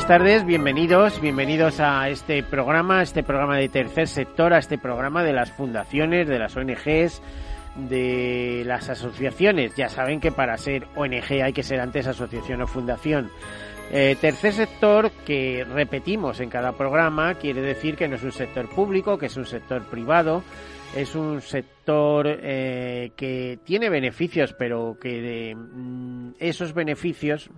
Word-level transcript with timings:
Buenas 0.00 0.18
tardes, 0.18 0.46
bienvenidos, 0.46 1.20
bienvenidos 1.20 1.78
a 1.78 2.08
este 2.08 2.42
programa, 2.42 3.00
a 3.00 3.02
este 3.02 3.22
programa 3.22 3.58
de 3.58 3.68
tercer 3.68 4.08
sector, 4.08 4.54
a 4.54 4.58
este 4.58 4.78
programa 4.78 5.22
de 5.22 5.34
las 5.34 5.52
fundaciones, 5.52 6.26
de 6.26 6.38
las 6.38 6.56
ONGs, 6.56 7.20
de 7.76 8.62
las 8.64 8.88
asociaciones. 8.88 9.76
Ya 9.76 9.90
saben 9.90 10.18
que 10.18 10.32
para 10.32 10.56
ser 10.56 10.86
ONG 10.96 11.42
hay 11.44 11.52
que 11.52 11.62
ser 11.62 11.80
antes 11.80 12.06
asociación 12.06 12.62
o 12.62 12.66
fundación. 12.66 13.30
Eh, 13.92 14.16
tercer 14.18 14.54
sector 14.54 15.10
que 15.26 15.66
repetimos 15.70 16.40
en 16.40 16.48
cada 16.48 16.72
programa 16.72 17.34
quiere 17.34 17.60
decir 17.60 17.94
que 17.96 18.08
no 18.08 18.16
es 18.16 18.22
un 18.22 18.32
sector 18.32 18.70
público, 18.70 19.18
que 19.18 19.26
es 19.26 19.36
un 19.36 19.44
sector 19.44 19.82
privado, 19.82 20.42
es 20.96 21.14
un 21.14 21.42
sector 21.42 22.26
eh, 22.26 23.12
que 23.16 23.58
tiene 23.64 23.90
beneficios, 23.90 24.54
pero 24.58 24.96
que 24.98 25.20
de, 25.20 25.54
mm, 25.54 26.30
esos 26.38 26.72
beneficios 26.72 27.50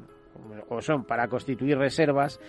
o 0.72 0.82
son 0.82 1.04
para 1.04 1.28
constituir 1.28 1.78
reservas 1.78 2.40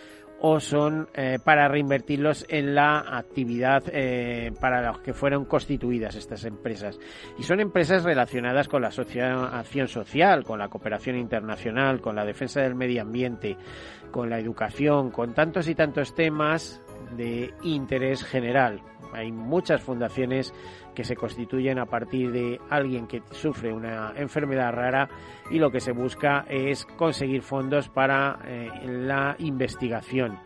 o 0.45 0.59
son 0.59 1.07
eh, 1.13 1.39
para 1.41 1.69
reinvertirlos 1.69 2.45
en 2.49 2.75
la 2.75 2.99
actividad 3.17 3.83
eh, 3.87 4.51
para 4.59 4.81
los 4.81 4.99
que 4.99 5.13
fueron 5.13 5.45
constituidas 5.45 6.15
estas 6.15 6.43
empresas. 6.43 6.99
Y 7.37 7.43
son 7.43 7.61
empresas 7.61 8.03
relacionadas 8.03 8.67
con 8.67 8.81
la 8.81 8.89
acción 8.89 9.87
social, 9.87 10.43
con 10.43 10.59
la 10.59 10.67
cooperación 10.67 11.17
internacional, 11.17 12.01
con 12.01 12.17
la 12.17 12.25
defensa 12.25 12.61
del 12.61 12.75
medio 12.75 13.03
ambiente, 13.03 13.55
con 14.11 14.29
la 14.29 14.37
educación, 14.37 15.11
con 15.11 15.33
tantos 15.33 15.69
y 15.69 15.75
tantos 15.75 16.13
temas 16.13 16.81
de 17.15 17.53
interés 17.63 18.23
general. 18.25 18.81
Hay 19.13 19.31
muchas 19.31 19.81
fundaciones 19.81 20.53
que 20.93 21.03
se 21.03 21.15
constituyen 21.15 21.79
a 21.79 21.85
partir 21.85 22.31
de 22.31 22.59
alguien 22.69 23.07
que 23.07 23.21
sufre 23.31 23.73
una 23.73 24.13
enfermedad 24.15 24.71
rara 24.71 25.09
y 25.49 25.59
lo 25.59 25.71
que 25.71 25.79
se 25.79 25.91
busca 25.91 26.45
es 26.49 26.85
conseguir 26.85 27.41
fondos 27.41 27.89
para 27.89 28.39
eh, 28.45 28.69
la 28.85 29.35
investigación. 29.39 30.39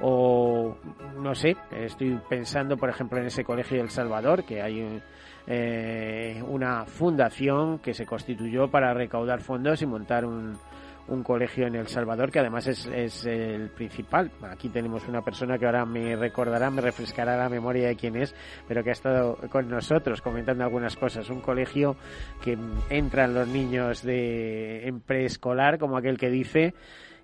O 0.00 0.76
no 1.20 1.34
sé, 1.34 1.56
estoy 1.70 2.18
pensando 2.28 2.76
por 2.76 2.90
ejemplo 2.90 3.18
en 3.18 3.26
ese 3.26 3.44
colegio 3.44 3.78
del 3.78 3.90
Salvador 3.90 4.44
que 4.44 4.60
hay 4.60 5.00
eh, 5.46 6.42
una 6.48 6.84
fundación 6.84 7.78
que 7.78 7.94
se 7.94 8.04
constituyó 8.04 8.68
para 8.68 8.92
recaudar 8.92 9.40
fondos 9.40 9.82
y 9.82 9.86
montar 9.86 10.24
un, 10.24 10.58
un 11.08 11.22
colegio 11.22 11.66
en 11.66 11.74
El 11.74 11.88
Salvador 11.88 12.30
que 12.30 12.38
además 12.38 12.66
es, 12.66 12.86
es, 12.86 13.26
el 13.26 13.70
principal. 13.70 14.30
Aquí 14.42 14.68
tenemos 14.68 15.06
una 15.08 15.22
persona 15.22 15.58
que 15.58 15.66
ahora 15.66 15.84
me 15.84 16.16
recordará, 16.16 16.70
me 16.70 16.80
refrescará 16.80 17.36
la 17.36 17.48
memoria 17.48 17.88
de 17.88 17.96
quién 17.96 18.16
es, 18.16 18.34
pero 18.66 18.82
que 18.82 18.90
ha 18.90 18.92
estado 18.94 19.36
con 19.50 19.68
nosotros 19.68 20.20
comentando 20.20 20.64
algunas 20.64 20.96
cosas. 20.96 21.28
Un 21.30 21.40
colegio 21.40 21.96
que 22.42 22.56
entran 22.90 23.34
los 23.34 23.48
niños 23.48 24.02
de 24.02 24.86
en 24.86 25.00
preescolar, 25.00 25.78
como 25.78 25.96
aquel 25.96 26.18
que 26.18 26.30
dice, 26.30 26.74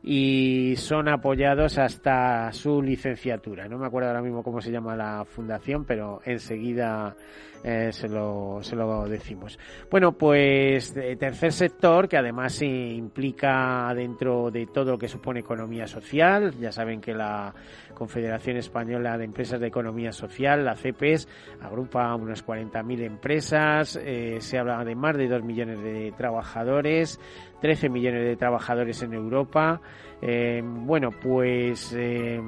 y 0.03 0.75
son 0.77 1.09
apoyados 1.09 1.79
hasta 1.79 2.53
su 2.53 2.81
licenciatura. 2.81 3.69
No 3.69 3.79
me 3.79 3.87
acuerdo 3.87 4.09
ahora 4.09 4.23
mismo 4.23 4.43
cómo 4.43 4.61
se 4.61 4.71
llama 4.71 4.97
la 4.97 5.25
fundación, 5.25 5.85
pero 5.85 6.21
enseguida 6.25 7.15
eh, 7.63 7.91
se, 7.93 8.09
lo, 8.09 8.61
se 8.63 8.75
lo 8.75 9.07
decimos. 9.07 9.59
Bueno, 9.91 10.13
pues 10.13 10.97
eh, 10.97 11.17
tercer 11.17 11.53
sector 11.53 12.09
que 12.09 12.17
además 12.17 12.55
se 12.55 12.67
implica 12.67 13.93
dentro 13.95 14.51
de 14.51 14.67
todo 14.67 14.93
lo 14.93 14.99
que 14.99 15.09
supone 15.09 15.41
economía 15.41 15.87
social. 15.87 16.55
Ya 16.59 16.73
saben 16.73 17.03
que 17.03 17.13
la 17.13 17.55
Confederación 18.01 18.57
Española 18.57 19.19
de 19.19 19.27
Empresas 19.27 19.61
de 19.61 19.67
Economía 19.67 20.11
Social, 20.11 20.65
la 20.65 20.75
CEPES, 20.75 21.29
agrupa 21.61 22.15
unas 22.15 22.43
40.000 22.47 23.05
empresas. 23.05 24.01
Eh, 24.03 24.39
se 24.41 24.59
habla 24.59 24.83
de 24.87 24.95
más 24.95 25.19
de 25.19 25.29
2 25.29 25.45
millones 25.45 25.83
de 25.83 26.11
trabajadores, 26.17 27.21
13 27.61 27.91
millones 27.91 28.25
de 28.25 28.37
trabajadores 28.37 29.03
en 29.03 29.13
Europa. 29.13 29.83
Eh, 30.23 30.63
bueno, 30.65 31.11
pues 31.11 31.95
eh, 31.95 32.41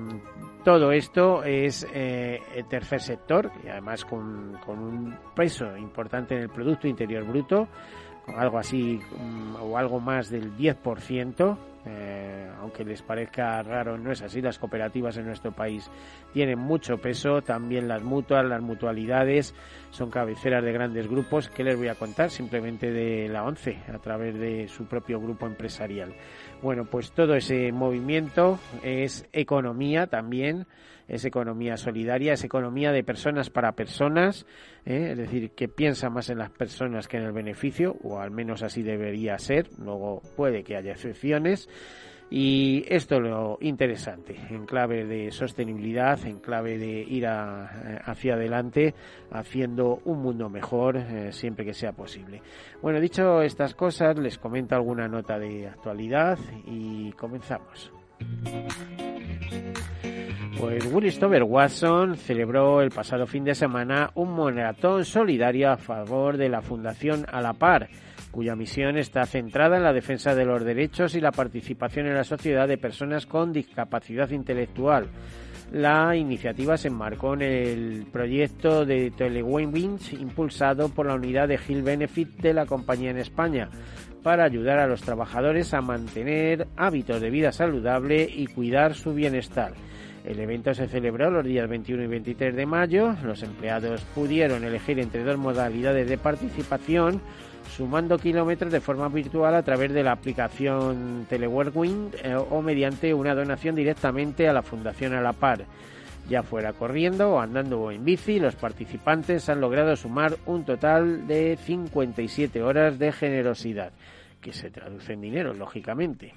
todo 0.65 0.91
esto 0.91 1.45
es 1.45 1.87
el 1.93 2.67
tercer 2.71 3.03
sector 3.03 3.53
y 3.63 3.69
además 3.69 4.07
con, 4.07 4.59
con, 4.65 4.79
un 4.79 5.15
peso 5.37 5.77
importante 5.77 6.35
en 6.35 6.45
el 6.45 6.49
Producto 6.49 6.89
Interior 6.89 7.25
Bruto, 7.25 7.69
algo 8.27 8.59
así 8.59 9.01
um, 9.19 9.57
o 9.57 9.79
algo 9.79 10.01
más 10.01 10.31
del 10.31 10.57
10%. 10.57 11.57
Eh, 11.85 12.49
aunque 12.61 12.85
les 12.85 13.03
parezca 13.03 13.61
raro, 13.63 13.99
no 13.99 14.13
es 14.13 14.23
así. 14.23 14.41
Las 14.41 14.59
cooperativas 14.59 15.17
en 15.17 15.27
nuestro 15.27 15.51
país 15.51 15.91
tienen 16.33 16.59
mucho 16.59 16.99
peso, 16.99 17.43
también 17.43 17.89
las 17.89 18.05
mutuas, 18.05 18.45
las 18.45 18.63
mutualidades 18.63 19.53
son 19.91 20.09
cabeceras 20.09 20.63
de 20.63 20.73
grandes 20.73 21.09
grupos. 21.09 21.49
que 21.49 21.65
les 21.65 21.77
voy 21.77 21.89
a 21.89 21.97
contar? 21.97 22.31
Simplemente 22.31 22.93
de 22.93 23.29
la 23.29 23.43
ONCE, 23.43 23.79
a 23.93 23.99
través 23.99 24.39
de 24.39 24.69
su 24.69 24.87
propio 24.87 25.21
grupo 25.21 25.47
empresarial. 25.47 26.15
Bueno, 26.63 26.85
pues 26.85 27.11
todo 27.11 27.35
ese 27.35 27.73
movimiento 27.73 28.61
es 28.85 29.27
economía 29.33 30.07
también, 30.07 30.67
es 31.09 31.25
economía 31.25 31.77
solidaria, 31.77 32.35
es 32.35 32.45
economía 32.45 32.93
de 32.93 33.03
personas 33.03 33.51
para 33.51 33.73
personas, 33.73 34.47
¿eh? 34.85 35.11
es 35.13 35.19
decir, 35.19 35.51
que 35.51 35.69
piensa 35.69 36.11
más 36.11 36.31
en 36.31 36.39
las 36.39 36.51
personas 36.51 37.09
que 37.09 37.17
en 37.17 37.25
el 37.25 37.33
beneficio, 37.33 37.97
o 38.03 38.19
al 38.21 38.31
menos 38.31 38.63
así 38.63 38.83
debería 38.83 39.39
ser, 39.39 39.69
luego 39.79 40.23
puede 40.37 40.63
que 40.63 40.77
haya 40.77 40.93
excepciones. 40.93 41.69
Y 42.35 42.87
esto 42.89 43.17
es 43.17 43.21
lo 43.21 43.59
interesante, 43.61 44.35
en 44.49 44.65
clave 44.65 45.05
de 45.05 45.31
sostenibilidad, 45.31 46.19
en 46.25 46.39
clave 46.39 46.79
de 46.79 47.03
ir 47.03 47.27
a, 47.27 48.01
hacia 48.07 48.35
adelante, 48.35 48.95
haciendo 49.31 50.01
un 50.07 50.23
mundo 50.23 50.49
mejor 50.49 50.97
eh, 50.97 51.31
siempre 51.33 51.67
que 51.67 51.75
sea 51.75 51.93
posible. 51.93 52.41
Bueno, 52.81 53.01
dicho 53.01 53.43
estas 53.43 53.75
cosas, 53.75 54.19
les 54.19 54.39
comento 54.39 54.75
alguna 54.75 55.09
nota 55.09 55.39
de 55.39 55.69
actualidad 55.69 56.39
y 56.65 57.13
comenzamos. 57.13 57.93
Pues 60.63 60.87
Willistover 60.93 61.43
Watson 61.43 62.17
celebró 62.17 62.83
el 62.83 62.93
pasado 62.93 63.27
fin 63.27 63.43
de 63.43 63.53
semana 63.53 64.13
un 64.15 64.37
maratón 64.37 65.05
solidario 65.05 65.73
a 65.73 65.77
favor 65.77 66.37
de 66.37 66.49
la 66.49 66.63
Fundación 66.63 67.27
A 67.33 67.41
la 67.41 67.53
Par 67.53 67.89
cuya 68.31 68.55
misión 68.55 68.97
está 68.97 69.27
centrada 69.27 69.77
en 69.77 69.83
la 69.83 69.93
defensa 69.93 70.37
de 70.37 70.45
los 70.45 70.65
derechos 70.65 71.17
y 71.17 71.21
la 71.21 71.33
participación 71.33 72.07
en 72.07 72.15
la 72.15 72.23
sociedad 72.23 72.69
de 72.69 72.79
personas 72.79 73.27
con 73.27 73.53
discapacidad 73.53 74.31
intelectual. 74.31 75.09
La 75.73 76.15
iniciativa 76.15 76.77
se 76.77 76.89
enmarcó 76.89 77.35
en 77.35 77.43
el 77.43 78.07
proyecto 78.13 78.87
de 78.87 79.11
Telewinwins 79.11 80.13
impulsado 80.13 80.91
por 80.91 81.07
la 81.07 81.17
unidad 81.17 81.49
de 81.49 81.59
Hill 81.67 81.83
Benefit 81.83 82.41
de 82.41 82.55
la 82.55 82.67
compañía 82.67 83.11
en 83.11 83.19
España 83.19 83.69
para 84.23 84.45
ayudar 84.45 84.79
a 84.79 84.87
los 84.87 85.03
trabajadores 85.03 85.75
a 85.75 85.81
mantener 85.81 86.69
hábitos 86.77 87.21
de 87.21 87.31
vida 87.31 87.51
saludable 87.51 88.29
y 88.33 88.47
cuidar 88.47 88.95
su 88.95 89.13
bienestar. 89.13 89.73
El 90.25 90.39
evento 90.39 90.73
se 90.73 90.87
celebró 90.87 91.31
los 91.31 91.45
días 91.45 91.69
21 91.69 92.05
y 92.05 92.07
23 92.07 92.55
de 92.55 92.67
mayo. 92.67 93.17
Los 93.25 93.43
empleados 93.43 94.03
pudieron 94.15 94.63
elegir 94.63 95.01
entre 95.01 95.25
dos 95.25 95.37
modalidades 95.37 96.09
de 96.09 96.19
participación 96.19 97.21
sumando 97.77 98.19
kilómetros 98.19 98.73
de 98.73 98.81
forma 98.81 99.09
virtual 99.09 99.55
a 99.55 99.63
través 99.63 99.93
de 99.93 100.03
la 100.03 100.13
aplicación 100.13 101.27
Teleworkwing 101.29 102.11
eh, 102.23 102.35
o 102.35 102.61
mediante 102.61 103.15
una 103.15 103.35
donación 103.35 103.75
directamente 103.75 104.49
a 104.49 104.53
la 104.53 104.63
Fundación 104.63 105.15
a 105.15 105.23
la 105.23 105.33
par. 105.33 105.65
Ya 106.29 106.43
fuera 106.43 106.73
corriendo 106.73 107.41
andando 107.41 107.81
o 107.81 107.91
en 107.91 108.05
bici, 108.05 108.39
los 108.39 108.55
participantes 108.55 109.49
han 109.49 109.61
logrado 109.61 109.97
sumar 109.97 110.37
un 110.47 110.65
total 110.65 111.27
de 111.27 111.57
57 111.57 112.63
horas 112.63 112.99
de 112.99 113.11
generosidad, 113.11 113.93
que 114.41 114.53
se 114.53 114.71
traduce 114.71 115.15
en 115.15 115.21
dinero, 115.21 115.53
lógicamente. 115.53 116.35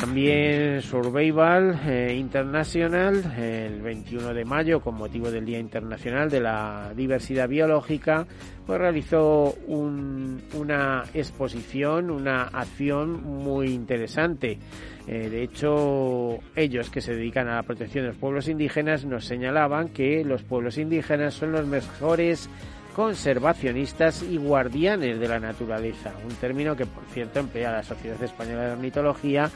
También 0.00 0.82
Survival 0.82 1.78
eh, 1.86 2.16
International, 2.18 3.34
el 3.38 3.82
21 3.82 4.34
de 4.34 4.44
mayo, 4.44 4.80
con 4.80 4.96
motivo 4.96 5.30
del 5.30 5.44
Día 5.44 5.58
Internacional 5.58 6.30
de 6.30 6.40
la 6.40 6.92
Diversidad 6.96 7.48
Biológica, 7.48 8.26
pues 8.66 8.78
realizó 8.78 9.54
una 9.66 11.04
exposición, 11.12 12.10
una 12.10 12.44
acción 12.44 13.22
muy 13.22 13.68
interesante. 13.72 14.58
Eh, 15.06 15.28
de 15.28 15.42
hecho, 15.42 16.38
ellos 16.56 16.88
que 16.90 17.00
se 17.00 17.14
dedican 17.14 17.48
a 17.48 17.56
la 17.56 17.62
protección 17.62 18.04
de 18.04 18.10
los 18.10 18.18
pueblos 18.18 18.48
indígenas 18.48 19.04
nos 19.04 19.24
señalaban 19.24 19.88
que 19.88 20.24
los 20.24 20.42
pueblos 20.42 20.78
indígenas 20.78 21.34
son 21.34 21.52
los 21.52 21.66
mejores 21.66 22.48
conservacionistas 22.90 24.22
y 24.22 24.36
guardianes 24.36 25.18
de 25.18 25.28
la 25.28 25.40
naturaleza, 25.40 26.12
un 26.24 26.34
término 26.36 26.76
que 26.76 26.86
por 26.86 27.04
cierto 27.12 27.40
emplea 27.40 27.72
la 27.72 27.82
Sociedad 27.82 28.22
Española 28.22 28.66
de 28.66 28.72
Ornitología 28.72 29.50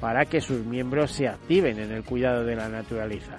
para 0.00 0.24
que 0.26 0.40
sus 0.40 0.64
miembros 0.64 1.12
se 1.12 1.28
activen 1.28 1.78
en 1.78 1.92
el 1.92 2.04
cuidado 2.04 2.44
de 2.44 2.56
la 2.56 2.68
naturaleza. 2.68 3.38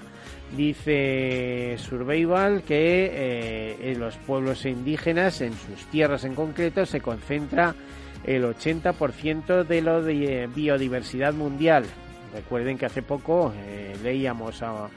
Dice 0.56 1.76
Survival 1.78 2.64
que 2.64 3.06
eh, 3.06 3.92
en 3.92 4.00
los 4.00 4.18
pueblos 4.18 4.66
indígenas, 4.66 5.42
en 5.42 5.54
sus 5.54 5.86
tierras 5.92 6.24
en 6.24 6.34
concreto, 6.34 6.86
se 6.86 7.02
concentra 7.02 7.76
el 8.24 8.44
80% 8.44 9.64
de 9.64 9.82
de 9.82 10.48
biodiversidad 10.48 11.34
mundial. 11.34 11.86
Recuerden 12.34 12.78
que 12.78 12.88
hace 12.88 13.02
poco 13.02 13.54
eh, 13.56 13.96
leíamos 14.04 14.62
a 14.64 14.90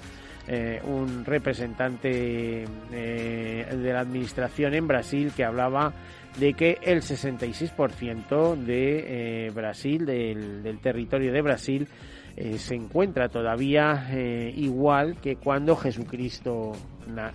eh, 0.49 0.81
un 0.85 1.25
representante 1.25 2.65
de 2.91 3.93
la 3.93 4.01
administración 4.01 4.75
en 4.75 4.87
Brasil 4.87 5.33
que 5.37 5.45
hablaba 5.45 5.93
de 6.39 6.55
que 6.55 6.79
el 6.83 7.03
66% 7.03 8.57
de 8.57 9.53
Brasil, 9.55 10.07
del 10.07 10.79
territorio 10.81 11.33
de 11.33 11.43
Brasil, 11.43 11.89
eh, 12.35 12.57
se 12.57 12.75
encuentra 12.75 13.29
todavía 13.29 14.09
eh, 14.11 14.53
igual 14.57 15.17
que 15.21 15.37
cuando 15.37 15.77
Jesucristo 15.77 16.73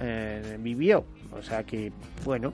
eh, 0.02 0.58
vivió. 0.60 1.06
O 1.34 1.42
sea 1.42 1.64
que, 1.64 1.92
bueno, 2.26 2.52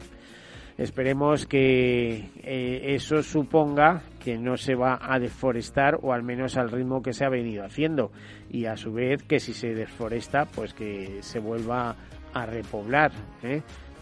esperemos 0.78 1.46
que 1.46 2.26
eso 2.44 3.24
suponga 3.24 4.02
que 4.24 4.38
no 4.38 4.58
se 4.58 4.76
va 4.76 5.00
a 5.02 5.20
deforestar 5.20 6.00
o 6.02 6.14
al 6.14 6.24
menos 6.24 6.58
al 6.58 6.72
ritmo 6.72 7.02
que 7.02 7.14
se 7.14 7.26
ha 7.26 7.30
venido 7.30 7.64
haciendo 7.64 8.12
y 8.50 8.66
a 8.66 8.78
su 8.78 8.94
vez 8.94 9.24
que 9.24 9.40
si 9.40 9.54
se 9.54 9.74
deforesta 9.74 10.46
pues 10.46 10.74
que 10.74 11.20
se 11.22 11.40
vuelva 11.40 11.96
a 12.34 12.46
repoblar 12.46 13.12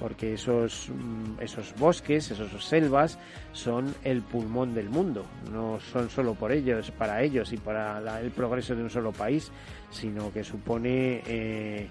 porque 0.02 0.34
esos, 0.34 0.90
mm, 0.90 1.42
esos 1.42 1.76
bosques, 1.76 2.32
esas 2.32 2.52
selvas, 2.66 3.20
son 3.54 3.94
el 4.04 4.24
pulmón 4.24 4.74
del 4.74 4.90
mundo. 4.90 5.28
No 5.52 5.80
son 5.80 6.10
solo 6.10 6.34
por 6.34 6.52
ellos, 6.52 6.90
para 6.90 7.22
ellos 7.22 7.54
y 7.54 7.58
para 7.58 8.20
el 8.20 8.32
progreso 8.32 8.76
de 8.76 8.82
un 8.82 8.90
solo 8.90 9.12
país, 9.12 9.52
sino 9.92 10.34
que 10.34 10.44
supone 10.44 11.22
eh, 11.28 11.88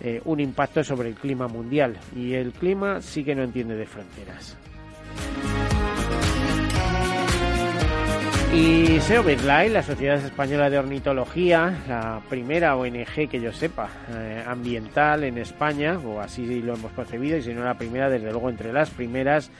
eh, 0.00 0.20
un 0.24 0.40
impacto 0.40 0.82
sobre 0.82 1.10
el 1.10 1.14
clima 1.14 1.46
mundial. 1.46 1.96
Y 2.16 2.34
el 2.34 2.50
clima 2.52 3.00
sí 3.00 3.22
que 3.22 3.36
no 3.36 3.44
entiende 3.44 3.76
de 3.76 3.86
fronteras. 3.86 4.58
Y 8.54 9.00
SEO 9.00 9.24
la 9.24 9.82
Sociedad 9.82 10.22
Española 10.22 10.68
de 10.68 10.78
Ornitología, 10.78 11.74
la 11.88 12.20
primera 12.28 12.76
ONG 12.76 13.28
que 13.30 13.40
yo 13.40 13.50
sepa 13.50 13.88
eh, 14.10 14.44
ambiental 14.46 15.24
en 15.24 15.38
España, 15.38 15.98
o 15.98 16.20
así 16.20 16.60
lo 16.60 16.74
hemos 16.74 16.92
concebido, 16.92 17.38
y 17.38 17.42
si 17.42 17.54
no 17.54 17.64
la 17.64 17.78
primera, 17.78 18.10
desde 18.10 18.30
luego 18.30 18.50
entre 18.50 18.70
las 18.70 18.90
primeras, 18.90 19.50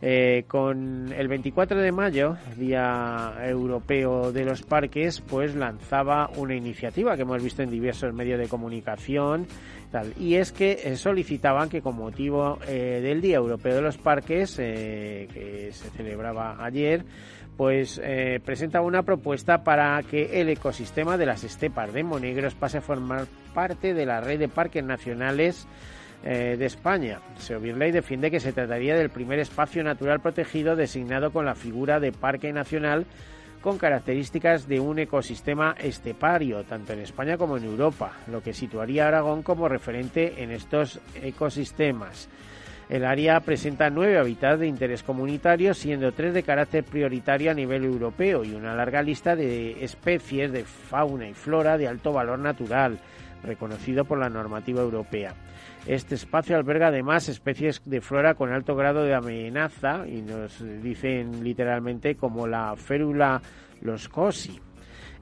eh, 0.00 0.44
con 0.46 1.12
el 1.12 1.28
24 1.28 1.80
de 1.80 1.92
mayo, 1.92 2.36
Día 2.56 3.34
Europeo 3.44 4.32
de 4.32 4.44
los 4.44 4.62
Parques, 4.62 5.20
pues 5.20 5.54
lanzaba 5.54 6.30
una 6.36 6.54
iniciativa 6.54 7.16
que 7.16 7.22
hemos 7.22 7.42
visto 7.42 7.62
en 7.62 7.70
diversos 7.70 8.14
medios 8.14 8.38
de 8.38 8.48
comunicación, 8.48 9.46
tal, 9.90 10.12
y 10.18 10.34
es 10.34 10.52
que 10.52 10.80
eh, 10.84 10.96
solicitaban 10.96 11.68
que 11.68 11.82
con 11.82 11.96
motivo 11.96 12.58
del 12.66 13.20
Día 13.20 13.36
Europeo 13.36 13.74
de 13.74 13.82
los 13.82 13.98
Parques, 13.98 14.56
que 14.56 15.70
se 15.72 15.90
celebraba 15.90 16.64
ayer, 16.64 17.04
pues 17.58 18.00
eh, 18.04 18.40
presenta 18.44 18.80
una 18.80 19.02
propuesta 19.02 19.64
para 19.64 20.00
que 20.04 20.40
el 20.40 20.48
ecosistema 20.48 21.18
de 21.18 21.26
las 21.26 21.42
estepas 21.42 21.92
de 21.92 22.04
monegros 22.04 22.54
pase 22.54 22.78
a 22.78 22.80
formar 22.80 23.26
parte 23.52 23.94
de 23.94 24.06
la 24.06 24.20
red 24.20 24.38
de 24.38 24.46
parques 24.46 24.84
nacionales 24.84 25.66
eh, 26.24 26.56
de 26.58 26.66
España. 26.66 27.20
Seovirley 27.38 27.92
defiende 27.92 28.30
que 28.30 28.40
se 28.40 28.52
trataría 28.52 28.96
del 28.96 29.10
primer 29.10 29.38
espacio 29.38 29.84
natural 29.84 30.20
protegido 30.20 30.76
designado 30.76 31.30
con 31.30 31.44
la 31.44 31.54
figura 31.54 32.00
de 32.00 32.12
parque 32.12 32.52
nacional 32.52 33.06
con 33.60 33.78
características 33.78 34.68
de 34.68 34.80
un 34.80 34.98
ecosistema 34.98 35.74
estepario, 35.78 36.62
tanto 36.64 36.92
en 36.92 37.00
España 37.00 37.36
como 37.36 37.56
en 37.56 37.64
Europa, 37.64 38.12
lo 38.28 38.42
que 38.42 38.52
situaría 38.54 39.04
a 39.04 39.08
Aragón 39.08 39.42
como 39.42 39.68
referente 39.68 40.42
en 40.42 40.52
estos 40.52 41.00
ecosistemas. 41.22 42.28
El 42.88 43.04
área 43.04 43.40
presenta 43.40 43.90
nueve 43.90 44.18
hábitats 44.18 44.60
de 44.60 44.66
interés 44.66 45.02
comunitario, 45.02 45.74
siendo 45.74 46.12
tres 46.12 46.32
de 46.32 46.42
carácter 46.42 46.84
prioritario 46.84 47.50
a 47.50 47.54
nivel 47.54 47.84
europeo 47.84 48.44
y 48.44 48.54
una 48.54 48.74
larga 48.74 49.02
lista 49.02 49.36
de 49.36 49.84
especies 49.84 50.52
de 50.52 50.64
fauna 50.64 51.28
y 51.28 51.34
flora 51.34 51.76
de 51.76 51.86
alto 51.86 52.12
valor 52.12 52.38
natural, 52.38 52.98
reconocido 53.42 54.04
por 54.06 54.18
la 54.18 54.30
normativa 54.30 54.80
europea. 54.80 55.34
Este 55.88 56.16
espacio 56.16 56.54
alberga 56.54 56.88
además 56.88 57.30
especies 57.30 57.80
de 57.86 58.02
flora 58.02 58.34
con 58.34 58.52
alto 58.52 58.76
grado 58.76 59.04
de 59.04 59.14
amenaza 59.14 60.06
y 60.06 60.20
nos 60.20 60.62
dicen 60.82 61.42
literalmente 61.42 62.14
como 62.14 62.46
la 62.46 62.76
férula 62.76 63.40
loscosi. 63.80 64.60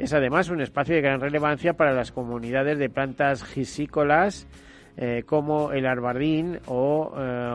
Es 0.01 0.13
además 0.13 0.49
un 0.49 0.61
espacio 0.61 0.97
de 0.97 1.03
gran 1.03 1.21
relevancia 1.21 1.75
para 1.75 1.93
las 1.93 2.11
comunidades 2.11 2.79
de 2.79 2.91
plantas 2.91 3.45
gisícolas 3.45 4.49
eh, 4.99 5.25
como 5.27 5.73
el 5.73 5.85
arbardín 5.85 6.59
o 6.69 7.13
eh, 7.19 7.51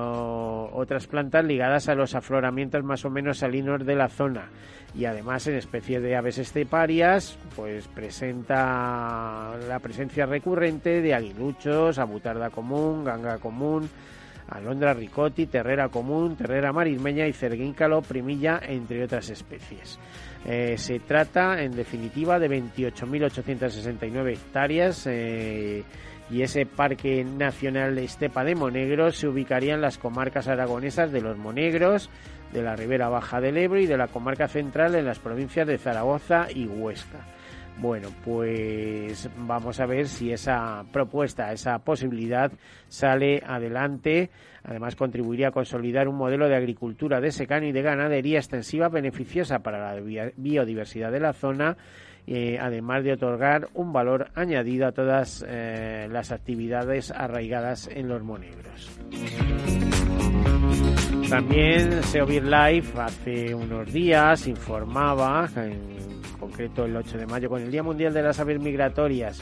otras 0.73 1.07
plantas 1.07 1.43
ligadas 1.43 1.89
a 1.89 1.95
los 1.95 2.13
afloramientos 2.13 2.83
más 2.83 3.03
o 3.03 3.09
menos 3.09 3.39
salinos 3.39 3.83
de 3.83 3.95
la 3.95 4.09
zona. 4.09 4.49
Y 4.93 5.05
además 5.05 5.47
en 5.47 5.55
especies 5.55 6.03
de 6.03 6.15
aves 6.15 6.38
esteparias, 6.38 7.39
pues 7.55 7.88
presenta 7.88 9.55
la 9.67 9.79
presencia 9.79 10.27
recurrente 10.27 11.01
de 11.01 11.15
aguiluchos, 11.15 11.97
abutarda 11.97 12.51
común, 12.51 13.05
ganga 13.05 13.39
común, 13.39 13.89
alondra 14.49 14.93
ricotti, 14.93 15.47
terrera 15.47 15.89
común, 15.89 16.35
terrera 16.35 16.71
marismeña 16.71 17.25
y 17.25 17.33
cerguíncalo 17.33 18.03
primilla, 18.03 18.59
entre 18.61 19.03
otras 19.03 19.29
especies. 19.31 19.97
Eh, 20.45 20.75
se 20.77 20.99
trata, 20.99 21.63
en 21.63 21.71
definitiva, 21.71 22.38
de 22.38 22.49
28.869 22.49 24.33
hectáreas 24.33 25.07
y 26.31 26.43
ese 26.43 26.65
Parque 26.65 27.25
Nacional 27.25 27.97
Estepa 27.97 28.45
de 28.45 28.55
Monegros 28.55 29.17
se 29.17 29.27
ubicaría 29.27 29.73
en 29.73 29.81
las 29.81 29.97
comarcas 29.97 30.47
aragonesas 30.47 31.11
de 31.11 31.19
los 31.19 31.37
Monegros, 31.37 32.09
de 32.53 32.63
la 32.63 32.75
Ribera 32.75 33.09
Baja 33.09 33.41
del 33.41 33.57
Ebro 33.57 33.79
y 33.79 33.85
de 33.85 33.97
la 33.97 34.07
comarca 34.07 34.47
central 34.47 34.95
en 34.95 35.05
las 35.05 35.19
provincias 35.19 35.67
de 35.67 35.77
Zaragoza 35.77 36.47
y 36.49 36.65
Huesca. 36.67 37.19
Bueno, 37.77 38.09
pues 38.23 39.29
vamos 39.37 39.79
a 39.79 39.85
ver 39.85 40.07
si 40.07 40.31
esa 40.31 40.85
propuesta, 40.91 41.51
esa 41.51 41.79
posibilidad 41.79 42.51
sale 42.88 43.41
adelante. 43.45 44.29
Además, 44.63 44.95
contribuiría 44.95 45.47
a 45.47 45.51
consolidar 45.51 46.07
un 46.07 46.15
modelo 46.15 46.47
de 46.47 46.55
agricultura 46.55 47.19
de 47.19 47.31
secano 47.31 47.65
y 47.65 47.71
de 47.71 47.81
ganadería 47.81 48.39
extensiva 48.39 48.88
beneficiosa 48.89 49.59
para 49.59 49.95
la 49.95 50.31
biodiversidad 50.35 51.11
de 51.11 51.19
la 51.21 51.33
zona 51.33 51.77
eh, 52.27 52.57
además 52.59 53.03
de 53.03 53.13
otorgar 53.13 53.69
un 53.73 53.91
valor 53.91 54.29
añadido 54.35 54.87
a 54.87 54.91
todas 54.91 55.43
eh, 55.47 56.07
las 56.11 56.31
actividades 56.31 57.11
arraigadas 57.11 57.89
en 57.91 58.07
los 58.07 58.21
monegros. 58.23 58.89
También 61.29 62.03
Seovir 62.03 62.43
Life 62.43 62.99
hace 62.99 63.55
unos 63.55 63.91
días 63.91 64.47
informaba, 64.47 65.49
en 65.55 66.21
concreto 66.39 66.85
el 66.85 66.95
8 66.95 67.17
de 67.17 67.25
mayo, 67.25 67.49
con 67.49 67.61
el 67.61 67.71
Día 67.71 67.83
Mundial 67.83 68.13
de 68.13 68.21
las 68.21 68.39
Aves 68.39 68.59
Migratorias, 68.59 69.41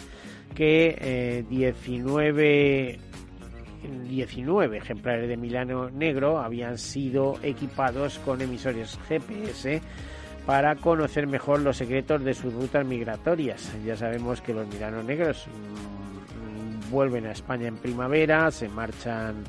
que 0.55 1.45
19 1.49 2.89
eh, 2.91 2.99
19 4.07 4.77
ejemplares 4.77 5.27
de 5.29 5.37
Milano 5.37 5.89
Negro 5.89 6.39
habían 6.39 6.77
sido 6.77 7.35
equipados 7.41 8.19
con 8.19 8.41
emisores 8.41 8.99
GPS 9.07 9.81
para 10.49 10.75
conocer 10.77 11.27
mejor 11.27 11.59
los 11.59 11.77
secretos 11.77 12.23
de 12.23 12.33
sus 12.33 12.51
rutas 12.51 12.83
migratorias. 12.83 13.71
Ya 13.85 13.95
sabemos 13.95 14.41
que 14.41 14.51
los 14.51 14.67
miranos 14.67 15.05
negros 15.05 15.45
mm, 15.45 16.89
vuelven 16.89 17.27
a 17.27 17.33
España 17.33 17.67
en 17.67 17.77
primavera, 17.77 18.49
se 18.49 18.67
marchan, 18.67 19.43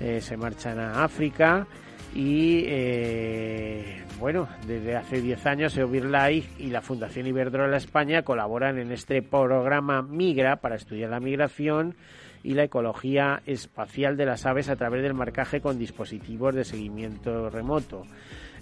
eh, 0.00 0.22
se 0.22 0.38
marchan 0.38 0.78
a 0.78 1.04
África 1.04 1.66
y 2.14 2.64
eh, 2.68 4.02
bueno, 4.18 4.48
desde 4.66 4.96
hace 4.96 5.20
10 5.20 5.44
años 5.44 5.76
Life 5.76 6.50
y 6.58 6.70
la 6.70 6.80
Fundación 6.80 7.26
Iberdrola 7.26 7.76
España 7.76 8.22
colaboran 8.22 8.78
en 8.78 8.92
este 8.92 9.20
programa 9.20 10.00
Migra 10.00 10.56
para 10.56 10.76
estudiar 10.76 11.10
la 11.10 11.20
migración 11.20 11.96
y 12.42 12.54
la 12.54 12.64
ecología 12.64 13.42
espacial 13.44 14.16
de 14.16 14.24
las 14.24 14.46
aves 14.46 14.70
a 14.70 14.76
través 14.76 15.02
del 15.02 15.12
marcaje 15.12 15.60
con 15.60 15.78
dispositivos 15.78 16.54
de 16.54 16.64
seguimiento 16.64 17.50
remoto. 17.50 18.04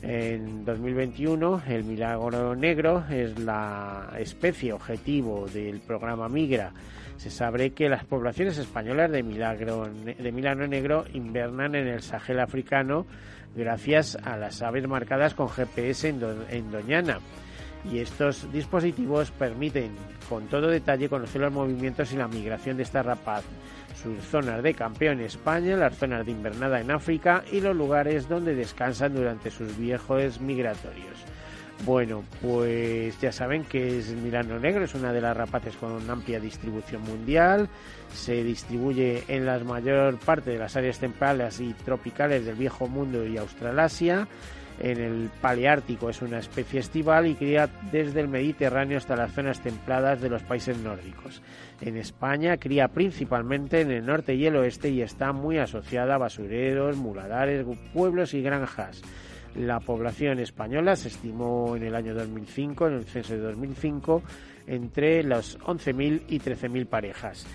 En 0.03 0.65
2021, 0.65 1.63
el 1.67 1.85
milagro 1.85 2.55
negro 2.55 3.05
es 3.11 3.39
la 3.39 4.11
especie 4.19 4.73
objetivo 4.73 5.47
del 5.49 5.81
programa 5.81 6.29
Migra. 6.29 6.73
Se 7.17 7.31
sabe 7.31 7.71
que 7.71 7.89
las 7.89 8.05
poblaciones 8.05 8.59
españolas 8.59 9.11
de 9.11 9.25
milagro, 9.25 9.89
de 9.89 10.33
milagro 10.33 10.69
negro 10.69 11.05
invernan 11.13 11.75
en 11.75 11.89
el 11.89 12.01
Sahel 12.01 12.39
africano 12.39 13.07
gracias 13.57 14.17
a 14.23 14.37
las 14.37 14.63
aves 14.63 14.87
marcadas 14.87 15.35
con 15.35 15.49
GPS 15.49 16.09
en, 16.09 16.71
Doñana. 16.71 17.19
Y 17.91 17.99
estos 17.99 18.51
dispositivos 18.53 19.33
permiten 19.33 19.91
con 20.29 20.47
todo 20.47 20.69
detalle 20.69 21.09
conocer 21.09 21.41
los 21.41 21.53
movimientos 21.53 22.13
y 22.13 22.17
la 22.17 22.29
migración 22.29 22.77
de 22.77 22.83
esta 22.85 23.03
rapaz, 23.03 23.45
sus 24.03 24.23
zonas 24.25 24.63
de 24.63 24.75
campeón 24.75 25.21
en 25.21 25.27
España, 25.27 25.77
las 25.77 25.97
zonas 25.97 26.25
de 26.25 26.33
invernada 26.33 26.81
en 26.81 26.91
África 26.91 27.45
y 27.51 27.61
los 27.61 27.77
lugares 27.77 28.29
donde 28.29 28.55
descansan 28.55 29.15
durante 29.15 29.51
sus 29.51 29.77
viejos 29.77 30.41
migratorios. 30.41 31.17
Bueno, 31.85 32.25
pues 32.43 33.21
ya 33.21 33.31
saben 33.31 33.65
que 33.65 33.99
es 33.99 34.09
Milano 34.09 34.59
Negro, 34.59 34.85
es 34.85 34.95
una 34.95 35.13
de 35.13 35.21
las 35.21 35.37
rapaces 35.37 35.77
con 35.77 36.11
amplia 36.11 36.41
distribución 36.41 37.03
mundial, 37.03 37.69
se 38.13 38.43
distribuye 38.43 39.23
en 39.29 39.47
la 39.47 39.59
mayor 39.61 40.19
parte 40.19 40.51
de 40.51 40.59
las 40.59 40.77
áreas 40.77 40.99
templadas 40.99 41.61
y 41.61 41.75
tropicales 41.75 42.45
del 42.45 42.57
Viejo 42.57 42.89
Mundo 42.89 43.25
y 43.25 43.37
Australasia, 43.37 44.27
en 44.81 45.01
el 45.01 45.31
Paleártico 45.41 46.11
es 46.11 46.23
una 46.23 46.39
especie 46.39 46.81
estival 46.81 47.27
y 47.27 47.35
cría 47.35 47.69
desde 47.91 48.21
el 48.21 48.29
Mediterráneo 48.29 48.99
hasta 48.99 49.17
las 49.17 49.33
zonas 49.33 49.61
templadas 49.61 50.21
de 50.21 50.31
los 50.31 50.43
países 50.43 50.79
nórdicos. 50.79 51.43
En 51.81 51.97
España 51.97 52.57
cría 52.57 52.89
principalmente 52.89 53.81
en 53.81 53.91
el 53.91 54.07
norte 54.07 54.35
y 54.35 54.47
el 54.47 54.57
oeste 54.57 54.91
y 54.91 55.03
está 55.03 55.33
muy 55.33 55.59
asociada 55.59 56.15
a 56.15 56.19
basureros, 56.19 56.97
muladares, 56.97 57.67
pueblos 57.93 58.35
y 58.35 58.43
granjas. 58.43 59.03
La 59.55 59.81
población 59.81 60.39
española 60.39 60.95
se 60.95 61.09
estimó 61.09 61.75
en 61.75 61.83
el 61.83 61.95
año 61.95 62.15
2005, 62.15 62.87
en 62.87 62.95
el 62.95 63.05
censo 63.05 63.35
de 63.35 63.41
2005, 63.41 64.23
entre 64.67 65.23
los 65.25 65.59
11.000 65.61 66.23
y 66.29 66.39
13.000 66.39 66.87
parejas. 66.87 67.47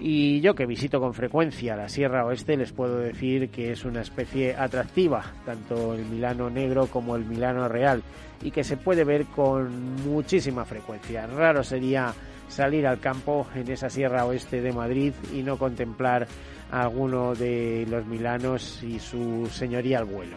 Y 0.00 0.40
yo 0.40 0.54
que 0.54 0.66
visito 0.66 1.00
con 1.00 1.12
frecuencia 1.12 1.74
la 1.74 1.88
Sierra 1.88 2.24
Oeste 2.24 2.56
les 2.56 2.72
puedo 2.72 2.98
decir 2.98 3.50
que 3.50 3.72
es 3.72 3.84
una 3.84 4.02
especie 4.02 4.54
atractiva, 4.54 5.24
tanto 5.44 5.94
el 5.94 6.04
Milano 6.04 6.48
negro 6.48 6.86
como 6.86 7.16
el 7.16 7.24
Milano 7.24 7.68
real, 7.68 8.02
y 8.42 8.52
que 8.52 8.62
se 8.62 8.76
puede 8.76 9.02
ver 9.02 9.26
con 9.26 9.96
muchísima 10.04 10.64
frecuencia. 10.64 11.26
Raro 11.26 11.64
sería 11.64 12.14
salir 12.48 12.86
al 12.86 13.00
campo 13.00 13.46
en 13.56 13.70
esa 13.70 13.90
Sierra 13.90 14.24
Oeste 14.24 14.60
de 14.60 14.72
Madrid 14.72 15.12
y 15.34 15.42
no 15.42 15.58
contemplar 15.58 16.28
a 16.70 16.82
alguno 16.82 17.34
de 17.34 17.84
los 17.88 18.06
milanos 18.06 18.82
y 18.84 19.00
su 19.00 19.48
señoría 19.50 19.98
al 19.98 20.04
vuelo. 20.04 20.36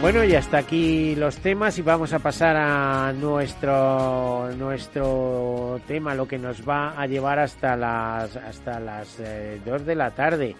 Bueno, 0.00 0.24
y 0.24 0.34
hasta 0.34 0.56
aquí 0.56 1.14
los 1.14 1.36
temas 1.36 1.78
y 1.78 1.82
vamos 1.82 2.14
a 2.14 2.20
pasar 2.20 2.56
a 2.56 3.12
nuestro 3.12 4.50
nuestro 4.56 5.78
tema, 5.86 6.14
lo 6.14 6.26
que 6.26 6.38
nos 6.38 6.66
va 6.66 6.98
a 6.98 7.06
llevar 7.06 7.38
hasta 7.38 7.76
las 7.76 8.34
hasta 8.34 8.80
las 8.80 9.18
2 9.18 9.26
eh, 9.28 9.84
de 9.84 9.94
la 9.94 10.10
tarde. 10.12 10.56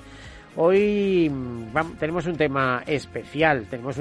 Hoy 0.57 1.31
mm, 1.31 1.97
tenemos 1.99 2.27
un 2.27 2.37
tema 2.37 2.83
especial, 2.87 3.67
tenemos 3.71 3.97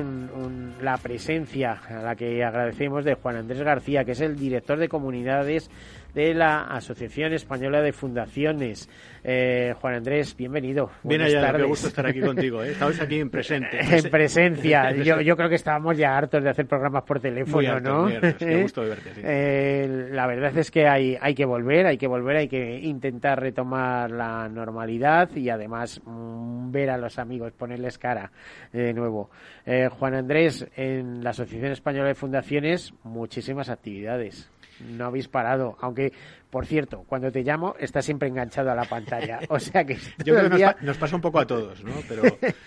la 0.81 0.97
presencia 0.97 1.79
a 1.87 2.01
la 2.01 2.15
que 2.17 2.43
agradecemos 2.43 3.05
de 3.05 3.13
Juan 3.13 3.37
Andrés 3.37 3.61
García, 3.61 4.03
que 4.03 4.11
es 4.11 4.21
el 4.21 4.35
director 4.35 4.77
de 4.77 4.89
comunidades 4.89 5.71
de 6.13 6.33
la 6.33 6.63
Asociación 6.63 7.33
Española 7.33 7.81
de 7.81 7.93
Fundaciones. 7.93 8.89
Eh, 9.23 9.73
Juan 9.79 9.95
Andrés, 9.95 10.35
bienvenido. 10.35 10.91
Bien 11.03 11.21
allá, 11.21 11.51
me 11.53 11.63
gusta 11.63 11.89
estar 11.89 12.05
aquí 12.05 12.21
contigo. 12.21 12.63
¿eh? 12.63 12.71
Estamos 12.71 12.99
aquí 12.99 13.19
en 13.19 13.29
presente. 13.29 13.79
en 13.97 14.09
presencia. 14.09 14.91
Yo, 14.99 15.21
yo, 15.21 15.35
creo 15.35 15.49
que 15.49 15.55
estábamos 15.55 15.97
ya 15.97 16.17
hartos 16.17 16.43
de 16.43 16.49
hacer 16.49 16.65
programas 16.67 17.03
por 17.03 17.19
teléfono, 17.19 17.79
¿no? 17.79 18.03
Muy 18.03 18.13
¿Eh? 18.21 18.61
gusto 18.61 18.81
verte, 18.81 19.11
eh, 19.23 20.09
la 20.11 20.27
verdad 20.27 20.57
es 20.57 20.71
que 20.71 20.87
hay, 20.87 21.17
hay 21.19 21.33
que 21.33 21.45
volver, 21.45 21.85
hay 21.85 21.97
que 21.97 22.07
volver, 22.07 22.37
hay 22.37 22.47
que 22.47 22.79
intentar 22.79 23.39
retomar 23.39 24.11
la 24.11 24.49
normalidad 24.49 25.35
y 25.35 25.49
además 25.49 26.01
mm, 26.03 26.71
ver 26.71 26.89
a 26.89 26.97
los 26.97 27.17
amigos, 27.19 27.53
ponerles 27.53 27.97
cara 27.97 28.31
de 28.71 28.93
nuevo. 28.93 29.29
Eh, 29.65 29.89
Juan 29.91 30.15
Andrés, 30.15 30.67
en 30.75 31.23
la 31.23 31.31
Asociación 31.31 31.71
Española 31.71 32.07
de 32.07 32.15
Fundaciones, 32.15 32.93
muchísimas 33.03 33.69
actividades 33.69 34.49
no 34.81 35.05
habéis 35.05 35.27
parado, 35.27 35.77
aunque 35.81 36.13
por 36.49 36.65
cierto, 36.65 37.03
cuando 37.07 37.31
te 37.31 37.43
llamo 37.43 37.75
estás 37.79 38.05
siempre 38.05 38.27
enganchado 38.27 38.71
a 38.71 38.75
la 38.75 38.85
pantalla. 38.85 39.39
O 39.49 39.59
sea 39.59 39.83
que 39.83 39.95
yo 40.23 40.35
creo 40.35 40.49
que 40.49 40.85
nos, 40.85 40.97
pasa 40.97 41.15
un 41.15 41.21
poco 41.21 41.39
a 41.39 41.45
todos, 41.45 41.83
¿no? 41.83 41.91
Pero 42.07 42.23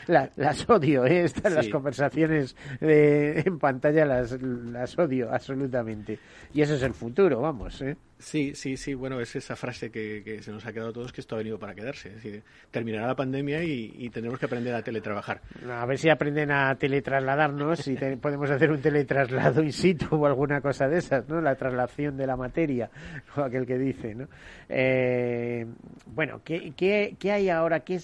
las 0.36 0.68
odio, 0.68 1.06
¿eh? 1.06 1.24
Estas 1.24 1.52
las 1.52 1.68
conversaciones 1.68 2.56
en 2.80 3.58
pantalla 3.58 4.04
las, 4.04 4.40
las 4.40 4.98
odio 4.98 5.32
absolutamente. 5.32 6.18
Y 6.52 6.62
eso 6.62 6.74
es 6.74 6.82
el 6.82 6.94
futuro, 6.94 7.40
vamos, 7.40 7.80
¿eh? 7.82 7.96
Sí, 8.22 8.54
sí, 8.54 8.76
sí. 8.76 8.94
Bueno, 8.94 9.20
es 9.20 9.34
esa 9.34 9.56
frase 9.56 9.90
que, 9.90 10.38
se 10.42 10.52
nos 10.52 10.64
ha 10.64 10.72
quedado 10.72 10.90
a 10.90 10.92
todos 10.92 11.12
que 11.12 11.20
esto 11.20 11.34
ha 11.34 11.38
venido 11.38 11.58
para 11.58 11.74
quedarse. 11.74 12.08
Es 12.08 12.14
decir, 12.16 12.42
terminará 12.70 13.08
la 13.08 13.16
pandemia 13.16 13.62
y, 13.64 14.08
tendremos 14.10 14.38
que 14.38 14.46
aprender 14.46 14.74
a 14.74 14.82
teletrabajar. 14.82 15.40
A 15.68 15.84
ver 15.86 15.98
si 15.98 16.08
aprenden 16.08 16.52
a 16.52 16.74
teletrasladarnos 16.76 17.86
y 17.88 17.96
podemos 18.20 18.48
hacer 18.50 18.70
un 18.70 18.80
teletraslado 18.80 19.62
in 19.62 19.72
situ 19.72 20.06
o 20.14 20.26
alguna 20.26 20.60
cosa 20.60 20.88
de 20.88 20.98
esas, 20.98 21.28
¿no? 21.28 21.40
La 21.40 21.56
traslación 21.56 22.16
de 22.16 22.26
la 22.26 22.36
materia, 22.36 22.90
o 23.36 23.40
aquel 23.40 23.66
que 23.66 23.76
dice, 23.76 24.14
¿no? 24.14 24.28
Eh, 24.68 25.66
bueno, 26.06 26.42
¿qué, 26.44 26.72
qué, 26.76 27.32
hay 27.32 27.48
ahora? 27.48 27.80
¿Qué, 27.80 28.00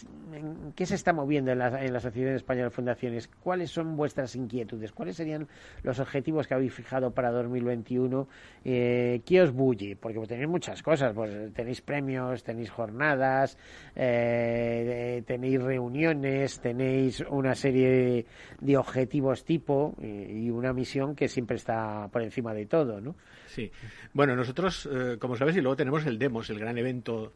¿Qué 0.75 0.87
se 0.87 0.97
está 0.97 1.13
moviendo 1.13 1.53
en 1.53 1.59
la, 1.59 1.85
en 1.85 1.93
la 1.93 2.01
Sociedad 2.01 2.35
Española 2.35 2.67
de 2.67 2.71
Fundaciones? 2.71 3.29
¿Cuáles 3.29 3.71
son 3.71 3.97
vuestras 3.97 4.35
inquietudes? 4.35 4.93
¿Cuáles 4.93 5.17
serían 5.17 5.47
los 5.83 6.01
objetivos 6.01 6.49
que 6.49 6.55
habéis 6.55 6.75
fijado 6.75 7.13
para 7.13 7.31
2021? 7.31 8.29
Eh, 8.65 9.23
¿Qué 9.25 9.43
os 9.43 9.53
bulle? 9.53 9.97
Porque 10.15 10.29
tenéis 10.29 10.49
muchas 10.49 10.83
cosas, 10.83 11.13
pues 11.15 11.53
tenéis 11.53 11.83
premios, 11.83 12.43
tenéis 12.43 12.71
jornadas, 12.71 13.59
eh, 13.95 15.23
tenéis 15.27 15.63
reuniones, 15.63 16.61
tenéis 16.61 17.21
una 17.29 17.55
serie 17.55 18.25
de, 18.61 18.77
objetivos 18.77 19.45
tipo 19.45 19.95
y, 20.01 20.49
una 20.51 20.73
misión 20.73 21.15
que 21.15 21.29
siempre 21.29 21.57
está 21.57 22.09
por 22.11 22.23
encima 22.23 22.55
de 22.55 22.67
todo, 22.67 23.01
¿no? 23.01 23.17
Sí. 23.47 23.71
Bueno, 24.15 24.35
nosotros, 24.35 24.89
eh, 24.91 25.17
como 25.19 25.37
sabes, 25.37 25.57
y 25.57 25.61
luego 25.61 25.77
tenemos 25.77 26.07
el 26.07 26.19
Demos, 26.19 26.49
el 26.49 26.59
gran 26.59 26.79
evento 26.79 27.33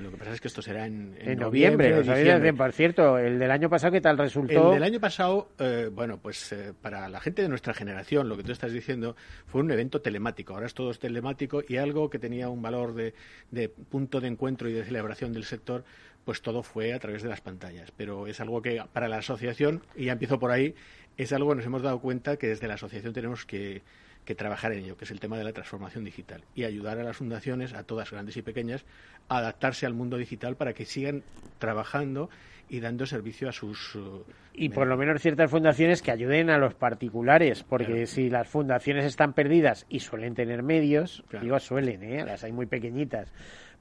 lo 0.00 0.10
que 0.10 0.16
pasa 0.16 0.32
es 0.32 0.40
que 0.40 0.48
esto 0.48 0.62
será 0.62 0.86
en, 0.86 1.16
en, 1.18 1.38
noviembre. 1.38 2.02
por 2.52 2.72
cierto, 2.72 3.18
el 3.18 3.38
del 3.38 3.50
año 3.50 3.68
pasado, 3.68 3.92
¿qué 3.92 4.00
tal 4.00 4.18
resultó? 4.18 4.68
El 4.68 4.74
del 4.74 4.82
año 4.82 5.00
pasado, 5.00 5.50
eh, 5.58 5.90
bueno, 5.92 6.18
pues 6.18 6.52
eh, 6.52 6.72
para 6.80 7.08
la 7.08 7.20
gente 7.20 7.42
de 7.42 7.48
nuestra 7.48 7.74
generación, 7.74 8.28
lo 8.28 8.36
que 8.36 8.42
tú 8.42 8.52
estás 8.52 8.72
diciendo, 8.72 9.16
fue 9.46 9.60
un 9.60 9.70
evento 9.70 10.00
telemático. 10.00 10.54
Ahora 10.54 10.66
es 10.66 10.74
todo 10.74 10.92
telemático 10.94 11.62
y 11.66 11.76
algo 11.76 12.10
que 12.10 12.18
tenía 12.18 12.48
un 12.48 12.62
valor 12.62 12.94
de, 12.94 13.14
de 13.50 13.68
punto 13.68 14.20
de 14.20 14.28
encuentro 14.28 14.68
y 14.68 14.72
de 14.72 14.84
celebración 14.84 15.32
del 15.32 15.44
sector, 15.44 15.84
pues 16.24 16.42
todo 16.42 16.62
fue 16.62 16.92
a 16.92 16.98
través 16.98 17.22
de 17.22 17.28
las 17.28 17.40
pantallas. 17.40 17.90
Pero 17.96 18.26
es 18.26 18.40
algo 18.40 18.62
que 18.62 18.82
para 18.92 19.08
la 19.08 19.18
asociación, 19.18 19.82
y 19.94 20.06
ya 20.06 20.12
empiezo 20.12 20.38
por 20.38 20.50
ahí, 20.50 20.74
es 21.16 21.32
algo 21.32 21.50
que 21.50 21.56
nos 21.56 21.66
hemos 21.66 21.82
dado 21.82 22.00
cuenta 22.00 22.36
que 22.36 22.48
desde 22.48 22.66
la 22.66 22.74
asociación 22.74 23.12
tenemos 23.12 23.44
que 23.44 23.82
que 24.24 24.34
trabajar 24.34 24.72
en 24.72 24.84
ello, 24.84 24.96
que 24.96 25.04
es 25.04 25.10
el 25.10 25.20
tema 25.20 25.36
de 25.36 25.44
la 25.44 25.52
transformación 25.52 26.04
digital 26.04 26.44
y 26.54 26.64
ayudar 26.64 26.98
a 26.98 27.04
las 27.04 27.16
fundaciones, 27.16 27.74
a 27.74 27.84
todas 27.84 28.10
grandes 28.10 28.36
y 28.36 28.42
pequeñas, 28.42 28.84
a 29.28 29.38
adaptarse 29.38 29.86
al 29.86 29.94
mundo 29.94 30.16
digital 30.16 30.56
para 30.56 30.72
que 30.72 30.84
sigan 30.84 31.22
trabajando 31.58 32.30
y 32.68 32.80
dando 32.80 33.06
servicio 33.06 33.48
a 33.48 33.52
sus... 33.52 33.94
Uh, 33.94 34.24
y 34.54 34.70
por 34.70 34.86
lo 34.86 34.96
menos 34.96 35.20
ciertas 35.20 35.50
fundaciones 35.50 36.00
que 36.00 36.10
ayuden 36.10 36.48
a 36.48 36.58
los 36.58 36.74
particulares, 36.74 37.62
porque 37.62 38.06
si 38.06 38.30
las 38.30 38.48
fundaciones 38.48 39.04
están 39.04 39.34
perdidas 39.34 39.84
y 39.88 40.00
suelen 40.00 40.34
tener 40.34 40.62
medios, 40.62 41.24
digo 41.40 41.58
suelen, 41.58 42.02
¿eh? 42.02 42.24
las 42.24 42.44
hay 42.44 42.52
muy 42.52 42.66
pequeñitas, 42.66 43.32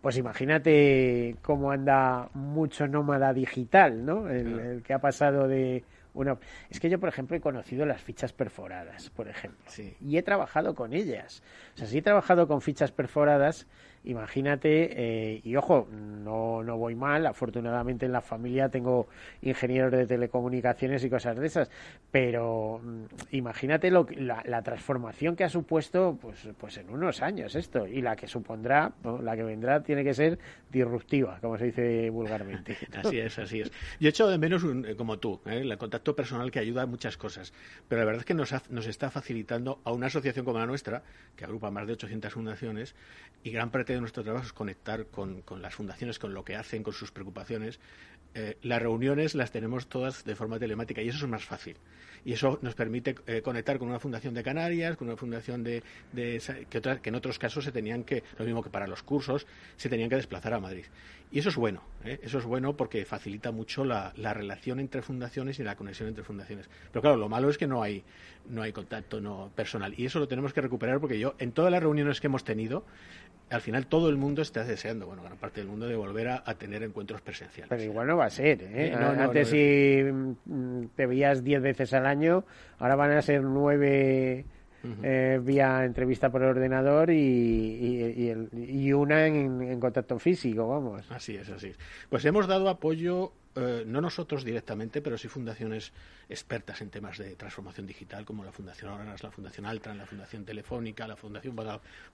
pues 0.01 0.17
imagínate 0.17 1.37
cómo 1.41 1.71
anda 1.71 2.29
mucho 2.33 2.87
nómada 2.87 3.33
digital, 3.33 4.03
¿no? 4.03 4.27
el 4.29 4.81
que 4.83 4.93
ha 4.93 4.99
pasado 4.99 5.47
de 5.47 5.83
bueno, 6.13 6.39
es 6.69 6.79
que 6.79 6.89
yo, 6.89 6.99
por 6.99 7.09
ejemplo, 7.09 7.35
he 7.35 7.41
conocido 7.41 7.85
las 7.85 8.01
fichas 8.01 8.33
perforadas, 8.33 9.09
por 9.09 9.27
ejemplo, 9.27 9.63
y 9.99 10.17
he 10.17 10.23
trabajado 10.23 10.75
con 10.75 10.93
ellas. 10.93 11.41
O 11.75 11.77
sea, 11.77 11.87
si 11.87 11.97
he 11.97 12.01
trabajado 12.01 12.47
con 12.47 12.61
fichas 12.61 12.91
perforadas, 12.91 13.67
imagínate, 14.05 14.89
eh, 14.91 15.41
y 15.43 15.55
ojo, 15.55 15.87
no, 15.91 16.63
no 16.63 16.77
voy 16.77 16.95
mal, 16.95 17.25
afortunadamente 17.25 18.05
en 18.05 18.11
la 18.11 18.21
familia 18.21 18.69
tengo 18.69 19.07
ingenieros 19.41 19.91
de 19.91 20.05
telecomunicaciones 20.05 21.03
y 21.03 21.09
cosas 21.09 21.37
de 21.37 21.47
esas, 21.47 21.71
pero 22.11 22.81
mm, 22.83 23.03
imagínate 23.31 23.91
lo, 23.91 24.05
la, 24.17 24.43
la, 24.45 24.61
transformación 24.61 25.35
que 25.35 25.43
ha 25.43 25.49
supuesto 25.49 26.17
pues, 26.21 26.47
pues 26.57 26.77
en 26.77 26.89
unos 26.89 27.21
años 27.21 27.55
esto, 27.55 27.87
y 27.87 28.01
la 28.01 28.15
que 28.15 28.27
supondrá, 28.27 28.93
la 29.21 29.35
que 29.35 29.43
vendrá 29.43 29.83
tiene 29.83 30.03
que 30.03 30.13
ser 30.13 30.39
disruptiva, 30.71 31.37
como 31.39 31.57
se 31.57 31.65
dice 31.65 32.09
vulgarmente. 32.09 32.77
Así 32.93 33.19
es, 33.19 33.37
así 33.39 33.61
es. 33.61 33.71
Yo 33.99 34.07
he 34.07 34.09
hecho 34.09 34.27
de 34.27 34.37
menos, 34.37 34.63
eh, 34.63 34.95
como 34.95 35.19
tú, 35.19 35.41
¿eh? 35.45 35.59
el 35.61 35.77
contacto 35.77 36.15
personal 36.15 36.51
que 36.51 36.59
ayuda 36.59 36.83
a 36.83 36.85
muchas 36.85 37.17
cosas, 37.17 37.53
pero 37.87 37.99
la 37.99 38.05
verdad 38.05 38.21
es 38.21 38.25
que 38.25 38.33
nos, 38.33 38.53
nos 38.69 38.87
está 38.87 39.09
facilitando 39.09 39.81
a 39.83 39.91
una 39.91 40.07
asociación 40.07 40.45
como 40.45 40.59
la 40.59 40.65
nuestra, 40.65 41.03
que 41.35 41.45
agrupa 41.45 41.71
más 41.71 41.87
de 41.87 41.93
800 41.93 42.33
fundaciones, 42.33 42.95
y 43.43 43.51
gran 43.51 43.71
de 43.95 44.01
nuestro 44.01 44.23
trabajo 44.23 44.45
es 44.45 44.53
conectar 44.53 45.07
con, 45.07 45.43
las 45.61 45.75
fundaciones, 45.75 46.19
con 46.19 46.33
lo 46.33 46.43
que 46.43 46.55
hacen, 46.55 46.83
con 46.83 46.93
sus 46.93 47.11
preocupaciones, 47.11 47.79
eh, 48.33 48.57
las 48.61 48.81
reuniones 48.81 49.35
las 49.35 49.51
tenemos 49.51 49.87
todas 49.87 50.23
de 50.23 50.35
forma 50.35 50.59
telemática 50.59 51.01
y 51.01 51.09
eso 51.09 51.25
es 51.25 51.31
más 51.31 51.45
fácil. 51.45 51.77
Y 52.25 52.33
eso 52.33 52.59
nos 52.61 52.75
permite 52.75 53.15
eh, 53.27 53.41
conectar 53.41 53.77
con 53.77 53.89
una 53.89 53.99
fundación 53.99 54.33
de 54.33 54.43
Canarias, 54.43 54.95
con 54.97 55.07
una 55.07 55.17
fundación 55.17 55.63
de, 55.63 55.83
que, 56.15 56.39
que, 57.01 57.09
en 57.09 57.15
otros 57.15 57.37
casos 57.37 57.65
se 57.65 57.71
tenían 57.71 58.03
que, 58.03 58.23
lo 58.37 58.45
mismo 58.45 58.63
que 58.63 58.69
para 58.69 58.87
los 58.87 59.03
cursos, 59.03 59.45
se 59.75 59.89
tenían 59.89 60.09
que 60.09 60.15
desplazar 60.15 60.53
a 60.53 60.59
Madrid. 60.59 60.85
Y 61.33 61.39
eso 61.39 61.49
es 61.49 61.55
bueno, 61.55 61.81
¿eh? 62.05 62.19
eso 62.21 62.37
es 62.37 62.45
bueno 62.45 62.77
porque 62.77 63.05
facilita 63.05 63.51
mucho 63.51 63.83
la, 63.83 64.13
la, 64.17 64.35
relación 64.35 64.79
entre 64.79 65.01
fundaciones 65.01 65.57
y 65.57 65.63
la 65.63 65.75
conexión 65.75 66.07
entre 66.07 66.23
fundaciones. 66.23 66.69
Pero 66.91 67.01
claro, 67.01 67.17
lo 67.17 67.27
malo 67.27 67.49
es 67.49 67.57
que 67.57 67.65
no 67.65 67.81
hay, 67.81 68.03
no 68.47 68.61
hay 68.61 68.71
contacto 68.71 69.19
no 69.19 69.51
personal. 69.55 69.95
Y 69.97 70.05
eso 70.05 70.19
lo 70.19 70.27
tenemos 70.27 70.53
que 70.53 70.61
recuperar 70.61 70.99
porque 70.99 71.17
yo, 71.17 71.33
en 71.39 71.51
todas 71.51 71.71
las 71.71 71.81
reuniones 71.81 72.21
que 72.21 72.27
hemos 72.27 72.43
tenido, 72.43 72.85
al 73.49 73.61
final 73.61 73.87
todo 73.87 74.09
el 74.09 74.17
mundo 74.17 74.41
está 74.41 74.63
deseando, 74.63 75.05
bueno, 75.05 75.23
gran 75.23 75.37
parte 75.37 75.61
del 75.61 75.69
mundo, 75.69 75.87
de 75.87 75.95
volver 75.95 76.27
a, 76.29 76.53
tener 76.55 76.83
encuentros 76.83 77.21
presenciales. 77.21 77.69
Pero 77.69 77.83
igual 77.83 78.07
no 78.07 78.17
va 78.17 78.25
a 78.25 78.29
ser, 78.29 78.61
¿eh? 78.63 78.89
eh 78.89 78.93
antes 78.95 79.49
si 79.49 80.03
mm, 80.03 80.85
te 80.95 81.05
veías 81.05 81.43
diez 81.43 81.61
veces 81.61 81.93
al 81.93 82.05
año, 82.05 82.12
ahora 82.79 82.95
van 82.95 83.11
a 83.11 83.21
ser 83.21 83.41
nueve 83.43 84.45
eh, 85.01 85.39
vía 85.41 85.85
entrevista 85.85 86.29
por 86.29 86.43
ordenador 86.43 87.09
y, 87.09 88.33
y, 88.51 88.91
una 88.91 89.27
en, 89.27 89.79
contacto 89.79 90.19
físico, 90.19 90.67
vamos. 90.67 91.09
Así 91.09 91.37
es, 91.37 91.49
así 91.49 91.67
es. 91.67 91.77
Pues 92.09 92.25
hemos 92.25 92.47
dado 92.47 92.67
apoyo, 92.67 93.31
eh, 93.55 93.83
no 93.87 94.01
nosotros 94.01 94.43
directamente, 94.43 95.01
pero 95.01 95.17
sí 95.17 95.29
fundaciones 95.29 95.93
expertas 96.27 96.81
en 96.81 96.89
temas 96.89 97.17
de 97.17 97.33
transformación 97.35 97.87
digital, 97.87 98.25
como 98.25 98.43
la 98.43 98.51
Fundación 98.51 98.91
Oranas, 98.91 99.23
la 99.23 99.31
Fundación 99.31 99.65
Altran, 99.65 99.97
la 99.97 100.05
Fundación 100.05 100.43
Telefónica, 100.43 101.07
la 101.07 101.15
Fundación 101.15 101.55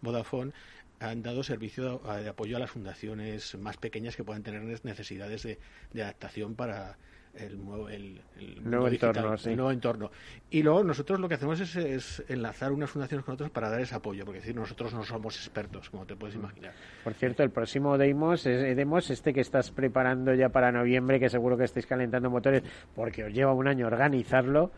Vodafone, 0.01 0.51
han 1.00 1.24
dado 1.24 1.41
servicio 1.41 2.00
de 2.00 2.29
apoyo 2.29 2.58
a 2.58 2.60
las 2.60 2.70
fundaciones 2.70 3.56
más 3.56 3.77
pequeñas 3.77 4.15
que 4.15 4.24
puedan 4.24 4.44
tener 4.44 4.62
necesidades 4.84 5.48
de 5.94 6.03
adaptación 6.03 6.53
para 6.53 6.98
el 7.36 7.63
nuevo, 7.63 7.89
el, 7.89 8.21
nuevo 8.63 8.88
entorno, 8.88 9.36
nuevo 9.55 9.71
entorno. 9.71 10.12
Y 10.50 10.63
luego 10.63 10.83
nosotros 10.83 11.19
lo 11.19 11.29
que 11.29 11.36
hacemos 11.36 11.59
es, 11.62 12.24
enlazar 12.27 12.71
unas 12.71 12.89
fundaciones 12.89 13.25
con 13.25 13.36
otras 13.36 13.50
para 13.51 13.69
dar 13.69 13.81
ese 13.81 13.95
apoyo, 13.95 14.25
porque 14.25 14.39
decir, 14.39 14.55
nosotros 14.55 14.93
no 14.93 15.03
somos 15.03 15.36
expertos, 15.36 15.89
como 15.89 16.05
te 16.05 16.15
puedes 16.15 16.36
imaginar. 16.36 16.74
Por 17.03 17.13
cierto, 17.13 17.43
el 17.43 17.51
próximo 17.51 17.98
Demos, 17.98 18.45
es, 18.45 18.75
Demos, 18.75 19.09
este 19.09 19.33
que 19.33 19.41
estás 19.41 19.71
preparando 19.71 20.33
ya 20.33 20.50
para 20.50 20.71
noviembre, 20.71 21.19
que 21.19 21.29
seguro 21.29 21.57
que 21.57 21.65
estáis 21.65 21.86
calentando 21.86 22.29
motores, 22.29 22.63
porque 22.95 23.24
os 23.24 23.33
lleva 23.33 23.53
un 23.53 23.67
año 23.67 23.88
organizarlo, 23.88 24.71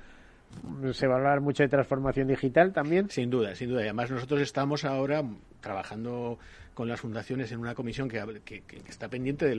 se 0.92 1.08
va 1.08 1.16
a 1.16 1.18
hablar 1.18 1.42
mucho 1.42 1.64
de 1.64 1.70
transformación 1.70 2.28
digital 2.28 2.74
también. 2.74 3.10
Sin 3.10 3.30
duda, 3.30 3.56
sin 3.56 3.70
duda. 3.70 3.82
Y 3.82 3.84
además 3.86 4.12
nosotros 4.12 4.42
estamos 4.42 4.86
ahora 4.86 5.24
trabajando 5.62 6.40
con 6.74 6.88
las 6.88 7.02
fundaciones 7.02 7.52
en 7.52 7.60
una 7.60 7.76
comisión 7.76 8.10
que, 8.10 8.64
está 8.88 9.10
pendiente 9.10 9.46
de, 9.46 9.56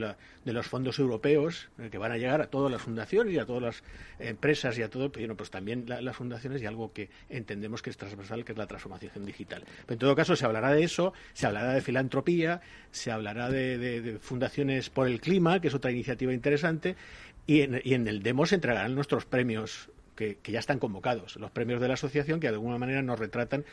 los 0.53 0.67
fondos 0.67 0.99
europeos 0.99 1.69
eh, 1.79 1.89
que 1.91 1.97
van 1.97 2.11
a 2.11 2.17
llegar 2.17 2.41
a 2.41 2.47
todas 2.47 2.71
las 2.71 2.81
fundaciones 2.81 3.33
y 3.33 3.39
a 3.39 3.45
todas 3.45 3.61
las 3.61 3.83
empresas 4.19 4.77
y 4.77 4.81
a 4.81 4.89
todo, 4.89 5.11
pero 5.11 5.35
pues 5.35 5.49
también 5.49 5.85
las 5.87 6.15
fundaciones 6.15 6.61
y 6.61 6.65
algo 6.65 6.91
que 6.91 7.09
entendemos 7.29 7.81
que 7.81 7.89
es 7.89 7.97
transversal, 7.97 8.43
que 8.43 8.53
es 8.53 8.57
la 8.57 8.67
transformación 8.67 9.25
digital. 9.25 9.63
Pero 9.85 9.93
en 9.93 9.99
todo 9.99 10.15
caso 10.15 10.35
se 10.35 10.45
hablará 10.45 10.73
de 10.73 10.83
eso, 10.83 11.13
se 11.33 11.45
hablará 11.45 11.73
de 11.73 11.81
filantropía, 11.81 12.61
se 12.91 13.11
hablará 13.11 13.49
de, 13.49 14.17
fundaciones 14.21 14.89
por 14.89 15.07
el 15.07 15.21
clima, 15.21 15.61
que 15.61 15.67
es 15.67 15.73
otra 15.73 15.91
iniciativa 15.91 16.33
interesante, 16.33 16.95
y 17.45 17.61
en, 17.61 17.81
y 17.83 17.93
en 17.93 18.07
el 18.07 18.23
demo 18.23 18.45
se 18.45 18.55
entregarán 18.55 18.95
nuestros 18.95 19.25
premios 19.25 19.89
que, 20.15 20.37
ya 20.43 20.59
están 20.59 20.79
convocados, 20.79 21.35
los 21.37 21.51
premios 21.51 21.81
de 21.81 21.87
la 21.87 21.95
asociación 21.95 22.39
que 22.39 22.47
de 22.47 22.53
alguna 22.53 22.77
manera 22.77 23.01
nos 23.01 23.19
retratan 23.19 23.65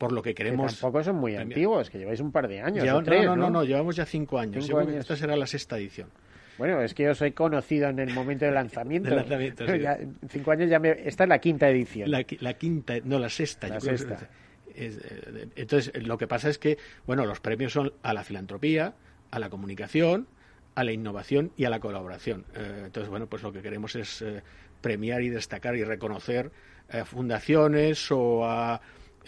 por 0.00 0.12
lo 0.12 0.22
que 0.22 0.34
queremos. 0.34 0.72
Que 0.72 0.80
tampoco 0.80 1.04
son 1.04 1.16
muy 1.16 1.36
antiguos, 1.36 1.90
que 1.90 1.98
lleváis 1.98 2.20
un 2.20 2.32
par 2.32 2.48
de 2.48 2.62
años. 2.62 2.86
no, 2.86 3.02
no, 3.02 3.36
no, 3.36 3.50
no, 3.50 3.64
llevamos 3.64 3.94
ya 3.94 4.06
cinco 4.06 4.38
años. 4.38 4.66
Esta 4.66 5.14
será 5.14 5.36
la 5.36 5.46
sexta 5.46 5.76
edición. 5.76 6.08
Bueno, 6.56 6.80
es 6.80 6.94
que 6.94 7.04
yo 7.04 7.14
soy 7.14 7.32
conocido 7.32 7.88
en 7.88 7.98
el 7.98 8.12
momento 8.14 8.46
del 8.46 8.54
lanzamiento. 8.54 9.10
cinco 10.28 10.50
años 10.50 10.70
ya 10.70 10.78
me... 10.78 10.90
Esta 10.90 11.24
es 11.24 11.28
la 11.28 11.38
quinta 11.38 11.68
edición. 11.68 12.10
La, 12.10 12.24
quinta, 12.54 12.94
no, 13.04 13.18
la 13.18 13.28
sexta. 13.28 13.68
La 13.68 13.80
sexta. 13.80 14.28
Eh, 14.74 15.48
entonces, 15.56 15.92
lo 16.02 16.16
que 16.16 16.26
pasa 16.26 16.48
es 16.48 16.56
que, 16.56 16.78
bueno, 17.06 17.26
los 17.26 17.40
premios 17.40 17.72
son 17.72 17.92
a 18.02 18.14
la 18.14 18.24
filantropía, 18.24 18.94
a 19.30 19.38
la 19.38 19.50
comunicación, 19.50 20.28
a 20.74 20.84
la 20.84 20.92
innovación 20.92 21.52
y 21.58 21.64
a 21.66 21.70
la 21.70 21.80
colaboración. 21.80 22.46
Eh, 22.54 22.84
entonces, 22.86 23.10
bueno, 23.10 23.26
pues 23.26 23.42
lo 23.42 23.52
que 23.52 23.60
queremos 23.60 23.96
es 23.96 24.22
eh, 24.22 24.42
premiar 24.80 25.20
y 25.22 25.28
destacar 25.28 25.76
y 25.76 25.84
reconocer 25.84 26.50
a 26.90 27.04
fundaciones 27.04 28.10
o 28.10 28.46
a 28.46 28.80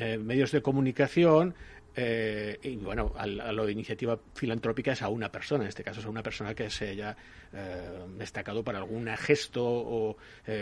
eh, 0.02 0.18
medios 0.18 0.50
de 0.50 0.62
comunicación 0.62 1.54
eh, 1.94 2.58
y 2.62 2.76
bueno, 2.76 3.12
a, 3.16 3.26
lo 3.26 3.66
de 3.66 3.72
iniciativa 3.72 4.18
filantrópica 4.34 4.92
es 4.92 5.02
a 5.02 5.08
una 5.08 5.30
persona, 5.30 5.64
en 5.64 5.68
este 5.68 5.84
caso 5.84 6.00
es 6.00 6.06
a 6.06 6.10
una 6.10 6.22
persona 6.22 6.54
que 6.54 6.70
se 6.70 6.90
haya 6.90 7.16
eh, 7.52 8.06
destacado 8.18 8.62
para 8.62 8.78
algún 8.78 9.06
gesto 9.16 9.64
o, 9.64 10.16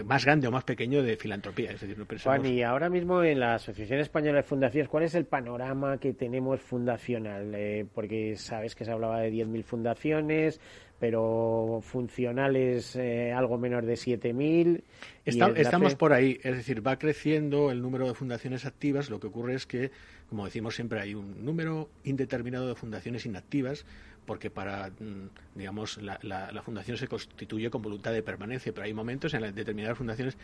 más 0.05 0.25
grande 0.25 0.49
o 0.49 0.51
más 0.51 0.65
pequeño 0.65 1.03
de 1.03 1.17
filantropía. 1.17 1.73
Es 1.73 1.81
decir, 1.81 1.99
no 1.99 2.07
Juan, 2.23 2.47
y 2.47 2.63
ahora 2.63 2.89
mismo 2.89 3.23
en 3.23 3.41
la 3.41 3.55
Asociación 3.55 4.01
Española 4.01 4.39
de 4.39 4.43
Fundaciones, 4.43 4.89
¿cuál 4.89 5.05
es 5.05 5.15
el 5.15 5.27
panorama 5.27 5.99
que 5.99 6.13
tenemos 6.13 6.61
fundacional? 6.61 7.55
porque 7.95 8.37
sabes 8.37 8.75
que 8.75 8.85
se 8.85 8.93
hablaba 8.93 9.21
de 9.21 9.33
10.000 9.33 9.63
fundaciones, 9.63 10.61
pero 11.01 11.81
funcionales 11.83 12.95
eh, 12.95 13.33
algo 13.33 13.57
menos 13.59 13.85
de 13.87 13.95
7.000. 13.95 14.83
estamos 15.25 15.95
por 15.95 16.13
ahí, 16.13 16.39
es 16.43 16.57
decir, 16.57 16.87
va 16.87 16.99
creciendo 16.99 17.71
el 17.71 17.81
número 17.81 18.07
de 18.07 18.15
fundaciones 18.15 18.67
activas. 18.67 19.09
Lo 19.09 19.19
que 19.19 19.29
ocurre 19.29 19.55
es 19.55 19.67
que, 19.67 19.91
como 20.31 20.45
decimos 20.45 20.77
siempre, 20.77 21.01
hay 21.01 21.17
un 21.17 21.45
número 21.45 21.91
indeterminado 22.05 22.69
de 22.69 22.77
fundaciones 22.77 23.27
inactivas 23.27 23.85
porque 24.27 24.51
para, 24.51 24.91
mm, 24.91 25.29
digamos, 25.55 25.99
la, 25.99 26.19
la, 26.23 26.63
fundación 26.63 26.97
se 26.97 27.09
constituye 27.09 27.71
con 27.71 27.83
voluntad 27.83 28.13
de 28.13 28.23
permanencia, 28.23 28.73
pero 28.73 28.85
hay 28.85 28.95
momentos 28.95 29.35
en 29.35 29.43
las 29.43 29.55
determinadas 29.55 29.99
fundaciones 29.99 30.37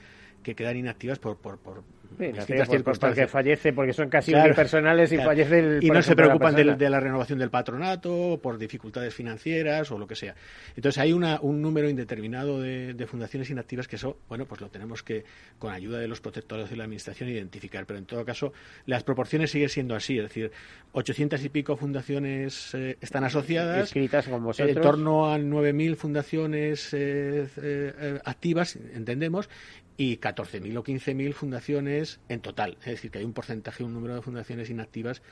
que 0.43 0.55
quedan 0.55 0.77
inactivas 0.77 1.19
por, 1.19 1.39
por, 1.39 1.59
por 1.59 1.83
distintas 2.19 2.69
circunstancias. 2.69 3.31
fallece, 3.31 3.73
porque 3.73 3.93
son 3.93 4.09
casi 4.09 4.33
personales 4.33 5.12
y 5.12 5.17
fallece 5.17 5.59
el, 5.59 5.85
Y 5.85 5.91
no 5.91 6.01
se 6.03 6.15
preocupan 6.15 6.55
de, 6.55 6.91
la 6.91 7.01
renovación 7.01 7.39
del 7.39 7.51
patronato, 7.51 8.39
por 8.41 8.59
dificultades 8.59 9.12
financieras 9.15 9.91
o 9.91 9.99
lo 9.99 10.07
que 10.07 10.15
sea. 10.15 10.35
Entonces 10.77 10.99
hay 10.99 11.12
una, 11.12 11.41
un 11.41 11.61
número 11.61 11.89
indeterminado 11.89 12.61
de, 12.61 12.95
de, 12.95 13.07
fundaciones 13.07 13.51
inactivas 13.51 13.89
que 13.89 13.97
eso, 13.97 14.19
bueno, 14.29 14.47
pues 14.47 14.61
lo 14.61 14.69
tenemos 14.69 15.03
que, 15.03 15.25
con 15.59 15.73
ayuda 15.73 15.99
de 15.99 16.09
los 16.09 16.21
protectores 16.21 16.71
de 16.71 16.77
la 16.77 16.85
administración, 16.85 17.29
identificar. 17.29 17.87
Pero 17.87 17.99
en 17.99 18.07
todo 18.07 18.25
caso, 18.25 18.53
las 18.87 19.03
proporciones 19.03 19.51
siguen 19.51 19.69
siendo 19.69 19.97
así, 19.97 20.17
es 20.19 20.25
decir, 20.25 20.53
800 20.93 21.45
y 21.45 21.49
pico 21.49 21.77
fundaciones 21.77 22.75
eh, 22.75 22.97
están 23.01 23.25
asociadas. 23.25 23.65
Escritas 23.74 24.29
con 24.29 24.44
vosotros. 24.44 24.76
En 24.76 24.83
torno 24.83 25.33
a 25.33 25.38
9.000 25.38 25.96
fundaciones 25.96 26.92
eh, 26.92 27.48
eh, 27.57 28.20
activas, 28.24 28.76
entendemos, 28.76 29.48
y 29.96 30.18
14.000 30.18 30.76
o 30.76 30.85
15.000 30.85 31.33
fundaciones 31.33 32.20
en 32.29 32.40
total. 32.40 32.76
Es 32.81 32.87
decir, 32.87 33.11
que 33.11 33.18
hay 33.18 33.24
un 33.24 33.33
porcentaje, 33.33 33.83
un 33.83 33.94
número 33.94 34.14
de 34.14 34.22
fundaciones 34.22 34.68
inactivas 34.68 35.22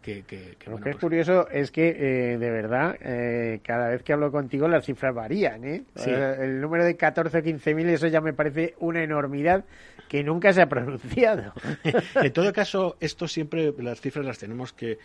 que... 0.00 0.22
que, 0.22 0.56
Lo 0.66 0.78
que 0.78 0.90
es 0.90 0.96
pues 0.96 0.96
curioso 0.96 1.48
es 1.48 1.70
que, 1.70 1.88
eh, 1.88 2.38
de 2.38 2.50
verdad, 2.50 2.96
eh, 3.00 3.60
cada 3.64 3.88
vez 3.88 4.02
que 4.02 4.12
hablo 4.12 4.30
contigo 4.30 4.68
las 4.68 4.84
cifras 4.84 5.14
varían. 5.14 5.64
¿eh? 5.64 5.82
El 6.04 6.60
número 6.60 6.84
de 6.84 6.96
14 6.96 7.38
o 7.38 7.42
15.000, 7.42 7.86
eso 7.88 8.06
ya 8.06 8.20
me 8.20 8.32
parece 8.32 8.74
una 8.78 9.02
enormidad 9.02 9.64
que 10.08 10.22
nunca 10.22 10.52
se 10.52 10.62
ha 10.62 10.68
pronunciado. 10.68 11.52
en 12.14 12.32
todo 12.32 12.52
caso, 12.52 12.96
esto 13.00 13.26
siempre, 13.26 13.72
las 13.78 14.00
cifras 14.00 14.24
las 14.24 14.38
tenemos 14.38 14.72
que... 14.72 14.98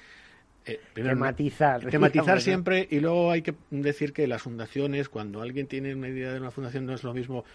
Eh, 0.67 1.15
matizar. 1.15 1.81
matizar 1.99 2.41
siempre 2.41 2.87
y 2.89 2.99
luego 2.99 3.31
hay 3.31 3.41
que 3.41 3.55
decir 3.69 4.13
que 4.13 4.27
las 4.27 4.41
fundaciones, 4.41 5.09
cuando 5.09 5.41
alguien 5.41 5.67
tiene 5.67 5.95
una 5.95 6.09
idea 6.09 6.33
de 6.33 6.39
una 6.39 6.51
fundación, 6.51 6.85
no 6.85 6.93
es 6.93 7.03
lo 7.03 7.13
mismo 7.13 7.45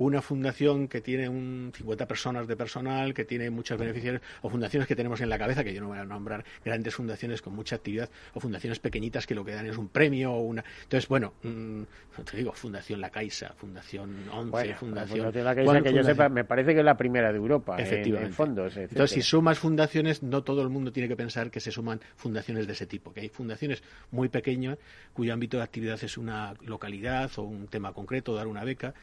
una 0.00 0.22
fundación 0.22 0.88
que 0.88 1.02
tiene 1.02 1.28
un 1.28 1.72
50 1.76 2.06
personas 2.06 2.48
de 2.48 2.56
personal, 2.56 3.12
que 3.12 3.26
tiene 3.26 3.50
muchos 3.50 3.78
beneficiarios, 3.78 4.22
o 4.40 4.48
fundaciones 4.48 4.88
que 4.88 4.96
tenemos 4.96 5.20
en 5.20 5.28
la 5.28 5.38
cabeza, 5.38 5.62
que 5.62 5.74
yo 5.74 5.82
no 5.82 5.88
voy 5.88 5.98
a 5.98 6.04
nombrar 6.04 6.42
grandes 6.64 6.94
fundaciones 6.94 7.42
con 7.42 7.54
mucha 7.54 7.76
actividad, 7.76 8.08
o 8.32 8.40
fundaciones 8.40 8.78
pequeñitas 8.78 9.26
que 9.26 9.34
lo 9.34 9.44
que 9.44 9.52
dan 9.52 9.66
es 9.66 9.76
un 9.76 9.88
premio 9.88 10.32
o 10.32 10.40
una. 10.40 10.64
Entonces, 10.84 11.06
bueno, 11.06 11.34
mm, 11.42 11.82
te 12.24 12.36
digo, 12.38 12.52
Fundación 12.52 13.00
La 13.00 13.10
Caixa, 13.10 13.52
Fundación 13.56 14.26
ONCE, 14.32 14.74
Fundación. 14.74 15.44
La 15.44 15.54
Caixa, 15.54 15.82
que 15.82 15.92
yo 15.92 16.02
sepa, 16.02 16.30
me 16.30 16.44
parece 16.44 16.72
que 16.72 16.80
es 16.80 16.84
la 16.84 16.96
primera 16.96 17.30
de 17.30 17.36
Europa 17.36 17.76
Efectivamente. 17.78 18.30
En, 18.30 18.34
fondos. 18.34 18.76
Entonces, 18.78 19.10
si 19.10 19.22
sumas 19.22 19.58
fundaciones, 19.58 20.22
no 20.22 20.42
todo 20.42 20.62
el 20.62 20.70
mundo 20.70 20.92
tiene 20.92 21.10
que 21.10 21.16
pensar 21.16 21.50
que 21.50 21.60
se 21.60 21.70
suman 21.70 22.00
fundaciones 22.16 22.66
de 22.66 22.72
ese 22.72 22.86
tipo, 22.86 23.12
que 23.12 23.20
hay 23.20 23.28
fundaciones 23.28 23.82
muy 24.10 24.30
pequeñas 24.30 24.78
cuyo 25.12 25.34
ámbito 25.34 25.58
de 25.58 25.62
actividad 25.62 26.02
es 26.02 26.16
una 26.16 26.54
localidad 26.64 27.30
o 27.36 27.42
un 27.42 27.68
tema 27.68 27.92
concreto, 27.92 28.34
dar 28.34 28.46
una 28.46 28.64
beca 28.64 28.94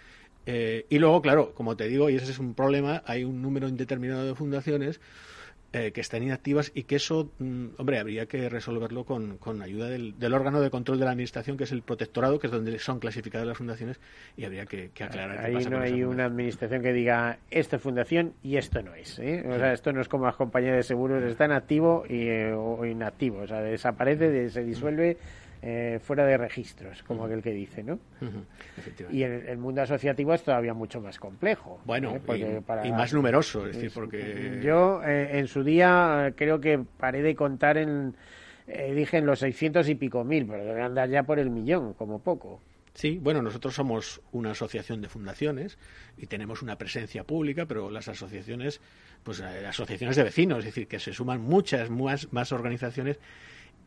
eh, 0.49 0.85
y 0.87 0.97
luego, 0.97 1.21
claro, 1.21 1.53
como 1.53 1.75
te 1.75 1.89
digo, 1.89 2.09
y 2.09 2.15
ese 2.15 2.31
es 2.31 2.39
un 2.39 2.53
problema, 2.53 3.03
hay 3.05 3.25
un 3.25 3.41
número 3.41 3.67
indeterminado 3.67 4.25
de 4.25 4.33
fundaciones 4.33 5.01
eh, 5.73 5.91
que 5.91 5.99
están 5.99 6.23
inactivas 6.23 6.71
y 6.73 6.83
que 6.83 6.95
eso, 6.95 7.33
mm, 7.39 7.65
hombre, 7.77 7.99
habría 7.99 8.27
que 8.27 8.47
resolverlo 8.47 9.03
con, 9.03 9.37
con 9.39 9.61
ayuda 9.61 9.89
del, 9.89 10.33
órgano 10.33 10.61
de 10.61 10.69
control 10.69 10.99
de 10.99 11.03
la 11.03 11.11
administración, 11.11 11.57
que 11.57 11.65
es 11.65 11.73
el 11.73 11.81
protectorado, 11.81 12.39
que 12.39 12.47
es 12.47 12.53
donde 12.53 12.79
son 12.79 12.99
clasificadas 12.99 13.45
las 13.45 13.57
fundaciones, 13.57 13.99
y 14.37 14.45
habría 14.45 14.65
que, 14.65 14.89
aclarar. 15.03 15.45
Ahí 15.45 15.65
no 15.65 15.81
hay 15.81 16.01
una 16.05 16.23
administración 16.23 16.81
que 16.81 16.93
diga 16.93 17.39
esto 17.51 17.75
es 17.75 17.81
fundación 17.81 18.33
y 18.41 18.55
esto 18.55 18.81
no 18.81 18.95
es. 18.95 19.19
¿eh? 19.19 19.43
O 19.45 19.57
sea, 19.57 19.73
esto 19.73 19.91
no 19.91 19.99
es 19.99 20.07
como 20.07 20.25
las 20.25 20.37
compañías 20.37 20.77
de 20.77 20.83
seguros, 20.83 21.21
está 21.23 21.43
en 21.43 21.51
activo 21.51 22.05
y, 22.07 22.29
o 22.55 22.85
inactivo, 22.85 23.39
o 23.39 23.47
sea, 23.47 23.61
desaparece, 23.61 24.49
se 24.49 24.63
disuelve 24.63 25.17
eh, 25.61 25.99
fuera 26.03 26.25
de 26.25 26.37
registros, 26.37 27.01
como 27.03 27.25
aquel 27.25 27.41
que 27.41 27.51
dice, 27.51 27.83
¿no? 27.83 27.99
Y 29.11 29.23
en 29.23 29.47
el, 29.47 29.57
mundo 29.57 29.81
asociativo 29.81 30.33
es 30.33 30.43
todavía 30.43 30.73
mucho 30.73 31.01
más 31.01 31.17
complejo. 31.17 31.81
Bueno, 31.85 32.15
¿eh? 32.27 32.61
y, 32.83 32.91
más 32.91 33.11
numeroso, 33.13 33.65
es 33.65 33.75
decir, 33.75 33.91
porque... 33.93 34.61
Yo 34.63 35.01
eh, 35.03 35.39
en 35.39 35.47
su 35.47 35.63
día 35.63 36.33
creo 36.35 36.61
que 36.61 36.79
paré 36.97 37.23
de 37.23 37.35
contar 37.35 37.77
en... 37.77 38.15
dije 38.67 39.17
en 39.17 39.25
los 39.25 39.39
600 39.39 39.89
y 39.89 39.95
pico 39.95 40.23
mil, 40.23 40.45
pero 40.45 40.63
debe 40.63 40.81
andar 40.81 41.09
ya 41.09 41.23
por 41.23 41.39
el 41.39 41.49
millón, 41.49 41.93
como 41.93 42.19
poco. 42.19 42.61
Sí, 42.93 43.19
bueno, 43.21 43.41
nosotros 43.43 43.75
somos 43.75 44.21
una 44.31 44.51
asociación 44.51 45.01
de 45.01 45.09
fundaciones 45.09 45.77
y 46.17 46.25
tenemos 46.25 46.63
una 46.63 46.77
presencia 46.77 47.23
pública, 47.23 47.67
pero 47.67 47.91
las 47.91 48.07
asociaciones, 48.07 48.81
pues 49.23 49.39
asociaciones 49.41 50.15
de 50.15 50.23
vecinos, 50.23 50.59
es 50.59 50.65
decir, 50.65 50.87
que 50.87 50.99
se 50.99 51.13
suman 51.13 51.41
muchas 51.41 51.91
más, 51.91 52.31
más 52.33 52.51
organizaciones 52.51 53.19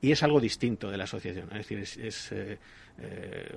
y 0.01 0.13
es 0.13 0.23
algo 0.23 0.41
distinto 0.41 0.91
de 0.91 0.97
la 0.97 1.05
asociación. 1.05 1.49
Es 1.53 1.69
decir, 1.69 1.79
es, 1.79 2.33
eh, 2.33 2.59
eh, 2.99 3.53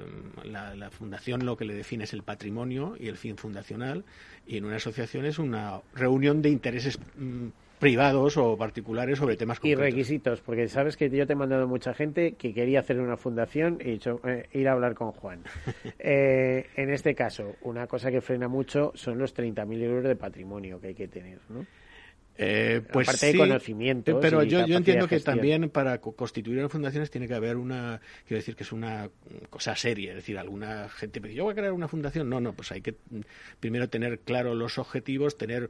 la, 0.46 0.90
fundación 0.92 1.46
lo 1.46 1.58
que 1.58 1.66
le 1.66 1.74
define 1.74 2.04
es 2.04 2.14
el 2.14 2.24
patrimonio 2.24 2.96
y 3.00 3.08
el 3.08 3.18
fin 3.18 3.38
fundacional, 3.38 4.04
y 4.46 4.58
en 4.58 4.66
una 4.66 4.76
asociación 4.78 5.26
es 5.26 5.40
una 5.40 5.82
reunión 5.94 6.42
de 6.42 6.50
intereses 6.50 7.00
mm, 7.18 7.48
privados 7.80 8.38
o 8.38 8.58
particulares 8.58 9.20
sobre 9.20 9.36
temas 9.36 9.60
concretos. 9.60 9.82
Y 9.82 9.92
requisitos, 9.92 10.42
porque 10.42 10.68
sabes 10.68 10.98
que 10.98 11.10
yo 11.10 11.26
te 11.26 11.34
he 11.34 11.36
mandado 11.36 11.68
mucha 11.68 11.94
gente 11.94 12.34
que 12.34 12.54
quería 12.54 12.80
hacer 12.80 13.00
una 13.00 13.18
fundación 13.18 13.80
y 13.82 13.92
dicho, 13.92 14.20
eh, 14.26 14.48
ir 14.54 14.68
a 14.68 14.74
hablar 14.74 14.96
con 14.96 15.12
Juan. 15.12 15.44
en 16.00 16.90
este 16.90 17.16
caso, 17.16 17.56
una 17.62 17.88
cosa 17.88 18.12
que 18.12 18.22
frena 18.22 18.48
mucho 18.48 18.92
son 18.96 19.18
los 19.18 19.36
30.000 19.36 19.82
euros 19.82 20.04
de 20.04 20.16
patrimonio 20.16 20.80
que 20.80 20.88
hay 20.88 20.96
que 20.96 21.08
tener, 21.08 21.40
¿no? 21.50 21.66
Eh, 22.36 22.82
pues 22.92 23.08
Aparte 23.08 23.28
de 23.28 23.38
conocimiento. 23.38 24.20
Pero 24.20 24.44
yo, 24.44 24.60
entiendo 24.60 25.08
que 25.08 25.20
también 25.20 25.70
para 25.70 26.00
constituir 26.00 26.60
una 26.60 26.70
fundaciones 26.70 27.12
tiene 27.12 27.28
que 27.28 27.36
haber 27.36 27.58
una, 27.58 28.02
quiero 28.28 28.40
decir 28.40 28.56
que 28.56 28.64
es 28.64 28.72
una 28.72 29.10
cosa 29.50 29.76
seria, 29.76 30.12
es 30.12 30.16
decir, 30.18 30.38
alguna 30.38 30.90
gente 30.90 31.20
me 31.20 31.28
dice, 31.28 31.38
yo 31.38 31.44
voy 31.44 31.54
a 31.54 31.56
crear 31.56 31.74
una 31.74 31.88
fundación. 31.88 32.30
No, 32.30 32.40
no, 32.40 32.54
pues 32.54 32.72
hay 32.72 32.82
que 32.82 32.96
primero 33.60 33.90
tener 33.90 34.20
claro 34.20 34.56
los 34.56 34.78
objetivos, 34.80 35.38
tener 35.38 35.70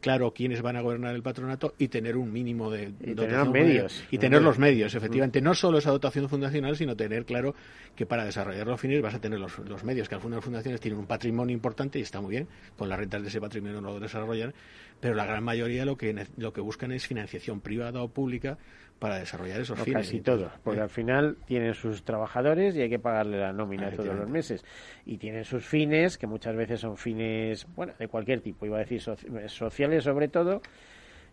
claro 0.00 0.32
quiénes 0.32 0.62
van 0.62 0.76
a 0.76 0.80
gobernar 0.80 1.14
el 1.14 1.22
patronato 1.22 1.74
y 1.78 1.88
tener 1.88 2.16
un 2.16 2.32
mínimo 2.32 2.70
de 2.70 2.92
y 3.00 3.14
tener 3.14 3.32
los 3.32 3.50
medios. 3.50 4.04
y 4.10 4.18
tener 4.18 4.42
los 4.42 4.58
medios 4.58 4.94
efectivamente. 4.94 5.40
No 5.40 5.54
solo 5.54 5.78
esa 5.78 5.90
dotación 5.90 6.28
fundacional 6.28 6.76
sino 6.76 6.96
tener 6.96 7.24
claro 7.24 7.54
que 7.94 8.06
para 8.06 8.24
desarrollar 8.24 8.66
los 8.66 8.80
fines 8.80 9.02
vas 9.02 9.14
a 9.14 9.20
tener 9.20 9.38
los, 9.38 9.58
los 9.60 9.84
medios 9.84 10.08
que 10.08 10.14
al 10.14 10.20
fondo 10.20 10.36
las 10.36 10.44
fundaciones 10.44 10.80
tienen 10.80 10.98
un 10.98 11.06
patrimonio 11.06 11.54
importante 11.54 11.98
y 11.98 12.02
está 12.02 12.20
muy 12.20 12.30
bien 12.30 12.48
con 12.76 12.88
las 12.88 12.98
rentas 12.98 13.22
de 13.22 13.28
ese 13.28 13.40
patrimonio 13.40 13.80
lo 13.80 14.00
desarrollan 14.00 14.54
pero 15.00 15.14
la 15.14 15.26
gran 15.26 15.44
mayoría 15.44 15.84
lo 15.84 15.96
que 15.96 16.26
lo 16.36 16.52
que 16.52 16.60
buscan 16.60 16.92
es 16.92 17.06
financiación 17.06 17.60
privada 17.60 18.02
o 18.02 18.08
pública 18.08 18.58
para 18.98 19.18
desarrollar 19.18 19.60
esos 19.60 19.78
fines. 19.80 20.06
Casi 20.06 20.20
todos, 20.20 20.50
porque 20.62 20.80
al 20.80 20.88
final 20.88 21.36
tienen 21.46 21.74
sus 21.74 22.04
trabajadores 22.04 22.76
y 22.76 22.82
hay 22.82 22.88
que 22.88 22.98
pagarle 22.98 23.38
la 23.38 23.52
nómina 23.52 23.90
todos 23.90 24.14
los 24.14 24.28
meses. 24.28 24.64
Y 25.04 25.18
tienen 25.18 25.44
sus 25.44 25.64
fines, 25.64 26.16
que 26.16 26.26
muchas 26.26 26.56
veces 26.56 26.80
son 26.80 26.96
fines, 26.96 27.66
bueno, 27.74 27.92
de 27.98 28.08
cualquier 28.08 28.40
tipo, 28.40 28.66
iba 28.66 28.76
a 28.76 28.84
decir 28.84 29.02
sociales 29.48 30.04
sobre 30.04 30.28
todo, 30.28 30.62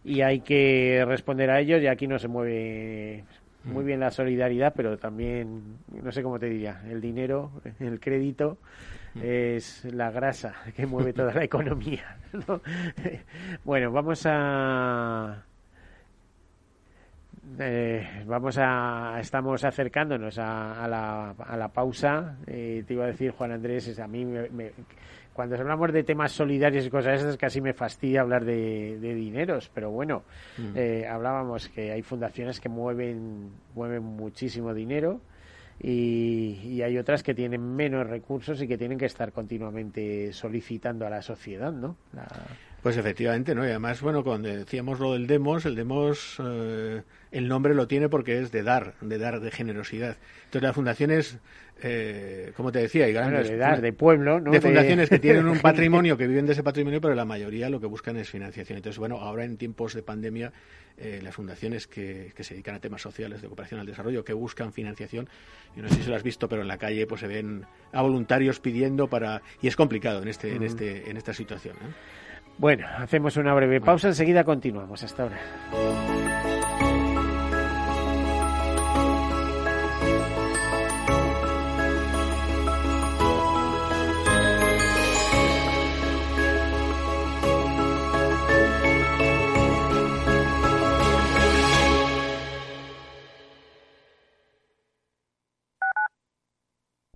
y 0.04 0.22
hay 0.22 0.42
que 0.42 1.04
responder 1.08 1.50
a 1.50 1.60
ellos 1.60 1.82
y 1.82 1.88
aquí 1.88 2.08
no 2.08 2.18
se 2.18 2.28
mueve 2.28 3.24
muy 3.64 3.84
mm. 3.84 3.88
bien 3.88 4.00
la 4.00 4.12
solidaridad, 4.12 4.74
pero 4.76 4.98
también, 4.98 5.78
no 5.92 6.12
sé 6.12 6.24
cómo 6.24 6.40
te 6.40 6.48
diría, 6.48 6.82
el 6.90 7.00
dinero, 7.00 7.52
el 7.80 8.00
crédito 8.00 8.58
mm. 9.14 9.20
es 9.24 9.86
la 9.86 10.12
grasa 10.12 10.56
que 10.76 10.86
mueve 10.86 11.14
toda 11.14 11.34
la 11.34 11.44
economía. 11.46 12.18
bueno, 13.64 13.92
vamos 13.92 14.24
a 14.26 15.46
eh, 17.60 18.24
vamos 18.28 18.58
a 18.60 19.18
estamos 19.20 19.64
acercándonos 19.64 20.38
a, 20.38 20.88
la, 20.88 21.32
a 21.32 21.58
la, 21.58 21.68
pausa. 21.70 22.38
Eh, 22.46 22.84
te 22.86 22.94
iba 22.94 23.06
a 23.06 23.08
decir 23.08 23.32
Juan 23.32 23.52
Andrés 23.52 23.88
es 23.88 24.00
a 24.00 24.08
mí 24.08 24.26
cuando 25.34 25.56
hablamos 25.56 25.92
de 25.92 26.04
temas 26.04 26.34
solidarios 26.34 26.86
y 26.86 26.90
cosas 26.90 27.20
esas 27.20 27.38
casi 27.38 27.60
me 27.62 27.74
fastidia 27.74 28.22
hablar 28.22 28.46
de, 28.46 28.98
dineros. 29.00 29.72
Pero 29.74 29.90
bueno 29.90 30.24
mm. 30.58 30.78
eh, 30.78 31.08
hablábamos 31.08 31.70
que 31.70 31.92
hay 31.92 32.04
fundaciones 32.04 32.60
que 32.60 32.70
mueven 32.70 33.52
mueven 33.74 34.04
muchísimo 34.04 34.74
dinero 34.74 35.20
y, 35.80 36.60
y, 36.64 36.84
hay 36.84 37.00
otras 37.00 37.24
que 37.24 37.34
tienen 37.34 37.76
menos 37.76 38.08
recursos 38.08 38.62
y 38.62 38.68
que 38.68 38.78
tienen 38.78 39.00
que 39.00 39.06
estar 39.06 39.32
continuamente 39.32 40.32
solicitando 40.32 41.08
a 41.08 41.10
la 41.10 41.24
sociedad 41.24 41.72
no 41.72 41.98
la... 42.14 42.28
Pues 42.82 42.98
efectivamente, 42.98 43.54
¿no? 43.54 43.64
Y 43.64 43.70
además, 43.70 44.02
bueno, 44.02 44.24
cuando 44.24 44.50
decíamos 44.50 45.00
lo 45.00 45.14
del 45.14 45.28
demos, 45.28 45.66
el 45.68 45.76
demos, 45.76 46.42
eh, 46.44 47.04
el 47.32 47.48
nombre 47.48 47.76
lo 47.76 47.88
tiene 47.88 48.10
porque 48.10 48.40
es 48.40 48.52
de 48.52 48.64
dar, 48.64 48.96
de 49.02 49.20
dar, 49.20 49.40
de 49.40 49.52
generosidad. 49.52 50.18
Entonces 50.46 50.64
las 50.64 50.74
fundaciones, 50.74 51.38
eh, 51.84 52.52
como 52.58 52.72
te 52.72 52.80
decía, 52.80 53.06
hay 53.06 53.14
grandes... 53.14 53.50
de 53.50 53.58
dar, 53.58 53.82
de 53.82 53.94
pueblo, 53.94 54.40
¿no? 54.40 54.52
De 54.52 54.60
fundaciones 54.60 55.10
que 55.10 55.20
tienen 55.20 55.48
un 55.48 55.60
patrimonio, 55.62 56.18
que 56.18 56.26
viven 56.26 56.48
de 56.48 56.54
ese 56.54 56.64
patrimonio, 56.64 57.00
pero 57.02 57.14
la 57.14 57.24
mayoría 57.24 57.70
lo 57.70 57.80
que 57.80 57.86
buscan 57.86 58.18
es 58.18 58.32
financiación. 58.32 58.78
Entonces, 58.78 58.98
bueno, 58.98 59.18
ahora 59.18 59.46
en 59.46 59.58
tiempos 59.58 59.94
de 59.94 60.02
pandemia, 60.02 60.52
eh, 60.98 61.20
las 61.22 61.36
fundaciones 61.36 61.86
que, 61.86 62.34
que, 62.36 62.44
se 62.44 62.56
dedican 62.56 62.74
a 62.74 62.80
temas 62.80 63.04
sociales, 63.04 63.44
de 63.44 63.48
cooperación 63.48 63.80
al 63.80 63.86
desarrollo, 63.86 64.26
que 64.26 64.34
buscan 64.34 64.74
financiación, 64.74 65.30
y 65.78 65.82
no 65.82 65.90
sé 65.90 66.02
si 66.02 66.10
lo 66.10 66.16
has 66.16 66.24
visto, 66.24 66.50
pero 66.50 66.64
en 66.64 66.68
la 66.68 66.80
calle 66.80 67.06
pues 67.06 67.22
se 67.22 67.28
ven 67.28 67.64
a 67.92 68.02
voluntarios 68.02 68.60
pidiendo 68.60 69.08
para... 69.08 69.44
Y 69.62 69.68
es 69.68 69.76
complicado 69.76 70.24
en, 70.24 70.30
este, 70.30 70.56
en, 70.56 70.64
este, 70.64 71.12
en 71.12 71.18
esta 71.18 71.32
situación, 71.32 71.76
¿no? 71.80 72.31
Bueno, 72.58 72.88
hacemos 72.98 73.38
una 73.38 73.54
breve 73.54 73.82
pausa, 73.82 74.10
enseguida 74.10 74.44
continuamos. 74.44 75.04
Hasta 75.04 75.24
ahora. 75.24 75.40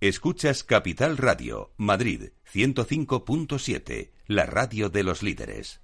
Escuchas 0.08 0.62
Capital 0.62 1.16
Radio, 1.16 1.72
Madrid 1.76 2.30
105.7, 2.54 4.12
la 4.28 4.46
radio 4.46 4.88
de 4.88 5.02
los 5.02 5.24
líderes. 5.24 5.80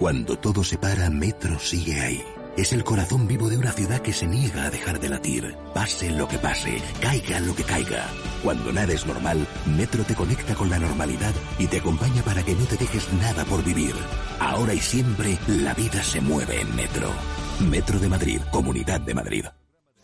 Cuando 0.00 0.36
todo 0.36 0.64
se 0.64 0.78
para, 0.78 1.08
Metro 1.08 1.60
sigue 1.60 2.00
ahí. 2.00 2.24
Es 2.56 2.72
el 2.72 2.82
corazón 2.82 3.28
vivo 3.28 3.48
de 3.48 3.56
una 3.56 3.70
ciudad 3.70 4.00
que 4.00 4.12
se 4.12 4.26
niega 4.26 4.64
a 4.64 4.70
dejar 4.70 4.98
de 4.98 5.10
latir. 5.10 5.54
Pase 5.72 6.10
lo 6.10 6.26
que 6.26 6.38
pase, 6.38 6.82
caiga 7.00 7.38
lo 7.38 7.54
que 7.54 7.62
caiga. 7.62 8.08
Cuando 8.42 8.72
nada 8.72 8.92
es 8.92 9.06
normal, 9.06 9.46
Metro 9.64 10.02
te 10.02 10.16
conecta 10.16 10.56
con 10.56 10.68
la 10.68 10.80
normalidad 10.80 11.34
y 11.60 11.68
te 11.68 11.78
acompaña 11.78 12.24
para 12.24 12.42
que 12.42 12.56
no 12.56 12.64
te 12.64 12.78
dejes 12.78 13.12
nada 13.12 13.44
por 13.44 13.62
vivir. 13.62 13.94
Ahora 14.40 14.74
y 14.74 14.80
siempre, 14.80 15.38
la 15.46 15.72
vida 15.74 16.02
se 16.02 16.20
mueve 16.20 16.60
en 16.60 16.74
Metro. 16.74 17.12
Metro 17.60 18.00
de 18.00 18.08
Madrid, 18.08 18.40
Comunidad 18.50 19.00
de 19.00 19.14
Madrid. 19.14 19.44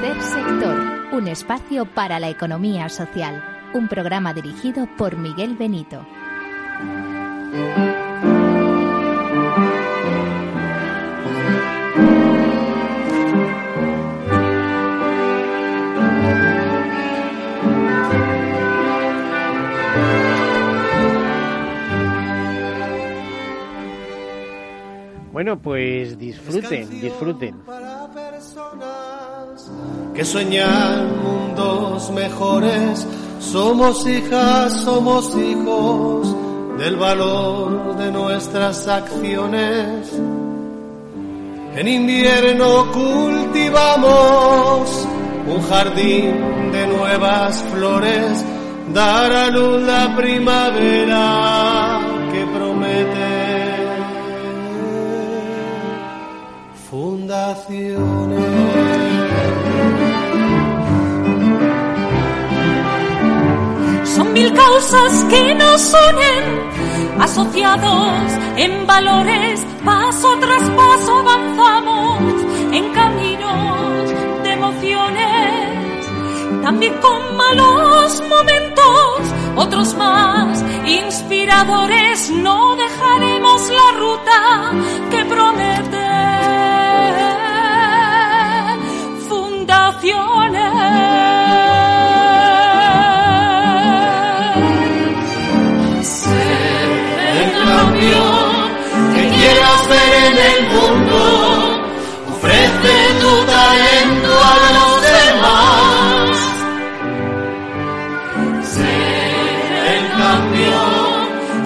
Tercer 0.00 0.22
sector, 0.22 0.78
un 1.12 1.28
espacio 1.28 1.84
para 1.84 2.18
la 2.18 2.30
economía 2.30 2.88
social. 2.88 3.44
Un 3.74 3.86
programa 3.86 4.32
dirigido 4.32 4.88
por 4.96 5.18
Miguel 5.18 5.56
Benito. 5.56 6.06
Bueno, 25.30 25.60
pues 25.60 26.18
disfruten, 26.18 26.88
disfruten. 26.88 27.56
Que 30.20 30.26
sueñan 30.26 31.22
mundos 31.22 32.10
mejores. 32.10 33.06
Somos 33.40 34.06
hijas, 34.06 34.70
somos 34.84 35.34
hijos 35.34 36.36
del 36.76 36.96
valor 36.96 37.96
de 37.96 38.12
nuestras 38.12 38.86
acciones. 38.86 40.12
En 41.74 41.88
invierno 41.88 42.92
cultivamos 42.92 45.08
un 45.46 45.62
jardín 45.62 46.70
de 46.70 46.86
nuevas 46.86 47.64
flores, 47.72 48.44
dar 48.92 49.32
a 49.32 49.48
luz 49.48 49.80
la 49.84 50.14
primavera 50.16 51.98
que 52.30 52.44
promete. 52.44 53.40
Fundaciones. 56.90 58.89
Son 64.20 64.34
mil 64.34 64.52
causas 64.52 65.24
que 65.30 65.54
nos 65.54 65.94
unen, 66.10 67.20
asociados 67.22 68.32
en 68.56 68.86
valores, 68.86 69.64
paso 69.82 70.36
tras 70.38 70.68
paso 70.68 71.20
avanzamos 71.20 72.18
en 72.70 72.92
caminos 72.92 74.42
de 74.42 74.52
emociones, 74.52 76.06
también 76.62 76.92
con 77.00 77.34
malos 77.34 78.22
momentos, 78.28 79.20
otros 79.56 79.94
más 79.94 80.62
inspiradores, 80.84 82.28
no 82.28 82.76
dejaremos 82.76 83.70
la 83.70 83.98
ruta 84.00 84.72
que 85.10 85.24
promete. 85.24 86.49
Talento 103.46 104.32
a 104.42 104.54
los 104.76 105.02
demás. 105.02 106.38
Ser 108.64 109.96
el 109.96 110.04
cambio 110.16 110.80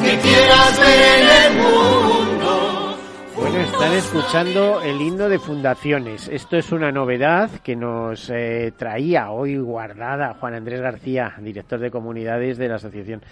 que 0.02 0.12
quieras 0.20 0.80
ver 0.80 1.22
en 1.22 1.28
el 1.42 1.62
mundo. 1.62 2.98
Bueno, 3.36 3.58
están 3.60 3.92
escuchando 3.92 4.80
el 4.82 5.00
himno 5.00 5.28
de 5.28 5.38
fundaciones. 5.38 6.28
Esto 6.28 6.56
es 6.56 6.70
una 6.72 6.92
novedad 6.92 7.50
que 7.62 7.74
nos 7.76 8.30
eh, 8.30 8.72
traía 8.76 9.30
hoy 9.30 9.56
guardada 9.58 10.34
Juan 10.40 10.54
Andrés 10.54 10.80
García, 10.80 11.34
director 11.40 11.80
de 11.80 11.90
comunidades 11.90 12.56
de 12.58 12.68
la 12.68 12.76
asociación. 12.76 13.22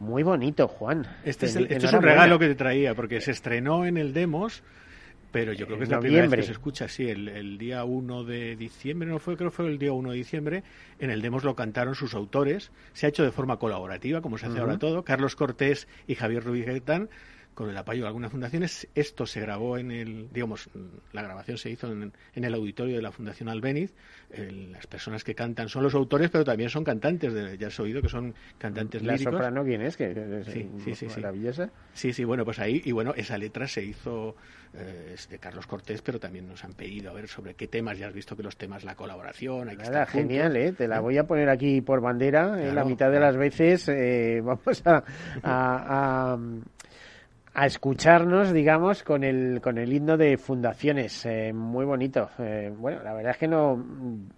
Muy 0.00 0.22
bonito, 0.22 0.66
Juan. 0.66 1.06
Este 1.24 1.46
es, 1.46 1.56
el- 1.56 1.64
Enhorabuena. 1.64 1.76
esto 1.76 1.86
es 1.88 1.92
un 1.92 2.02
regalo 2.02 2.38
que 2.38 2.48
te 2.48 2.54
traía, 2.54 2.94
porque 2.94 3.20
se 3.20 3.32
estrenó 3.32 3.84
en 3.84 3.98
el 3.98 4.12
Demos, 4.14 4.62
pero 5.30 5.52
yo 5.52 5.66
creo 5.66 5.78
que 5.78 5.84
es 5.84 5.90
la 5.90 6.00
primera 6.00 6.22
vez 6.22 6.30
Noviembre. 6.30 6.40
que 6.40 6.46
se 6.46 6.52
escucha, 6.52 6.88
sí, 6.88 7.08
el, 7.08 7.28
el 7.28 7.58
día 7.58 7.84
1 7.84 8.24
de 8.24 8.56
diciembre, 8.56 9.08
no 9.08 9.18
fue, 9.18 9.36
creo 9.36 9.50
que 9.50 9.56
fue 9.56 9.66
el 9.66 9.78
día 9.78 9.92
1 9.92 10.10
de 10.10 10.16
diciembre, 10.16 10.62
en 10.98 11.10
el 11.10 11.22
Demos 11.22 11.44
lo 11.44 11.54
cantaron 11.54 11.94
sus 11.94 12.14
autores, 12.14 12.70
se 12.92 13.06
ha 13.06 13.08
hecho 13.08 13.22
de 13.22 13.30
forma 13.30 13.58
colaborativa, 13.58 14.20
como 14.20 14.38
se 14.38 14.46
hace 14.46 14.58
ahora 14.58 14.78
todo, 14.78 15.04
Carlos 15.04 15.36
Cortés 15.36 15.88
y 16.06 16.14
Javier 16.14 16.44
Rubí 16.44 16.62
Gaitán, 16.62 17.08
con 17.54 17.68
el 17.68 17.76
apoyo 17.76 18.02
de 18.02 18.06
algunas 18.08 18.30
fundaciones. 18.30 18.88
Esto 18.94 19.26
se 19.26 19.40
grabó 19.40 19.76
en 19.78 19.90
el, 19.90 20.28
digamos, 20.32 20.70
la 21.12 21.22
grabación 21.22 21.58
se 21.58 21.70
hizo 21.70 21.90
en, 21.92 22.12
en 22.34 22.44
el 22.44 22.54
auditorio 22.54 22.96
de 22.96 23.02
la 23.02 23.12
Fundación 23.12 23.48
Albéniz. 23.48 23.94
Las 24.30 24.86
personas 24.86 25.24
que 25.24 25.34
cantan 25.34 25.68
son 25.68 25.82
los 25.82 25.94
autores, 25.94 26.30
pero 26.30 26.44
también 26.44 26.70
son 26.70 26.84
cantantes, 26.84 27.32
de, 27.34 27.58
ya 27.58 27.66
has 27.66 27.80
oído 27.80 28.00
que 28.00 28.08
son 28.08 28.34
cantantes 28.58 29.02
La 29.02 29.12
líricos. 29.14 29.34
soprano, 29.34 29.64
¿quién 29.64 29.82
es? 29.82 29.96
Que, 29.96 30.10
es 30.40 30.46
Sí, 30.46 30.68
sí, 30.84 30.94
sí, 30.94 31.06
maravillosa. 31.06 31.70
Sí, 31.92 32.12
sí, 32.12 32.24
bueno, 32.24 32.44
pues 32.44 32.58
ahí, 32.60 32.80
y 32.84 32.92
bueno, 32.92 33.12
esa 33.16 33.36
letra 33.36 33.66
se 33.66 33.82
hizo 33.82 34.36
eh, 34.72 35.12
es 35.14 35.28
de 35.28 35.38
Carlos 35.38 35.66
Cortés, 35.66 36.00
pero 36.02 36.20
también 36.20 36.46
nos 36.48 36.64
han 36.64 36.72
pedido 36.74 37.10
a 37.10 37.14
ver 37.14 37.26
sobre 37.28 37.54
qué 37.54 37.66
temas, 37.66 37.98
ya 37.98 38.06
has 38.06 38.14
visto 38.14 38.36
que 38.36 38.42
los 38.44 38.56
temas, 38.56 38.84
la 38.84 38.94
colaboración, 38.94 39.68
hay 39.68 39.76
que 39.76 39.82
Nada, 39.82 40.02
estar 40.04 40.08
juntos. 40.14 40.30
genial, 40.30 40.56
¿eh? 40.56 40.72
Te 40.72 40.86
la 40.86 41.00
voy 41.00 41.18
a 41.18 41.26
poner 41.26 41.48
aquí 41.48 41.80
por 41.80 42.00
bandera. 42.00 42.60
¿eh? 42.60 42.66
La 42.66 42.72
Claro. 42.72 42.86
mitad 42.88 43.10
de 43.10 43.18
las 43.20 43.36
veces 43.36 43.88
eh, 43.88 44.40
vamos 44.44 44.82
a, 44.86 45.02
a, 45.42 46.32
a- 46.34 46.38
a 47.60 47.66
escucharnos, 47.66 48.54
digamos, 48.54 49.02
con 49.02 49.22
el, 49.22 49.60
con 49.60 49.76
el 49.76 49.92
himno 49.92 50.16
de 50.16 50.38
fundaciones. 50.38 51.26
eh, 51.26 51.52
muy 51.52 51.84
bonito. 51.84 52.30
Eh, 52.38 52.72
bueno, 52.74 53.02
la 53.02 53.12
verdad 53.12 53.32
es 53.32 53.36
que 53.36 53.48
no, 53.48 53.84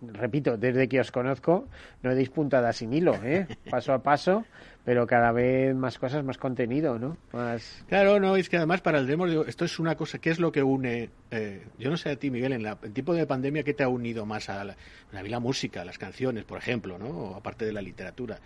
repito, 0.01 0.57
desde 0.57 0.89
que 0.89 0.99
os 0.99 1.13
conozco, 1.13 1.69
no 2.03 2.17
deis 2.17 2.31
puntada 2.31 2.73
sin 2.73 2.93
hilo, 2.93 3.15
¿eh? 3.23 3.47
Paso 3.71 3.93
a 3.93 4.03
paso, 4.03 4.45
pero 4.85 5.07
cada 5.07 5.31
vez 5.31 5.73
más 5.73 6.01
cosas, 6.01 6.25
más 6.25 6.37
contenido, 6.37 6.99
¿no? 6.99 7.17
Más... 7.33 7.85
Claro, 7.87 8.19
no, 8.19 8.35
es 8.35 8.49
que 8.49 8.57
además 8.57 8.81
para 8.81 8.99
el 8.99 9.07
demo, 9.07 9.29
digo, 9.29 9.45
esto 9.47 9.67
es 9.67 9.79
una 9.79 9.95
cosa, 9.95 10.19
¿qué 10.19 10.31
es 10.31 10.41
lo 10.41 10.51
que 10.51 10.65
une? 10.65 11.11
eh, 11.31 11.63
yo 11.79 11.91
no 11.91 11.97
sé 11.97 12.11
a 12.11 12.17
ti, 12.17 12.29
Miguel, 12.29 12.55
en 12.55 12.65
la, 12.65 12.77
el 12.83 12.93
tipo 12.93 13.15
de 13.15 13.25
pandemia, 13.25 13.63
¿qué 13.63 13.73
te 13.73 13.85
ha 13.85 13.89
unido 13.89 14.27
más 14.27 14.49
a 14.49 14.65
la, 14.65 14.75
a 15.13 15.23
la 15.23 15.39
música, 15.39 15.85
las 15.85 15.97
canciones, 15.97 16.43
por 16.43 16.59
ejemplo, 16.59 16.99
¿no? 16.99 17.07
O 17.07 17.37
aparte 17.37 17.65
de 17.67 17.73
la 17.73 17.83
literatura 17.83 18.41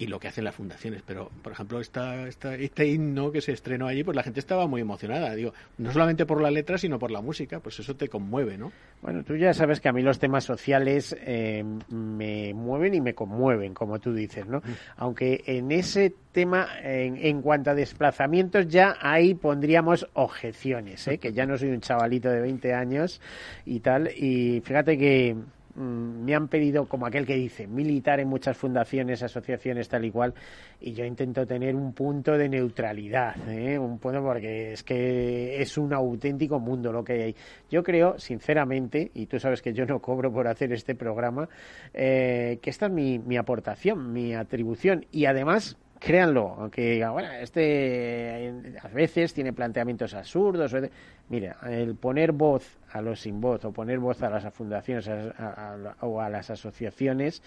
y 0.00 0.06
lo 0.06 0.18
que 0.18 0.28
hacen 0.28 0.44
las 0.44 0.54
fundaciones. 0.54 1.02
Pero, 1.06 1.30
por 1.42 1.52
ejemplo, 1.52 1.78
esta, 1.78 2.26
esta, 2.26 2.54
este 2.54 2.86
himno 2.88 3.30
que 3.30 3.42
se 3.42 3.52
estrenó 3.52 3.86
allí, 3.86 4.02
pues 4.02 4.16
la 4.16 4.22
gente 4.22 4.40
estaba 4.40 4.66
muy 4.66 4.80
emocionada. 4.80 5.34
Digo, 5.34 5.52
no 5.76 5.92
solamente 5.92 6.24
por 6.24 6.40
la 6.40 6.50
letra, 6.50 6.78
sino 6.78 6.98
por 6.98 7.10
la 7.10 7.20
música, 7.20 7.60
pues 7.60 7.78
eso 7.80 7.94
te 7.94 8.08
conmueve, 8.08 8.56
¿no? 8.56 8.72
Bueno, 9.02 9.22
tú 9.24 9.36
ya 9.36 9.52
sabes 9.52 9.78
que 9.78 9.90
a 9.90 9.92
mí 9.92 10.00
los 10.00 10.18
temas 10.18 10.44
sociales 10.44 11.14
eh, 11.20 11.62
me 11.90 12.54
mueven 12.54 12.94
y 12.94 13.02
me 13.02 13.12
conmueven, 13.12 13.74
como 13.74 13.98
tú 13.98 14.14
dices, 14.14 14.46
¿no? 14.46 14.62
Aunque 14.96 15.42
en 15.44 15.70
ese 15.70 16.14
tema, 16.32 16.66
en, 16.82 17.18
en 17.18 17.42
cuanto 17.42 17.68
a 17.68 17.74
desplazamientos, 17.74 18.68
ya 18.68 18.96
ahí 19.02 19.34
pondríamos 19.34 20.08
objeciones, 20.14 21.06
¿eh? 21.08 21.18
Que 21.18 21.34
ya 21.34 21.44
no 21.44 21.58
soy 21.58 21.68
un 21.68 21.82
chavalito 21.82 22.30
de 22.30 22.40
20 22.40 22.72
años 22.72 23.20
y 23.66 23.80
tal. 23.80 24.08
Y 24.16 24.62
fíjate 24.64 24.96
que 24.96 25.34
mm, 25.34 25.59
me 25.74 26.34
han 26.34 26.48
pedido, 26.48 26.86
como 26.86 27.06
aquel 27.06 27.26
que 27.26 27.34
dice, 27.34 27.66
militar 27.66 28.20
en 28.20 28.28
muchas 28.28 28.56
fundaciones, 28.56 29.22
asociaciones, 29.22 29.88
tal 29.88 30.04
y 30.04 30.10
cual, 30.10 30.34
y 30.80 30.92
yo 30.92 31.04
intento 31.04 31.46
tener 31.46 31.74
un 31.74 31.92
punto 31.92 32.36
de 32.36 32.48
neutralidad, 32.48 33.36
¿eh? 33.48 33.78
un 33.78 33.98
punto 33.98 34.22
porque 34.22 34.72
es 34.72 34.82
que 34.82 35.60
es 35.60 35.78
un 35.78 35.92
auténtico 35.92 36.58
mundo 36.58 36.92
lo 36.92 37.04
que 37.04 37.12
hay 37.12 37.22
ahí. 37.22 37.36
Yo 37.70 37.82
creo, 37.82 38.18
sinceramente, 38.18 39.10
y 39.14 39.26
tú 39.26 39.38
sabes 39.38 39.62
que 39.62 39.72
yo 39.72 39.84
no 39.84 40.00
cobro 40.00 40.32
por 40.32 40.48
hacer 40.48 40.72
este 40.72 40.94
programa, 40.94 41.48
eh, 41.94 42.58
que 42.62 42.70
esta 42.70 42.86
es 42.86 42.92
mi, 42.92 43.18
mi 43.18 43.36
aportación, 43.36 44.12
mi 44.12 44.34
atribución, 44.34 45.06
y 45.12 45.26
además 45.26 45.76
créanlo, 46.00 46.56
aunque 46.58 47.06
bueno, 47.06 47.30
este 47.32 48.48
eh, 48.48 48.74
a 48.82 48.88
veces 48.88 49.32
tiene 49.34 49.52
planteamientos 49.52 50.14
absurdos. 50.14 50.74
Mira, 51.28 51.58
el 51.68 51.94
poner 51.94 52.32
voz 52.32 52.78
a 52.90 53.00
los 53.02 53.20
sin 53.20 53.40
voz 53.40 53.64
o 53.64 53.72
poner 53.72 53.98
voz 54.00 54.22
a 54.22 54.30
las 54.30 54.52
fundaciones 54.52 55.08
o 56.00 56.20
a 56.20 56.28
las 56.30 56.50
asociaciones 56.50 57.42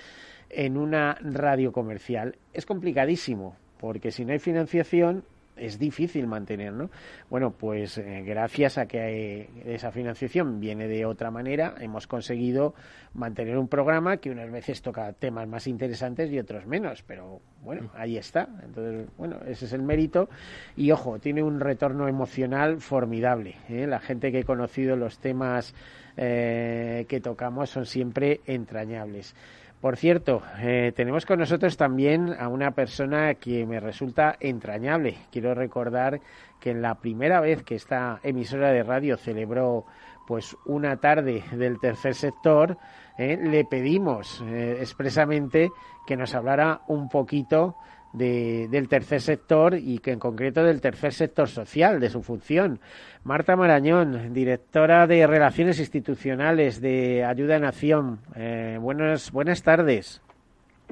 en 0.50 0.78
una 0.78 1.18
radio 1.20 1.72
comercial 1.72 2.38
es 2.54 2.66
complicadísimo 2.66 3.58
porque 3.80 4.12
si 4.12 4.24
no 4.24 4.32
hay 4.32 4.40
financiación 4.40 5.26
es 5.56 5.80
difícil 5.80 6.28
mantener, 6.28 6.74
¿no? 6.74 6.90
Bueno, 7.30 7.52
pues 7.52 7.98
eh, 7.98 8.24
gracias 8.26 8.78
a 8.78 8.86
que 8.86 9.50
esa 9.66 9.92
financiación 9.92 10.60
viene 10.60 10.88
de 10.88 11.06
otra 11.06 11.32
manera, 11.32 11.76
hemos 11.80 12.08
conseguido 12.08 12.74
mantener 13.14 13.58
un 13.58 13.68
programa 13.68 14.18
que 14.18 14.32
unas 14.32 14.52
veces 14.52 14.82
toca 14.82 15.14
temas 15.14 15.48
más 15.48 15.68
interesantes 15.68 16.32
y 16.32 16.40
otros 16.40 16.66
menos, 16.66 17.04
pero 17.04 17.42
bueno, 17.62 17.92
ahí 17.96 18.18
está. 18.18 18.48
Entonces, 18.64 19.08
bueno, 19.18 19.40
ese 19.46 19.66
es 19.66 19.74
el 19.74 19.84
mérito 19.84 20.30
y 20.76 20.92
ojo, 20.92 21.20
tiene 21.20 21.44
un 21.44 21.60
retorno 21.60 22.08
emocional 22.08 22.82
formidable. 22.82 23.56
¿eh? 23.70 23.88
La 23.88 24.00
gente 24.00 24.32
que 24.32 24.40
he 24.40 24.44
conocido 24.44 24.96
los 24.96 25.20
temas 25.20 25.74
eh, 26.18 27.06
que 27.08 27.22
tocamos 27.22 27.70
son 27.70 27.86
siempre 27.86 28.42
entrañables. 28.46 29.36
Por 29.84 29.98
cierto, 29.98 30.42
eh, 30.60 30.94
tenemos 30.96 31.26
con 31.26 31.40
nosotros 31.40 31.76
también 31.76 32.34
a 32.40 32.48
una 32.48 32.72
persona 32.72 33.34
que 33.34 33.66
me 33.66 33.82
resulta 33.82 34.38
entrañable. 34.40 35.18
Quiero 35.30 35.54
recordar 35.54 36.22
que 36.62 36.70
en 36.70 36.82
la 36.82 36.96
primera 37.02 37.42
vez 37.42 37.64
que 37.64 37.76
esta 37.76 38.22
emisora 38.24 38.72
de 38.72 38.84
radio 38.84 39.18
celebró 39.18 39.84
pues 40.26 40.56
una 40.66 40.96
tarde 41.02 41.44
del 41.52 41.82
tercer 41.82 42.16
sector, 42.16 42.78
eh, 43.18 43.38
le 43.38 43.66
pedimos 43.66 44.42
eh, 44.48 44.78
expresamente 44.80 45.70
que 46.08 46.16
nos 46.16 46.34
hablara 46.34 46.84
un 46.88 47.10
poquito 47.10 47.76
del 48.14 48.88
tercer 48.88 49.22
sector 49.22 49.76
y 49.76 49.98
que 49.98 50.12
en 50.12 50.20
concreto 50.20 50.64
del 50.64 50.82
tercer 50.82 51.14
sector 51.14 51.50
social, 51.50 52.00
de 52.00 52.10
su 52.10 52.22
función. 52.22 52.80
Marta 53.24 53.56
Marañón, 53.56 54.34
directora 54.34 55.08
de 55.08 55.26
Relaciones 55.26 55.80
Institucionales 55.80 56.80
de 56.80 57.26
Ayuda 57.26 57.56
en 57.56 57.66
Acción. 57.66 58.20
Eh, 58.36 58.78
buenas, 58.80 59.32
buenas 59.32 59.64
tardes. 59.64 60.22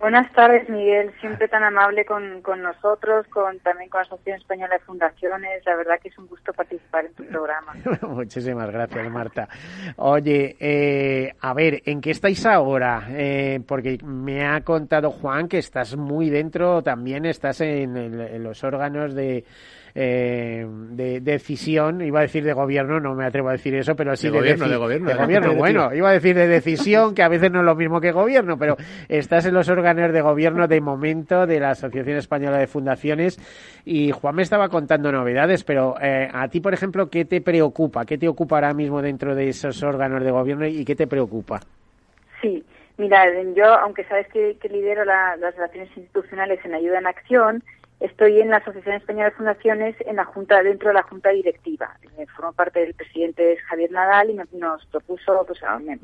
Buenas 0.02 0.34
tardes, 0.34 0.68
Miguel. 0.68 1.12
Siempre 1.20 1.48
tan 1.48 1.64
amable 1.64 2.06
con, 2.06 2.42
con 2.42 2.64
nosotros, 2.64 3.28
con 3.28 3.60
también 3.60 3.88
con 3.88 4.00
la 4.00 4.06
Asociación 4.06 4.38
Española 4.38 4.74
de 4.74 4.80
Fundaciones. 4.80 5.64
La 5.64 5.76
verdad 5.76 6.00
que 6.02 6.10
es 6.10 6.18
un 6.18 6.26
gusto 6.26 6.52
participar 6.54 7.06
en 7.06 7.14
tu 7.14 7.24
programa. 7.26 7.76
Muchísimas 8.02 8.72
gracias, 8.72 9.12
Marta. 9.12 9.48
Oye, 9.98 10.58
eh, 10.60 11.32
a 11.40 11.54
ver, 11.54 11.84
¿en 11.86 12.02
qué 12.02 12.10
estáis 12.10 12.44
ahora? 12.48 13.06
Eh, 13.12 13.60
porque 13.68 14.00
me 14.04 14.44
ha 14.44 14.62
contado 14.62 15.12
Juan 15.12 15.48
que 15.48 15.60
estás 15.60 15.96
muy 15.96 16.32
dentro, 16.32 16.82
también 16.82 17.26
estás 17.28 17.62
en 17.62 18.44
los 18.44 18.64
órganos 18.64 19.14
de 19.14 19.46
eh, 19.96 20.66
de, 20.68 21.20
decisión, 21.22 22.02
iba 22.02 22.20
a 22.20 22.24
decir 22.24 22.44
de 22.44 22.54
gobierno, 22.54 23.00
no 23.00 23.16
me 23.16 23.26
atrevo 23.26 23.50
a 23.50 23.54
decir 23.54 23.76
eso, 23.76 23.96
pero 23.96 24.16
sí 24.16 24.30
de, 24.30 24.38
gobierno, 24.38 24.68
de 24.68 24.78
gobierno. 24.78 25.10
De 25.10 25.16
gobierno, 25.16 25.56
bueno, 25.56 25.94
iba 25.94 26.10
a 26.10 26.14
decir 26.14 26.36
de 26.36 26.48
decisión, 26.48 27.14
que 27.16 27.24
a 27.24 27.30
veces 27.30 27.52
no 27.52 27.60
es 27.60 27.66
lo 27.66 27.76
mismo 27.76 28.02
que 28.02 28.12
gobierno, 28.12 28.58
pero 28.58 28.78
estás 29.10 29.46
en 29.46 29.54
los 29.54 29.70
órganos 29.70 30.12
de 30.12 30.22
gobierno 30.22 30.68
de 30.68 30.82
momento 30.82 31.46
de 31.46 31.60
la 31.60 31.72
Asociación 31.72 32.18
Española 32.18 32.58
de 32.58 32.68
Fundaciones 32.68 33.40
y 33.86 34.12
Juan 34.12 34.36
me 34.36 34.42
estaba 34.42 34.70
contando 34.70 35.12
novedades, 35.12 35.64
pero 35.64 35.96
eh, 36.02 36.30
a 36.32 36.48
ti, 36.48 36.60
por 36.60 36.74
ejemplo, 36.74 37.10
¿qué 37.10 37.26
te 37.26 37.42
preocupa? 37.42 38.06
¿Qué 38.06 38.18
te 38.18 38.28
ocupa 38.28 38.56
ahora 38.56 38.74
mismo 38.74 39.02
dentro 39.02 39.36
de 39.36 39.50
esos 39.50 39.82
órganos 39.84 40.24
de 40.24 40.32
gobierno 40.32 40.66
y 40.68 40.86
qué 40.86 40.96
te 40.96 41.08
preocupa? 41.08 41.60
Sí, 42.42 42.64
mira, 42.98 43.26
yo, 43.56 43.66
aunque 43.66 44.04
sabes 44.06 44.28
que, 44.30 44.58
lidero 44.70 45.06
las 45.06 45.40
relaciones 45.40 45.90
institucionales 45.96 46.64
en 46.66 46.74
Ayuda 46.74 47.00
en 47.00 47.08
Acción, 47.08 47.64
Estoy 48.02 48.42
en 48.42 48.50
la 48.50 48.58
Asociación 48.58 48.96
Española 48.96 49.26
de 49.26 49.36
Fundaciones 49.36 49.96
en 50.00 50.16
la 50.16 50.26
junta 50.26 50.64
dentro 50.64 50.88
de 50.88 50.96
la 50.96 51.04
junta 51.04 51.30
directiva. 51.30 51.96
Eh, 52.18 52.26
formo 52.36 52.52
parte 52.52 52.80
del 52.80 52.96
presidente 52.96 53.58
Javier 53.58 53.92
Nadal 53.92 54.32
y 54.32 54.58
nos 54.58 54.84
propuso, 54.88 55.46
pues 55.46 55.60
me, 55.84 56.00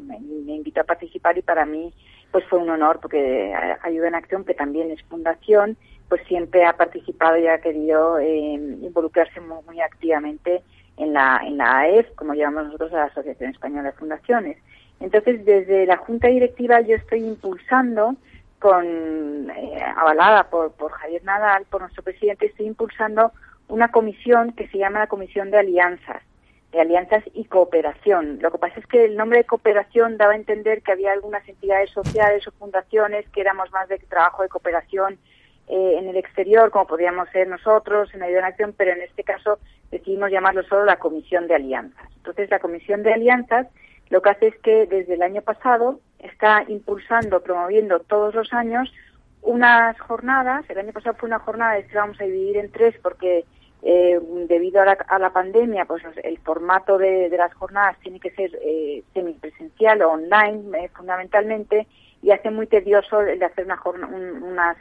invitó 0.54 0.82
a 0.82 0.84
participar 0.84 1.40
y 1.40 1.42
para 1.42 1.66
mí 1.66 1.92
pues 2.30 2.46
fue 2.46 2.60
un 2.60 2.70
honor 2.70 3.00
porque 3.02 3.52
Ayuda 3.82 4.10
en 4.10 4.16
Acción, 4.16 4.46
que 4.46 4.54
también 4.54 4.92
es 4.92 5.02
fundación, 5.06 5.76
pues 6.08 6.22
siempre 6.28 6.66
ha 6.66 6.74
participado 6.74 7.36
y 7.38 7.48
ha 7.48 7.62
querido 7.62 8.20
eh, 8.20 8.54
involucrarse 8.54 9.42
muy, 9.42 9.82
activamente 9.82 10.62
en 10.98 11.14
la 11.14 11.42
en 11.44 11.58
la 11.58 11.80
AEF, 11.80 12.14
como 12.14 12.36
llamamos 12.36 12.66
nosotros 12.66 12.94
a 12.94 12.98
la 12.98 13.06
Asociación 13.06 13.50
Española 13.50 13.90
de 13.90 13.98
Fundaciones. 13.98 14.58
Entonces, 15.00 15.44
desde 15.46 15.88
la 15.88 15.98
junta 15.98 16.28
directiva 16.28 16.80
yo 16.82 16.96
estoy 16.96 17.24
impulsando 17.24 18.16
con 18.60 19.50
eh, 19.50 19.84
avalada 19.96 20.50
por, 20.50 20.72
por 20.74 20.92
Javier 20.92 21.24
Nadal, 21.24 21.66
por 21.70 21.82
nuestro 21.82 22.04
presidente, 22.04 22.48
estoy 22.48 22.68
impulsando 22.68 23.32
una 23.68 23.92
comisión 23.92 24.54
que 24.54 24.68
se 24.70 24.78
llama 24.78 25.00
la 25.00 25.08
Comisión 25.08 25.52
de 25.52 25.58
Alianzas, 25.58 26.24
de 26.72 26.82
Alianzas 26.82 27.24
y 27.34 27.46
Cooperación. 27.46 28.40
Lo 28.42 28.52
que 28.52 28.58
pasa 28.58 28.80
es 28.80 28.88
que 28.88 29.06
el 29.06 29.16
nombre 29.16 29.40
de 29.40 29.46
cooperación 29.46 30.18
daba 30.18 30.34
a 30.34 30.38
entender 30.38 30.82
que 30.82 30.92
había 30.92 31.12
algunas 31.12 31.48
entidades 31.48 31.90
sociales 31.92 32.48
o 32.48 32.52
fundaciones 32.52 33.28
que 33.30 33.42
éramos 33.42 33.72
más 33.72 33.88
de 33.90 34.00
trabajo 34.00 34.44
de 34.44 34.50
cooperación 34.50 35.18
eh, 35.68 35.96
en 35.98 36.08
el 36.08 36.16
exterior, 36.16 36.72
como 36.72 36.88
podríamos 36.88 37.30
ser 37.30 37.48
nosotros 37.48 38.14
en 38.14 38.24
Ayuda 38.24 38.40
en 38.40 38.46
Acción, 38.46 38.74
pero 38.78 38.92
en 38.92 39.02
este 39.02 39.24
caso 39.24 39.60
decidimos 39.92 40.32
llamarlo 40.32 40.64
solo 40.64 40.86
la 40.86 40.98
Comisión 40.98 41.48
de 41.48 41.56
Alianzas. 41.56 42.10
Entonces, 42.18 42.50
la 42.50 42.60
Comisión 42.60 43.04
de 43.04 43.14
Alianzas 43.14 43.68
lo 44.10 44.22
que 44.22 44.30
hace 44.30 44.48
es 44.48 44.58
que 44.60 44.86
desde 44.86 45.16
el 45.16 45.22
año 45.22 45.42
pasado 45.42 46.00
está 46.20 46.64
impulsando, 46.68 47.42
promoviendo 47.42 48.00
todos 48.00 48.34
los 48.36 48.54
años 48.54 48.92
unas 49.42 50.00
jornadas. 50.00 50.66
El 50.70 50.80
año 50.80 50.94
pasado 50.94 51.16
fue 51.18 51.28
una 51.28 51.40
jornada 51.40 51.82
que 51.82 51.96
vamos 51.96 52.20
a 52.20 52.26
dividir 52.26 52.58
en 52.58 52.72
tres 52.72 52.96
porque 53.02 53.46
eh, 53.84 54.20
debido 54.48 54.82
a 54.82 55.20
la, 55.20 55.30
pandemia, 55.30 55.86
pues 55.86 56.04
el 56.24 56.38
formato 56.40 56.98
de, 56.98 57.30
las 57.30 57.54
jornadas 57.54 57.98
tiene 58.02 58.20
que 58.20 58.32
ser 58.32 58.52
eh, 58.62 59.04
semipresencial 59.14 60.02
o 60.02 60.12
online 60.12 60.86
eh, 60.86 60.90
fundamentalmente 60.90 61.88
y 62.22 62.32
hace 62.32 62.50
muy 62.50 62.68
tedioso 62.68 63.22
el 63.22 63.40
de 63.40 63.46
hacer 63.46 63.66
una 63.66 63.80
unas 63.84 64.78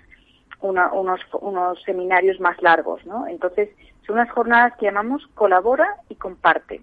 unos, 0.61 1.21
unos 1.41 1.83
seminarios 1.83 2.41
más 2.41 2.61
largos, 2.63 3.05
¿no? 3.05 3.27
Entonces, 3.27 3.69
son 4.07 4.15
unas 4.15 4.31
jornadas 4.31 4.73
que 4.79 4.87
llamamos 4.87 5.27
colabora 5.35 5.97
y 6.09 6.15
comparte. 6.15 6.81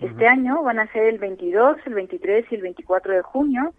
Este 0.00 0.26
año 0.26 0.62
van 0.62 0.78
a 0.78 0.92
ser 0.92 1.04
el 1.04 1.18
22, 1.18 1.78
el 1.86 1.94
23 1.94 2.44
y 2.50 2.54
el 2.54 2.62
24 2.62 3.14
de 3.14 3.22
junio 3.22 3.72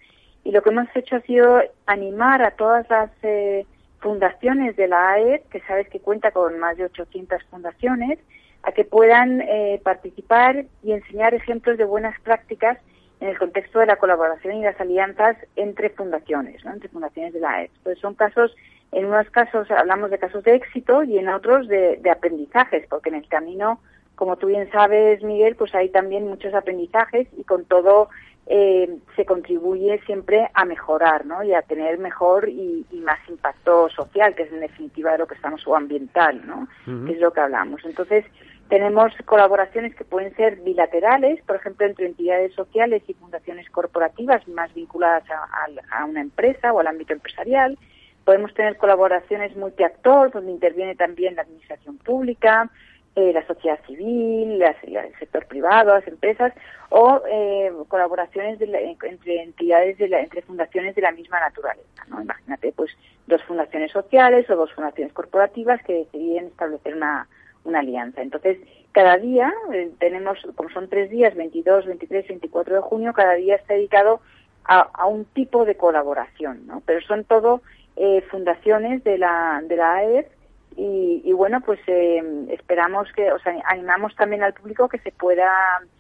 y 0.44 0.52
lo 0.52 0.62
que 0.62 0.70
hemos 0.70 0.88
hecho 0.96 1.18
ha 1.18 1.22
sido 1.22 1.62
animar 1.86 2.42
a 2.42 2.52
todas 2.52 2.90
las 2.90 3.12
eh, 3.22 3.66
fundaciones 4.00 4.76
de 4.76 4.88
la 4.88 5.12
AED, 5.12 5.42
que 5.52 5.60
sabes 5.62 5.90
que 5.90 6.00
cuenta 6.00 6.32
con 6.32 6.58
más 6.58 6.78
de 6.78 6.86
800 6.86 7.44
fundaciones, 7.52 8.20
a 8.64 8.72
que 8.72 8.86
puedan 8.86 9.42
eh, 9.42 9.80
participar 9.84 10.66
y 10.84 10.94
enseñar 10.94 11.34
ejemplos 11.34 11.78
de 11.78 11.84
buenas 11.84 12.20
prácticas 12.22 12.78
en 13.20 13.30
el 13.30 13.38
contexto 13.38 13.80
de 13.80 13.88
la 13.88 13.98
colaboración 13.98 14.56
y 14.56 14.64
las 14.64 14.80
alianzas 14.80 15.38
entre 15.56 15.90
fundaciones, 15.90 16.64
¿no? 16.64 16.72
entre 16.72 16.90
fundaciones 16.90 17.34
de 17.34 17.40
la 17.42 17.52
AED. 17.56 17.70
Pues 17.84 18.00
son 18.00 18.16
casos, 18.16 18.56
en 18.92 19.06
unos 19.06 19.30
casos 19.32 19.70
hablamos 19.70 20.12
de 20.12 20.18
casos 20.18 20.44
de 20.44 20.56
éxito 20.56 21.04
y 21.04 21.18
en 21.18 21.28
otros 21.28 21.68
de, 21.68 21.98
de 21.98 22.10
aprendizajes, 22.10 22.88
porque 22.88 23.10
en 23.10 23.16
el 23.16 23.28
camino 23.28 23.82
como 24.18 24.36
tú 24.36 24.48
bien 24.48 24.70
sabes, 24.72 25.24
Miguel, 25.24 25.56
pues 25.56 25.74
hay 25.76 25.90
también 25.90 26.28
muchos 26.28 26.54
aprendizajes 26.56 27.28
y 27.38 27.44
con 27.44 27.66
todo 27.66 28.10
eh, 28.48 28.98
se 29.16 29.26
contribuye 29.26 30.02
siempre 30.08 30.50
a 30.56 30.66
mejorar, 30.66 31.28
¿no? 31.28 31.44
Y 31.44 31.54
a 31.54 31.62
tener 31.62 32.00
mejor 32.00 32.50
y, 32.50 32.84
más 33.04 33.20
impacto 33.30 33.90
social, 33.90 34.34
que 34.34 34.44
es 34.44 34.52
en 34.52 34.62
definitiva 34.62 35.12
de 35.12 35.20
lo 35.20 35.28
que 35.28 35.36
estamos, 35.36 35.66
o 35.68 35.76
ambiental, 35.76 36.42
¿no? 36.48 36.68
Que 37.06 37.14
es 37.14 37.20
lo 37.20 37.32
que 37.32 37.42
hablamos. 37.42 37.86
Entonces, 37.86 38.26
tenemos 38.70 39.14
colaboraciones 39.26 39.96
que 39.96 40.04
pueden 40.04 40.36
ser 40.36 40.58
bilaterales, 40.58 41.42
por 41.44 41.58
ejemplo, 41.58 41.86
entre 41.86 42.08
entidades 42.08 42.54
sociales 42.54 43.04
y 43.08 43.14
fundaciones 43.14 43.70
corporativas 43.70 44.48
más 44.48 44.74
vinculadas 44.74 45.24
a, 45.30 45.48
a 45.92 46.06
una 46.06 46.22
empresa 46.22 46.74
o 46.74 46.80
al 46.80 46.88
ámbito 46.88 47.14
empresarial. 47.14 47.78
Podemos 48.26 48.54
tener 48.56 48.78
colaboraciones 48.78 49.56
multiactor, 49.56 50.32
donde 50.32 50.52
interviene 50.52 50.96
también 50.96 51.36
la 51.36 51.44
administración 51.44 51.98
pública, 52.00 52.70
eh, 53.18 53.34
la 53.34 53.44
sociedad 53.48 53.80
civil, 53.88 54.62
el 54.62 55.16
sector 55.18 55.48
privado, 55.48 55.96
las 55.96 56.08
empresas 56.08 56.54
o 56.90 57.20
eh, 57.28 57.72
colaboraciones 57.88 58.62
entre 58.62 59.42
entidades, 59.42 59.98
de 59.98 60.08
la, 60.08 60.20
entre 60.20 60.44
fundaciones 60.44 60.94
de 60.94 61.02
la 61.02 61.12
misma 61.12 61.40
naturaleza. 61.40 62.06
¿no? 62.10 62.22
Imagínate, 62.22 62.72
pues 62.74 62.92
dos 63.26 63.42
fundaciones 63.46 63.92
sociales 63.92 64.48
o 64.52 64.56
dos 64.56 64.72
fundaciones 64.72 65.14
corporativas 65.14 65.82
que 65.82 65.94
deciden 65.94 66.46
establecer 66.46 66.96
una, 66.96 67.28
una 67.64 67.80
alianza. 67.80 68.22
Entonces, 68.22 68.60
cada 68.92 69.18
día 69.18 69.52
eh, 69.74 69.90
tenemos, 69.98 70.38
como 70.56 70.70
son 70.70 70.88
tres 70.88 71.10
días, 71.10 71.34
22, 71.34 71.88
23, 71.88 72.28
24 72.28 72.76
de 72.76 72.82
junio, 72.82 73.14
cada 73.14 73.34
día 73.34 73.56
está 73.56 73.74
dedicado 73.74 74.22
a, 74.64 75.08
un 75.08 75.26
tipo 75.26 75.66
de 75.66 75.76
colaboración, 75.76 76.68
¿no? 76.68 76.84
Pero 76.86 77.02
son 77.02 77.24
todo 77.24 77.64
eh, 77.96 78.22
fundaciones 78.30 79.04
de 79.04 79.18
la, 79.18 79.64
de 79.64 79.76
la 79.76 79.96
AEF 79.96 80.28
y, 80.76 81.34
bueno, 81.34 81.60
pues 81.66 81.80
eh, 81.88 82.22
esperamos 82.52 83.08
que, 83.16 83.32
o 83.32 83.40
sea, 83.40 83.54
animamos 83.68 84.16
también 84.16 84.44
al 84.44 84.54
público 84.54 84.88
que 84.88 85.00
se 85.00 85.12
pueda 85.12 85.50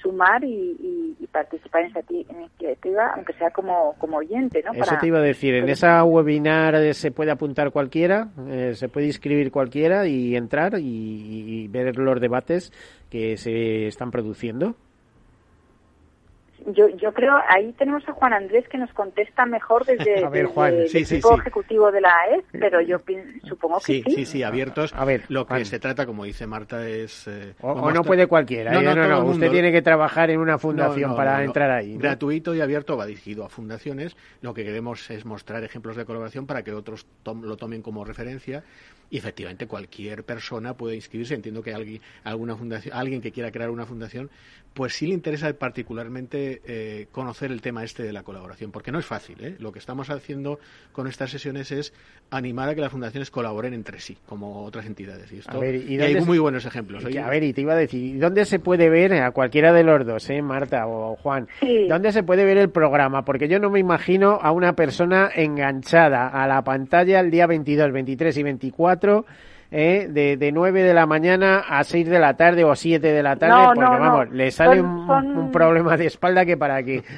sumar 0.01 0.43
y, 0.43 1.15
participar 1.32 1.82
en 1.82 1.88
esa 1.89 2.01
iniciativa, 2.09 3.11
aunque 3.15 3.34
sea 3.34 3.51
como, 3.51 3.93
como 3.99 4.18
oyente, 4.18 4.63
¿no? 4.63 4.74
Eso 4.74 4.95
te 4.99 5.07
iba 5.07 5.20
a 5.20 5.22
decir, 5.22 5.53
en 5.53 5.70
esa 5.70 6.03
webinar 6.03 6.74
eh, 6.76 6.93
se 6.95 7.11
puede 7.11 7.30
apuntar 7.30 7.72
cualquiera, 7.72 8.30
eh, 8.49 8.74
se 8.74 8.89
puede 8.89 9.07
inscribir 9.07 9.51
cualquiera 9.51 10.07
y 10.07 10.36
entrar 10.36 10.80
y 10.80 11.68
ver 11.68 11.95
los 11.97 12.20
debates 12.20 12.72
que 13.11 13.38
se 13.38 13.88
están 13.88 14.09
produciendo. 14.09 14.76
Yo, 16.68 16.88
yo 16.89 17.13
creo, 17.13 17.34
ahí 17.49 17.74
tenemos 17.74 18.07
a 18.07 18.13
Juan 18.13 18.34
Andrés 18.34 18.68
que 18.70 18.78
nos 18.78 18.91
contesta 18.93 19.45
mejor 19.45 19.86
desde, 19.88 20.24
A 20.24 20.30
ver, 20.30 20.43
desde 20.43 20.53
Juan, 20.53 20.74
el 20.76 20.89
sí, 20.89 20.99
equipo 20.99 21.34
sí. 21.34 21.39
ejecutivo 21.39 21.91
de 21.91 22.01
la 22.01 22.09
AES, 22.30 22.43
pero 22.51 22.82
yo 22.82 22.99
pin- 22.99 23.41
supongo 23.47 23.80
que 23.80 23.86
Sí, 23.86 24.03
sí. 24.05 24.11
sí, 24.15 24.26
sí, 24.26 24.43
abiertos. 24.43 24.93
A 24.93 25.05
ver, 25.05 25.24
lo 25.30 25.45
que 25.45 25.53
Juan. 25.55 25.65
se 25.65 25.80
trata, 25.80 26.05
como 26.05 26.26
dice 26.26 26.45
Marta, 26.47 26.88
es... 26.88 27.28
eh, 27.28 27.55
O, 27.61 27.91
no 27.91 28.03
puede 28.03 28.28
cualquiera. 28.28 28.72
No, 28.72 28.80
¿eh? 28.82 28.84
no, 28.84 29.07
no, 29.07 29.26
Usted 29.26 29.49
tiene 29.51 29.72
que 29.72 29.82
trabajar 29.82 30.30
en 30.30 30.39
una 30.39 30.57
fundación 30.57 31.01
No, 31.01 31.07
no, 31.09 31.15
para 31.15 31.32
no, 31.34 31.38
no. 31.39 31.43
entrar 31.45 31.72
ahí. 31.72 31.93
¿no? 31.93 31.99
Gratuito 31.99 32.53
y 32.53 32.61
abierto 32.61 32.95
va 32.97 33.05
dirigido 33.05 33.45
a 33.45 33.49
fundaciones. 33.49 34.15
Lo 34.41 34.53
que 34.53 34.63
queremos 34.63 35.09
es 35.09 35.26
mostrar 35.26 35.63
ejemplos 35.63 35.95
de 35.95 36.05
colaboración 36.05 36.45
para 36.47 36.63
que 36.63 36.74
otros 36.74 37.05
tom- 37.24 37.43
lo 37.43 37.57
tomen 37.57 37.82
como 37.82 38.03
referencia. 38.05 38.63
Y 39.09 39.18
efectivamente 39.20 39.68
cualquier 39.68 40.26
persona 40.26 40.74
puede 40.76 40.95
inscribirse. 40.95 41.34
Entiendo 41.34 41.63
que 41.63 41.74
alguien, 41.74 42.01
alguna 42.26 42.57
fundación, 42.57 42.93
alguien 42.93 43.22
que 43.22 43.32
quiera 43.32 43.51
crear 43.53 43.70
una 43.70 43.86
fundación, 43.86 44.30
pues 44.74 44.93
sí 44.93 45.07
le 45.07 45.13
interesa 45.13 45.53
particularmente 45.53 46.57
eh, 46.66 47.08
conocer 47.12 47.51
el 47.51 47.62
tema 47.62 47.84
este 47.84 48.03
de 48.03 48.14
la 48.14 48.24
colaboración, 48.24 48.72
porque 48.72 48.91
no 48.91 48.99
es 48.99 49.05
fácil. 49.05 49.38
¿eh? 49.43 49.55
Lo 49.60 49.72
que 49.72 49.80
estamos 49.80 50.10
haciendo 50.10 50.60
con 50.91 51.08
estas 51.08 51.30
sesiones 51.32 51.72
es 51.72 51.93
animar 52.32 52.70
a 52.70 52.76
que 52.76 52.82
las 52.82 52.91
fundaciones 52.91 53.32
colaboren 53.32 53.74
entre 53.74 53.99
sí, 53.99 54.18
como 54.26 54.64
otras 54.64 54.86
entidades. 54.86 55.32
Y, 55.32 55.39
esto, 55.39 55.58
A 55.58 55.60
ver, 55.60 55.76
¿y 55.76 55.99
hay 56.01 56.14
se- 56.16 56.22
muy 56.22 56.39
buenos 56.39 56.66
ejemplos. 56.66 57.03
Que, 57.05 57.20
a 57.20 57.30
ver, 57.30 57.43
y 57.43 57.53
te 57.53 57.62
iba 57.62 57.74
a 57.74 57.78
decir, 57.78 58.01
¿y 58.16 58.18
¿dónde 58.18 58.45
se 58.45 58.60
puede 58.60 58.89
ver 58.89 59.14
a 59.14 59.32
cualquiera 59.32 59.72
de 59.74 59.84
los 59.84 60.05
dos, 60.05 60.30
eh, 60.30 60.41
Marta 60.41 60.88
o 60.88 61.16
Juan? 61.16 61.47
Sí. 61.60 61.88
¿Dónde 61.88 62.12
se 62.12 62.24
puede 62.24 62.43
ver 62.45 62.58
el 62.58 62.70
programa? 62.70 63.24
Porque 63.24 63.47
yo 63.47 63.60
no 63.60 63.70
me 63.70 63.80
imagino 63.80 64.39
a 64.41 64.51
una 64.51 64.74
persona 64.74 65.30
enganchada 65.34 66.28
a 66.28 66.47
la 66.47 66.62
pantalla 66.64 67.20
el 67.20 67.32
día 67.32 67.47
22, 67.47 67.91
23 67.91 68.38
y 68.38 68.43
24, 68.43 69.26
eh, 69.72 70.07
de, 70.09 70.38
de 70.38 70.51
9 70.51 70.84
de 70.84 70.93
la 70.93 71.05
mañana 71.05 71.63
a 71.68 71.84
6 71.84 72.07
de 72.09 72.20
la 72.20 72.36
tarde 72.36 72.63
o 72.63 72.76
7 72.76 73.05
de 73.11 73.24
la 73.24 73.36
tarde, 73.36 73.55
No, 73.55 73.65
porque 73.74 73.82
no, 73.82 73.93
no. 73.93 73.99
vamos, 73.99 74.32
le 74.32 74.51
sale 74.51 74.78
Son- 74.78 74.86
un, 74.86 75.07
son- 75.07 75.38
un 75.38 75.51
problema 75.51 75.97
de 75.97 76.05
espalda 76.05 76.45
que 76.45 76.57
para 76.57 76.76
aquí. 76.76 77.01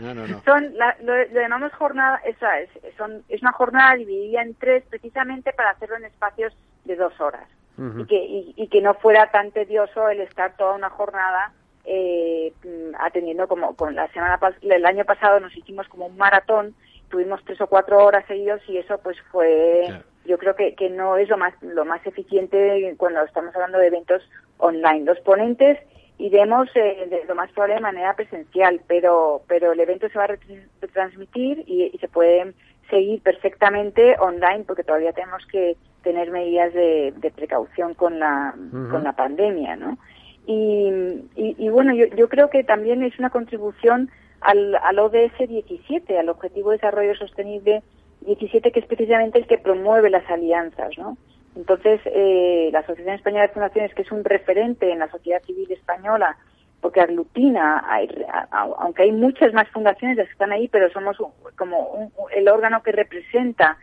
No, 0.00 0.12
no, 0.12 0.26
no. 0.26 0.42
Son 0.44 0.76
la- 0.76 0.96
lo, 1.02 1.14
lo 1.16 1.40
llamamos 1.40 1.72
jornada, 1.74 2.20
esa 2.26 2.58
es, 2.60 2.68
son, 2.98 3.22
es 3.28 3.40
una 3.42 3.52
jornada 3.52 3.94
dividida 3.94 4.42
en 4.42 4.54
tres 4.54 4.82
precisamente 4.90 5.52
para 5.52 5.70
hacerlo 5.70 5.96
en 5.96 6.04
espacios 6.04 6.56
de 6.84 6.96
dos 6.96 7.18
horas 7.20 7.48
y, 7.78 8.04
que, 8.06 8.16
y, 8.16 8.54
y 8.56 8.68
que 8.68 8.80
no 8.80 8.94
fuera 8.94 9.30
tan 9.30 9.50
tedioso 9.52 10.08
el 10.08 10.20
estar 10.20 10.56
toda 10.56 10.74
una 10.74 10.90
jornada 10.90 11.52
eh, 11.84 12.52
atendiendo 12.98 13.46
como 13.48 13.74
con 13.76 13.94
la 13.94 14.08
semana 14.08 14.38
pas- 14.40 14.56
el 14.62 14.84
año 14.86 15.04
pasado 15.04 15.38
nos 15.40 15.56
hicimos 15.56 15.86
como 15.88 16.06
un 16.06 16.16
maratón 16.16 16.74
tuvimos 17.10 17.44
tres 17.44 17.60
o 17.60 17.66
cuatro 17.68 18.02
horas 18.04 18.24
seguidos 18.26 18.60
y 18.68 18.78
eso 18.78 18.98
pues 18.98 19.16
fue 19.30 19.82
Claro. 19.86 20.04
Yo 20.26 20.38
creo 20.38 20.54
que, 20.56 20.74
que 20.74 20.90
no 20.90 21.16
es 21.16 21.28
lo 21.28 21.36
más 21.36 21.54
lo 21.62 21.84
más 21.84 22.04
eficiente 22.06 22.94
cuando 22.96 23.22
estamos 23.22 23.54
hablando 23.54 23.78
de 23.78 23.86
eventos 23.88 24.22
online. 24.58 25.04
Los 25.04 25.20
ponentes 25.20 25.78
iremos 26.18 26.68
eh, 26.74 27.06
de 27.10 27.24
lo 27.28 27.34
más 27.34 27.50
probable 27.52 27.74
de 27.74 27.80
manera 27.80 28.14
presencial 28.14 28.80
pero 28.86 29.42
pero 29.48 29.72
el 29.72 29.80
evento 29.80 30.08
se 30.08 30.18
va 30.18 30.24
a 30.24 30.28
retr- 30.28 30.66
retransmitir 30.80 31.64
y, 31.66 31.90
y 31.92 31.98
se 31.98 32.08
puede 32.08 32.54
seguir 32.88 33.20
perfectamente 33.22 34.16
online 34.18 34.64
porque 34.66 34.82
todavía 34.84 35.12
tenemos 35.12 35.44
que 35.46 35.76
tener 36.02 36.30
medidas 36.30 36.72
de, 36.72 37.12
de 37.16 37.30
precaución 37.30 37.92
con 37.94 38.18
la 38.18 38.54
con 38.90 39.04
la 39.04 39.12
pandemia 39.12 39.76
no 39.76 39.98
y, 40.46 40.88
y, 41.34 41.56
y 41.58 41.68
bueno, 41.68 41.92
yo, 41.92 42.06
yo 42.16 42.28
creo 42.28 42.48
que 42.50 42.62
también 42.64 43.02
es 43.02 43.18
una 43.18 43.30
contribución 43.30 44.10
al, 44.40 44.76
al 44.76 44.98
ODS 45.00 45.36
17, 45.48 46.18
al 46.18 46.28
Objetivo 46.28 46.70
de 46.70 46.76
Desarrollo 46.76 47.14
Sostenible 47.16 47.82
17, 48.26 48.70
que 48.72 48.80
es 48.80 48.86
precisamente 48.86 49.38
el 49.38 49.46
que 49.46 49.58
promueve 49.58 50.10
las 50.10 50.28
alianzas, 50.30 50.90
¿no? 50.98 51.16
Entonces, 51.56 52.00
eh, 52.04 52.68
la 52.72 52.80
Asociación 52.80 53.14
Española 53.14 53.46
de 53.46 53.52
Fundaciones, 53.54 53.94
que 53.94 54.02
es 54.02 54.12
un 54.12 54.24
referente 54.24 54.90
en 54.92 54.98
la 54.98 55.10
sociedad 55.10 55.42
civil 55.44 55.70
española, 55.72 56.36
porque 56.82 57.00
aglutina, 57.00 57.82
hay- 57.90 58.10
a- 58.30 58.68
aunque 58.78 59.04
hay 59.04 59.12
muchas 59.12 59.54
más 59.54 59.66
fundaciones 59.70 60.18
las 60.18 60.26
que 60.26 60.32
están 60.32 60.52
ahí, 60.52 60.68
pero 60.68 60.90
somos 60.90 61.18
un- 61.18 61.32
como 61.56 61.88
un- 61.88 62.12
el 62.34 62.48
órgano 62.48 62.82
que 62.82 62.92
representa 62.92 63.78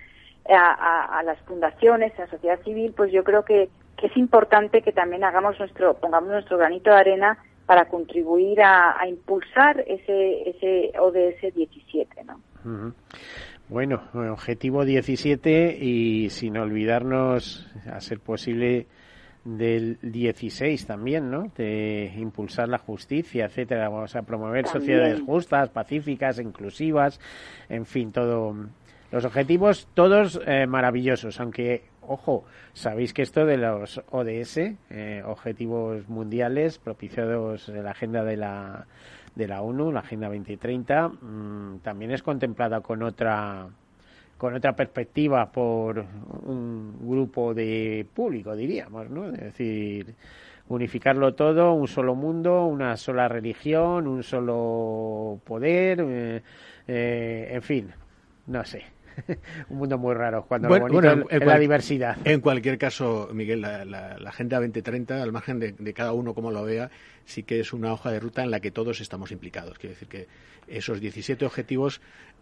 a, 0.47 1.17
a- 1.19 1.23
las 1.23 1.39
fundaciones, 1.39 2.13
a 2.19 2.23
la 2.23 2.27
sociedad 2.27 2.59
civil, 2.63 2.93
pues 2.95 3.11
yo 3.11 3.23
creo 3.23 3.43
que, 3.43 3.69
que 3.97 4.07
es 4.07 4.17
importante 4.17 4.81
que 4.81 4.91
también 4.91 5.23
hagamos 5.23 5.57
nuestro, 5.57 5.95
pongamos 5.95 6.29
nuestro 6.29 6.57
granito 6.57 6.91
de 6.91 6.97
arena 6.97 7.37
para 7.65 7.85
contribuir 7.85 8.61
a, 8.61 8.97
impulsar 9.07 9.79
ese, 9.87 10.49
ese 10.49 10.91
ODS 10.99 11.51
17, 11.55 12.23
¿no? 12.25 12.41
Bueno, 13.73 14.03
objetivo 14.13 14.85
17 14.85 15.79
y 15.81 16.29
sin 16.29 16.57
olvidarnos, 16.57 17.67
a 17.91 17.99
ser 18.01 18.19
posible, 18.19 18.85
del 19.43 19.97
16 20.03 20.85
también, 20.85 21.31
¿no? 21.31 21.51
De 21.57 22.13
impulsar 22.15 22.69
la 22.69 22.77
justicia, 22.77 23.45
etcétera. 23.45 23.89
Vamos 23.89 24.15
a 24.15 24.21
promover 24.21 24.65
También. 24.65 24.79
sociedades 24.83 25.21
justas, 25.21 25.69
pacíficas, 25.69 26.37
inclusivas, 26.37 27.19
en 27.67 27.87
fin, 27.87 28.11
todo. 28.11 28.55
Los 29.11 29.25
objetivos 29.25 29.87
todos 29.95 30.39
eh, 30.45 30.67
maravillosos, 30.67 31.39
aunque, 31.39 31.85
ojo, 32.03 32.45
sabéis 32.73 33.11
que 33.11 33.23
esto 33.23 33.43
de 33.43 33.57
los 33.57 33.99
ODS, 34.11 34.57
eh, 34.91 35.23
Objetivos 35.25 36.07
Mundiales, 36.09 36.77
propiciados 36.77 37.73
de 37.73 37.81
la 37.81 37.89
agenda 37.89 38.23
de 38.23 38.37
la, 38.37 38.85
de 39.35 39.47
la 39.47 39.61
ONU, 39.61 39.91
la 39.91 40.01
Agenda 40.01 40.27
2030, 40.27 41.07
mm, 41.09 41.79
también 41.79 42.11
es 42.11 42.23
contemplada 42.23 42.81
con 42.81 43.03
otra 43.03 43.67
con 44.37 44.55
otra 44.55 44.75
perspectiva 44.75 45.49
por 45.51 46.05
un 46.45 46.97
grupo 47.01 47.53
de 47.53 48.05
público, 48.13 48.53
diríamos, 48.55 49.09
¿no? 49.09 49.27
Es 49.27 49.39
decir, 49.39 50.15
unificarlo 50.67 51.33
todo, 51.33 51.73
un 51.73 51.87
solo 51.87 52.13
mundo, 52.15 52.65
una 52.65 52.97
sola 52.97 53.29
religión, 53.29 54.07
un 54.07 54.21
solo 54.23 55.39
poder, 55.45 56.01
eh, 56.01 56.41
eh, 56.87 57.49
en 57.51 57.61
fin, 57.61 57.91
no 58.47 58.65
sé. 58.65 58.92
un 59.69 59.77
mundo 59.77 59.97
muy 59.97 60.13
raro 60.13 60.45
cuando 60.47 60.67
Bueno, 60.67 60.87
lo 60.87 60.93
bonito 60.93 61.15
bueno, 61.15 61.29
es 61.29 61.45
la 61.45 61.59
diversidad. 61.59 62.17
En 62.25 62.41
cualquier 62.41 62.77
caso, 62.77 63.29
Miguel, 63.33 63.61
la, 63.61 63.85
la- 63.85 64.17
la 64.17 64.29
Agenda 64.29 64.57
2030, 64.59 65.21
al 65.21 65.31
margen 65.31 65.59
de, 65.59 65.71
de 65.73 65.93
cada 65.93 66.13
uno 66.13 66.33
como 66.33 66.51
lo 66.51 66.63
vea, 66.63 66.89
sí 67.25 67.43
que 67.43 67.59
es 67.59 67.73
una 67.73 67.93
hoja 67.93 68.11
de 68.11 68.19
ruta 68.19 68.43
en 68.43 68.51
la 68.51 68.59
que 68.59 68.71
todos 68.71 69.01
estamos 69.01 69.31
implicados. 69.31 69.77
Quiero 69.77 69.93
decir 69.93 70.07
que 70.07 70.27
esos 70.67 70.99
17 70.99 71.45
objetivos, 71.45 72.01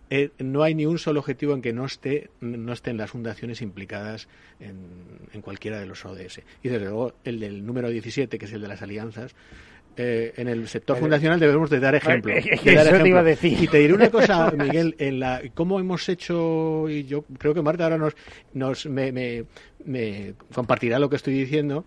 eh, 0.10 0.32
no 0.40 0.64
hay 0.64 0.76
ni 0.76 0.86
un 0.86 0.98
solo 1.00 1.20
objetivo 1.22 1.54
en 1.54 1.62
que 1.62 1.74
no 1.74 1.86
esté 1.86 2.30
no 2.42 2.74
estén 2.74 2.98
las 2.98 3.12
fundaciones 3.12 3.62
implicadas 3.62 4.28
en, 4.60 4.76
en 5.34 5.42
cualquiera 5.42 5.80
de 5.80 5.86
los 5.86 6.06
ODS. 6.06 6.42
Y 6.64 6.70
desde 6.70 6.86
luego 6.86 7.14
el 7.24 7.40
del 7.40 7.66
número 7.66 7.90
17, 7.90 8.38
que 8.38 8.46
es 8.46 8.54
el 8.54 8.62
de 8.62 8.68
las 8.68 8.82
alianzas, 8.82 9.34
eh, 9.98 10.34
en 10.38 10.48
el 10.48 10.68
sector 10.68 10.98
fundacional 10.98 11.40
debemos 11.40 11.70
de 11.70 11.80
dar 11.80 11.96
ejemplo. 11.96 12.34
De 12.64 12.76
dar 12.76 12.88
eso 12.88 13.04
te 13.04 13.10
iba 13.10 13.20
a 13.20 13.24
decir. 13.24 13.58
Y 13.62 13.68
te 13.68 13.78
diré 13.80 13.94
una 13.94 14.10
cosa, 14.10 14.52
Miguel, 14.58 14.96
en 15.00 15.20
la 15.20 15.42
cómo 15.54 15.80
hemos 15.80 16.08
hecho 16.10 16.90
y 16.90 17.04
yo 17.06 17.24
creo 17.38 17.54
que 17.54 17.62
Marta 17.62 17.84
ahora 17.86 17.98
nos 17.98 18.14
nos 18.54 18.86
me, 18.86 19.12
me- 19.12 19.44
me 19.86 20.34
compartirá 20.54 21.00
lo 21.00 21.10
que 21.10 21.16
estoy 21.18 21.34
diciendo 21.34 21.86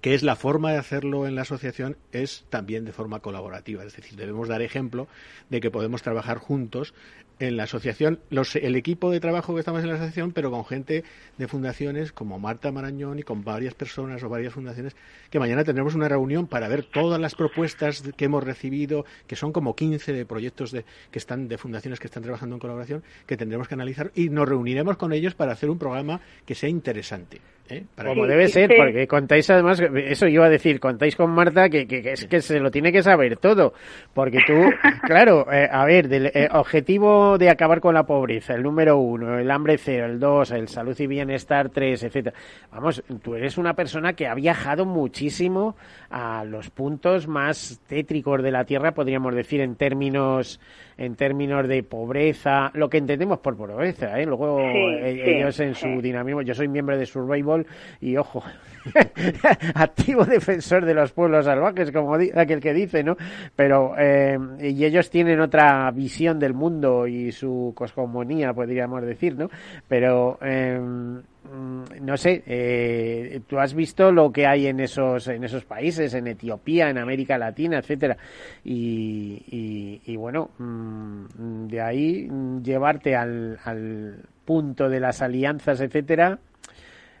que 0.00 0.14
es 0.14 0.22
la 0.22 0.36
forma 0.36 0.72
de 0.72 0.78
hacerlo 0.78 1.26
en 1.26 1.34
la 1.34 1.42
asociación 1.42 1.96
es 2.12 2.44
también 2.48 2.84
de 2.84 2.92
forma 2.92 3.20
colaborativa, 3.20 3.84
es 3.84 3.94
decir, 3.94 4.16
debemos 4.16 4.48
dar 4.48 4.62
ejemplo 4.62 5.08
de 5.50 5.60
que 5.60 5.70
podemos 5.70 6.02
trabajar 6.02 6.38
juntos 6.38 6.94
en 7.40 7.56
la 7.56 7.62
asociación, 7.64 8.20
los, 8.28 8.54
el 8.54 8.76
equipo 8.76 9.10
de 9.10 9.18
trabajo 9.18 9.54
que 9.54 9.60
estamos 9.60 9.82
en 9.82 9.88
la 9.88 9.94
asociación, 9.94 10.32
pero 10.32 10.50
con 10.50 10.66
gente 10.66 11.04
de 11.38 11.48
fundaciones 11.48 12.12
como 12.12 12.38
Marta 12.38 12.70
Marañón 12.70 13.18
y 13.18 13.22
con 13.22 13.44
varias 13.44 13.74
personas 13.74 14.22
o 14.22 14.28
varias 14.28 14.52
fundaciones, 14.52 14.94
que 15.30 15.38
mañana 15.38 15.64
tendremos 15.64 15.94
una 15.94 16.08
reunión 16.08 16.46
para 16.46 16.68
ver 16.68 16.84
todas 16.84 17.18
las 17.18 17.34
propuestas 17.34 18.02
que 18.16 18.26
hemos 18.26 18.44
recibido, 18.44 19.06
que 19.26 19.36
son 19.36 19.52
como 19.52 19.74
15 19.74 20.12
de 20.12 20.26
proyectos 20.26 20.70
de, 20.70 20.84
que 21.10 21.18
están 21.18 21.48
de 21.48 21.56
fundaciones 21.56 21.98
que 21.98 22.08
están 22.08 22.22
trabajando 22.22 22.56
en 22.56 22.60
colaboración, 22.60 23.02
que 23.26 23.38
tendremos 23.38 23.68
que 23.68 23.74
analizar 23.74 24.12
y 24.14 24.28
nos 24.28 24.46
reuniremos 24.46 24.98
con 24.98 25.14
ellos 25.14 25.34
para 25.34 25.52
hacer 25.52 25.70
un 25.70 25.78
programa 25.78 26.20
que 26.44 26.54
sea 26.54 26.68
interesante. 26.68 27.40
¿Eh? 27.72 27.84
Para 27.94 28.10
Como 28.10 28.24
Sí, 28.24 28.30
debe 28.30 28.46
sí, 28.46 28.52
ser, 28.52 28.70
sí. 28.70 28.76
porque 28.76 29.06
contáis 29.06 29.50
además, 29.50 29.80
eso 29.80 30.26
iba 30.26 30.46
a 30.46 30.48
decir, 30.48 30.80
contáis 30.80 31.16
con 31.16 31.30
Marta 31.30 31.68
que, 31.68 31.86
que, 31.86 32.02
que 32.02 32.12
es 32.12 32.26
que 32.26 32.40
se 32.40 32.60
lo 32.60 32.70
tiene 32.70 32.92
que 32.92 33.02
saber 33.02 33.36
todo. 33.36 33.74
Porque 34.14 34.38
tú, 34.46 34.54
claro, 35.06 35.50
eh, 35.52 35.68
a 35.70 35.84
ver, 35.84 36.08
del 36.08 36.26
eh, 36.26 36.48
objetivo 36.52 37.38
de 37.38 37.50
acabar 37.50 37.80
con 37.80 37.94
la 37.94 38.04
pobreza, 38.04 38.54
el 38.54 38.62
número 38.62 38.98
uno, 38.98 39.38
el 39.38 39.50
hambre 39.50 39.78
cero, 39.78 40.06
el 40.06 40.18
dos, 40.18 40.50
el 40.50 40.68
salud 40.68 40.98
y 40.98 41.06
bienestar 41.06 41.70
tres, 41.70 42.02
etcétera. 42.02 42.36
Vamos, 42.72 43.02
tú 43.22 43.34
eres 43.34 43.58
una 43.58 43.74
persona 43.74 44.12
que 44.14 44.26
ha 44.26 44.34
viajado 44.34 44.84
muchísimo 44.84 45.76
a 46.10 46.44
los 46.44 46.70
puntos 46.70 47.28
más 47.28 47.80
tétricos 47.86 48.42
de 48.42 48.50
la 48.50 48.64
Tierra, 48.64 48.92
podríamos 48.92 49.34
decir, 49.34 49.60
en 49.60 49.76
términos 49.76 50.60
en 51.00 51.16
términos 51.16 51.66
de 51.66 51.82
pobreza, 51.82 52.70
lo 52.74 52.90
que 52.90 52.98
entendemos 52.98 53.38
por 53.38 53.56
pobreza, 53.56 54.20
¿eh? 54.20 54.26
Luego 54.26 54.58
Sí, 54.58 54.76
eh, 54.76 55.22
sí, 55.24 55.30
ellos 55.30 55.60
en 55.60 55.74
su 55.74 55.86
sí. 55.86 56.00
dinamismo, 56.02 56.42
yo 56.42 56.54
soy 56.54 56.68
miembro 56.68 56.98
de 56.98 57.06
Survival 57.06 57.66
y 58.02 58.18
ojo, 58.18 58.42
activo 59.74 60.26
defensor 60.26 60.84
de 60.84 60.92
los 60.92 61.12
pueblos 61.12 61.46
salvajes, 61.46 61.90
como 61.90 62.14
aquel 62.14 62.60
que 62.60 62.74
dice, 62.74 63.02
¿no? 63.02 63.16
Pero, 63.56 63.94
eh, 63.98 64.38
y 64.60 64.84
ellos 64.84 65.08
tienen 65.08 65.40
otra 65.40 65.90
visión 65.90 66.38
del 66.38 66.52
mundo 66.52 67.06
y 67.06 67.32
su 67.32 67.72
cosmogonía, 67.74 68.52
podríamos 68.52 69.00
decir, 69.00 69.38
¿no? 69.38 69.48
Pero, 69.88 70.38
mm, 70.42 71.18
no 71.44 72.16
sé, 72.16 72.42
eh, 72.46 73.40
tú 73.46 73.58
has 73.58 73.74
visto 73.74 74.12
lo 74.12 74.30
que 74.30 74.46
hay 74.46 74.66
en 74.66 74.80
esos 74.80 75.26
en 75.28 75.42
esos 75.44 75.64
países, 75.64 76.14
en 76.14 76.26
Etiopía, 76.26 76.90
en 76.90 76.98
América 76.98 77.38
Latina, 77.38 77.78
etcétera, 77.78 78.16
y, 78.64 80.00
y, 80.04 80.16
bueno, 80.16 80.50
mm, 80.58 81.66
de 81.66 81.80
ahí 81.80 82.28
mm, 82.30 82.62
llevarte 82.62 83.16
al, 83.16 83.58
al 83.64 84.22
punto 84.44 84.88
de 84.88 85.00
las 85.00 85.22
alianzas, 85.22 85.80
etcétera, 85.80 86.38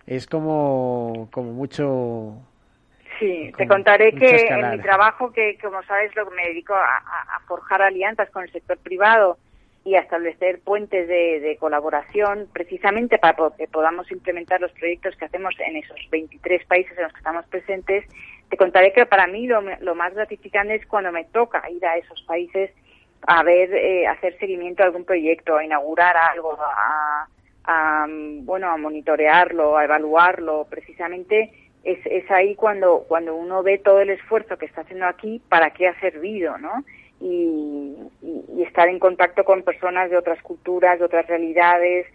es 0.06 0.26
como, 0.26 1.28
como 1.30 1.52
mucho... 1.52 2.42
Sí, 3.18 3.52
te 3.56 3.68
contaré 3.68 4.12
que 4.12 4.46
en 4.48 4.70
mi 4.70 4.78
trabajo, 4.78 5.30
que 5.30 5.56
como 5.62 5.82
sabes, 5.84 6.14
lo 6.16 6.28
que 6.28 6.34
me 6.34 6.48
dedico 6.48 6.74
a, 6.74 7.38
forjar 7.46 7.82
alianzas 7.82 8.30
con 8.30 8.42
el 8.42 8.50
sector 8.50 8.78
privado 8.78 9.38
y 9.84 9.94
establecer 9.94 10.60
puentes 10.60 11.08
de, 11.08 11.56
colaboración, 11.58 12.48
precisamente 12.52 13.18
para 13.18 13.36
que 13.56 13.66
podamos 13.66 14.10
implementar 14.10 14.60
los 14.60 14.72
proyectos 14.72 15.16
que 15.16 15.24
hacemos 15.24 15.54
en 15.60 15.76
esos 15.76 15.98
23 16.10 16.64
países 16.66 16.96
en 16.96 17.04
los 17.04 17.12
que 17.12 17.18
estamos 17.18 17.46
presentes, 17.46 18.04
te 18.48 18.56
contaré 18.56 18.92
que 18.92 19.06
para 19.06 19.26
mí 19.26 19.46
lo, 19.46 19.94
más 19.94 20.14
gratificante 20.14 20.74
es 20.74 20.86
cuando 20.86 21.12
me 21.12 21.24
toca 21.24 21.68
ir 21.70 21.84
a 21.86 21.96
esos 21.96 22.22
países 22.22 22.70
a 23.26 23.42
ver, 23.42 23.72
eh, 23.74 24.06
hacer 24.06 24.38
seguimiento 24.38 24.82
a 24.82 24.86
algún 24.86 25.04
proyecto, 25.04 25.56
a 25.56 25.64
inaugurar 25.64 26.16
algo, 26.16 26.58
a, 26.58 27.28
a, 27.64 28.06
bueno, 28.08 28.70
a 28.70 28.76
monitorearlo, 28.76 29.76
a 29.76 29.84
evaluarlo, 29.84 30.66
precisamente 30.68 31.52
es, 31.84 31.98
es 32.06 32.30
ahí 32.30 32.54
cuando, 32.54 33.04
cuando 33.08 33.34
uno 33.34 33.62
ve 33.62 33.78
todo 33.78 34.00
el 34.00 34.10
esfuerzo 34.10 34.56
que 34.58 34.66
está 34.66 34.82
haciendo 34.82 35.06
aquí, 35.06 35.40
para 35.48 35.70
qué 35.70 35.88
ha 35.88 35.98
servido, 36.00 36.58
¿no? 36.58 36.84
Y, 37.20 37.96
y, 38.22 38.62
estar 38.62 38.88
en 38.88 38.98
contacto 38.98 39.44
con 39.44 39.62
personas 39.62 40.10
de 40.10 40.16
otras 40.16 40.40
culturas, 40.42 40.98
de 40.98 41.04
otras 41.04 41.26
realidades, 41.26 42.06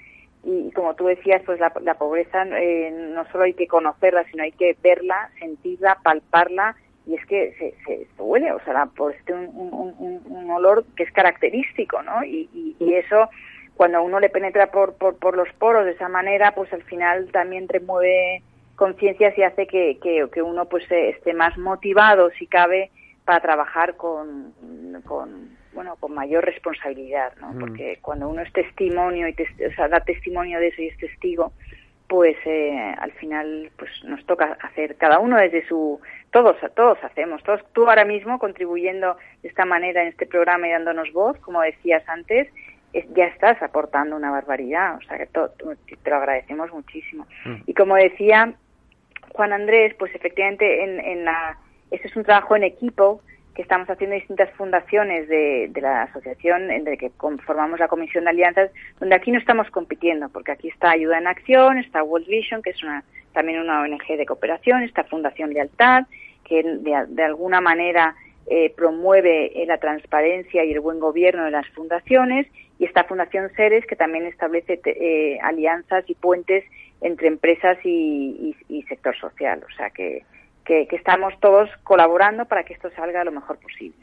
y, 0.43 0.71
como 0.71 0.95
tú 0.95 1.05
decías, 1.05 1.41
pues 1.45 1.59
la, 1.59 1.71
la 1.81 1.95
pobreza 1.95 2.45
eh, 2.59 2.91
no 2.91 3.25
solo 3.31 3.43
hay 3.43 3.53
que 3.53 3.67
conocerla, 3.67 4.23
sino 4.31 4.43
hay 4.43 4.51
que 4.51 4.75
verla, 4.81 5.29
sentirla, 5.39 5.99
palparla, 6.03 6.75
y 7.07 7.15
es 7.15 7.25
que 7.25 7.53
se, 7.59 7.75
se, 7.85 8.21
huele, 8.21 8.51
o 8.51 8.59
sea, 8.63 8.73
la, 8.73 8.85
por 8.87 9.13
este 9.13 9.33
un, 9.33 10.49
olor 10.49 10.85
que 10.95 11.03
es 11.03 11.11
característico, 11.11 12.01
¿no? 12.01 12.23
Y, 12.23 12.49
y, 12.79 12.93
eso 12.93 13.29
cuando 13.75 14.01
uno 14.01 14.19
le 14.19 14.29
penetra 14.29 14.71
por, 14.71 14.95
por, 14.95 15.17
por, 15.17 15.35
los 15.35 15.51
poros 15.53 15.85
de 15.85 15.91
esa 15.91 16.07
manera, 16.07 16.55
pues 16.55 16.71
al 16.71 16.83
final 16.83 17.29
también 17.31 17.67
remueve 17.67 18.41
conciencias 18.75 19.37
y 19.37 19.43
hace 19.43 19.67
que, 19.67 19.99
que, 20.01 20.41
uno 20.41 20.65
pues 20.65 20.89
esté 20.89 21.33
más 21.33 21.57
motivado, 21.57 22.29
si 22.31 22.47
cabe, 22.47 22.89
para 23.25 23.39
trabajar 23.41 23.95
con, 23.97 24.53
con 25.05 25.57
bueno 25.73 25.97
con 25.99 26.13
mayor 26.13 26.45
responsabilidad, 26.45 27.33
¿no? 27.41 27.53
Mm. 27.53 27.59
Porque 27.59 27.99
cuando 28.01 28.29
uno 28.29 28.41
es 28.41 28.53
testimonio 28.53 29.27
y 29.27 29.33
o 29.33 29.75
sea, 29.75 29.87
da 29.89 29.99
testimonio 29.99 30.59
de 30.59 30.67
eso 30.67 30.81
y 30.81 30.87
es 30.87 30.97
testigo, 30.97 31.51
pues 32.07 32.37
eh, 32.45 32.95
al 32.97 33.11
final 33.13 33.71
pues 33.77 33.91
nos 34.03 34.25
toca 34.25 34.57
hacer 34.61 34.95
cada 34.95 35.19
uno 35.19 35.37
desde 35.37 35.67
su 35.67 35.99
todos 36.31 36.55
todos 36.75 36.97
hacemos 37.03 37.41
todos 37.43 37.61
tú 37.73 37.89
ahora 37.89 38.05
mismo 38.05 38.37
contribuyendo 38.39 39.17
de 39.41 39.49
esta 39.49 39.65
manera 39.65 40.03
en 40.03 40.09
este 40.09 40.27
programa 40.27 40.67
y 40.67 40.71
dándonos 40.71 41.11
voz 41.11 41.37
como 41.39 41.61
decías 41.61 42.07
antes 42.07 42.47
ya 43.13 43.25
estás 43.25 43.61
aportando 43.61 44.15
una 44.15 44.31
barbaridad, 44.31 44.95
o 44.97 45.01
sea 45.01 45.17
que 45.17 45.25
te 45.27 46.09
lo 46.09 46.15
agradecemos 46.15 46.71
muchísimo. 46.71 47.27
Mm. 47.43 47.55
Y 47.67 47.73
como 47.73 47.95
decía 47.95 48.53
Juan 49.33 49.51
Andrés, 49.51 49.93
pues 49.99 50.15
efectivamente 50.15 50.83
en, 50.83 50.99
en 50.99 51.25
la, 51.25 51.57
este 51.95 52.07
es 52.07 52.15
un 52.15 52.23
trabajo 52.23 52.55
en 52.55 52.63
equipo 52.63 53.21
que 53.55 53.61
estamos 53.61 53.89
haciendo 53.89 54.15
distintas 54.15 54.51
fundaciones 54.51 55.29
de, 55.29 55.71
la 55.81 56.03
asociación 56.03 56.69
en 56.71 56.83
la 56.83 56.97
que 56.97 57.09
conformamos 57.11 57.79
la 57.79 57.87
Comisión 57.87 58.25
de 58.25 58.31
Alianzas, 58.31 58.69
donde 58.99 59.15
aquí 59.15 59.31
no 59.31 59.39
estamos 59.39 59.69
compitiendo, 59.71 60.27
porque 60.29 60.51
aquí 60.51 60.67
está 60.67 60.91
Ayuda 60.91 61.17
en 61.17 61.27
Acción, 61.27 61.77
está 61.77 62.03
World 62.03 62.27
Vision, 62.27 62.61
que 62.61 62.71
es 62.71 62.83
una, 62.83 63.03
también 63.31 63.59
una 63.59 63.81
ONG 63.81 64.17
de 64.17 64.25
cooperación, 64.25 64.83
está 64.83 65.05
Fundación 65.05 65.53
Lealtad, 65.53 66.03
que 66.43 66.63
de, 66.63 67.23
alguna 67.23 67.61
manera 67.61 68.15
eh, 68.45 68.73
promueve 68.75 69.63
eh, 69.63 69.65
la 69.65 69.77
transparencia 69.77 70.65
y 70.65 70.73
el 70.73 70.81
buen 70.81 70.99
gobierno 70.99 71.45
de 71.45 71.51
las 71.51 71.67
fundaciones 71.69 72.47
y 72.77 72.85
esta 72.85 73.05
Fundación 73.05 73.49
Ceres 73.55 73.85
que 73.85 73.95
también 73.95 74.25
establece 74.25 74.81
eh, 74.85 75.39
alianzas 75.41 76.03
y 76.07 76.15
puentes 76.15 76.65
entre 77.01 77.27
empresas 77.27 77.77
y, 77.83 78.55
sector 78.89 79.15
social. 79.17 79.63
O 79.67 79.75
sea 79.75 79.89
que, 79.89 80.23
que, 80.65 80.87
estamos 80.91 81.33
todos 81.39 81.69
colaborando 81.83 82.45
para 82.45 82.63
que 82.63 82.73
esto 82.73 82.89
salga 82.95 83.23
lo 83.23 83.31
mejor 83.31 83.57
posible. 83.59 83.95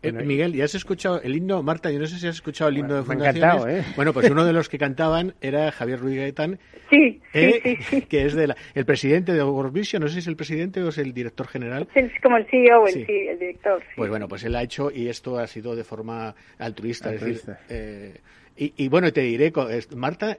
Eh, 0.00 0.12
Miguel, 0.12 0.54
¿ya 0.54 0.64
has 0.64 0.76
escuchado 0.76 1.20
el 1.22 1.34
himno? 1.34 1.60
Marta, 1.64 1.90
yo 1.90 1.98
no 1.98 2.06
sé 2.06 2.18
si 2.18 2.28
has 2.28 2.36
escuchado 2.36 2.70
el 2.70 2.78
himno 2.78 2.94
de 2.94 3.02
Fundaciones. 3.02 3.66
¿eh? 3.66 3.92
Bueno, 3.96 4.12
pues 4.12 4.30
uno 4.30 4.44
de 4.44 4.52
los 4.52 4.68
que 4.68 4.78
cantaban 4.78 5.34
era 5.40 5.72
Javier 5.72 5.98
Ruiz 5.98 6.16
Gaetán, 6.18 6.60
sí, 6.88 7.20
que 7.32 8.24
es 8.24 8.34
de 8.34 8.54
el 8.74 8.84
presidente 8.84 9.32
de 9.32 9.42
World 9.42 9.72
Vision, 9.72 10.00
no 10.00 10.06
sé 10.06 10.14
si 10.14 10.18
es 10.20 10.26
el 10.28 10.36
presidente 10.36 10.80
o 10.84 10.90
es 10.90 10.98
el 10.98 11.12
director 11.12 11.48
general. 11.48 11.88
Es 11.96 12.12
como 12.22 12.36
el 12.36 12.46
CEO, 12.46 12.86
el, 12.86 12.98
el 13.08 13.38
director. 13.40 13.82
Pues 13.96 14.08
bueno, 14.08 14.28
pues 14.28 14.44
él 14.44 14.54
ha 14.54 14.62
hecho 14.62 14.88
y 14.92 15.08
esto 15.08 15.36
ha 15.36 15.48
sido 15.48 15.74
de 15.74 15.82
forma 15.82 16.32
altruista. 16.58 17.12
Es 17.12 17.20
decir, 17.20 18.20
y, 18.56 18.74
y, 18.76 18.88
bueno, 18.88 19.12
te 19.12 19.22
diré, 19.22 19.52
Marta 19.96 20.36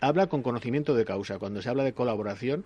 habla 0.00 0.26
con 0.28 0.42
conocimiento 0.42 0.94
de 0.94 1.04
causa. 1.04 1.38
Cuando 1.38 1.62
se 1.62 1.68
habla 1.68 1.84
de 1.84 1.92
colaboración, 1.92 2.64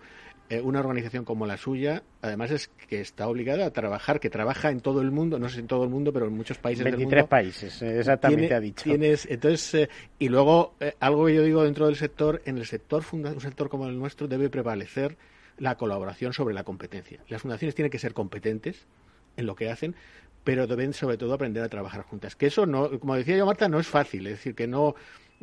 eh, 0.50 0.60
una 0.60 0.80
organización 0.80 1.24
como 1.24 1.46
la 1.46 1.56
suya, 1.56 2.02
además 2.20 2.50
es 2.50 2.68
que 2.88 3.00
está 3.00 3.28
obligada 3.28 3.66
a 3.66 3.70
trabajar, 3.70 4.20
que 4.20 4.28
trabaja 4.30 4.70
en 4.70 4.80
todo 4.80 5.00
el 5.00 5.10
mundo, 5.10 5.38
no 5.38 5.48
sé 5.48 5.54
si 5.54 5.60
en 5.60 5.66
todo 5.66 5.84
el 5.84 5.90
mundo, 5.90 6.12
pero 6.12 6.26
en 6.26 6.36
muchos 6.36 6.58
países 6.58 6.84
del 6.84 6.98
mundo. 6.98 7.26
países, 7.26 7.80
eh, 7.82 7.98
exactamente 7.98 8.54
ha 8.54 8.60
dicho. 8.60 8.84
Tienes, 8.84 9.26
entonces, 9.30 9.74
eh, 9.74 9.88
y 10.18 10.28
luego, 10.28 10.74
algo 11.00 11.26
que 11.26 11.34
yo 11.34 11.42
digo 11.42 11.64
dentro 11.64 11.86
del 11.86 11.96
sector, 11.96 12.42
en 12.44 12.58
el 12.58 12.66
sector, 12.66 13.02
un 13.12 13.40
sector 13.40 13.68
como 13.68 13.86
el 13.86 13.98
nuestro, 13.98 14.28
debe 14.28 14.50
prevalecer 14.50 15.16
la 15.58 15.76
colaboración 15.76 16.32
sobre 16.32 16.54
la 16.54 16.64
competencia. 16.64 17.20
Las 17.28 17.42
fundaciones 17.42 17.74
tienen 17.74 17.90
que 17.90 17.98
ser 17.98 18.12
competentes 18.12 18.86
en 19.36 19.46
lo 19.46 19.54
que 19.54 19.70
hacen, 19.70 19.94
pero 20.44 20.66
deben 20.66 20.92
sobre 20.92 21.16
todo 21.16 21.34
aprender 21.34 21.62
a 21.62 21.68
trabajar 21.68 22.02
juntas. 22.02 22.36
Que 22.36 22.46
eso 22.46 22.66
no, 22.66 22.98
como 23.00 23.16
decía 23.16 23.36
yo 23.36 23.46
Marta, 23.46 23.68
no 23.68 23.80
es 23.80 23.86
fácil, 23.86 24.26
es 24.26 24.34
decir, 24.34 24.54
que 24.54 24.66
no 24.66 24.94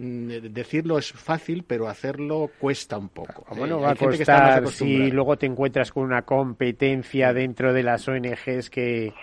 decirlo 0.01 0.97
es 0.97 1.11
fácil, 1.11 1.63
pero 1.65 1.87
hacerlo 1.87 2.49
cuesta 2.59 2.97
un 2.97 3.09
poco. 3.09 3.45
Bueno, 3.55 3.79
va 3.79 3.91
a 3.91 3.95
costar 3.95 4.67
si 4.67 5.11
luego 5.11 5.37
te 5.37 5.45
encuentras 5.45 5.91
con 5.91 6.03
una 6.03 6.23
competencia 6.23 7.33
dentro 7.33 7.73
de 7.73 7.83
las 7.83 8.07
ONGs 8.07 8.69
que, 8.69 9.13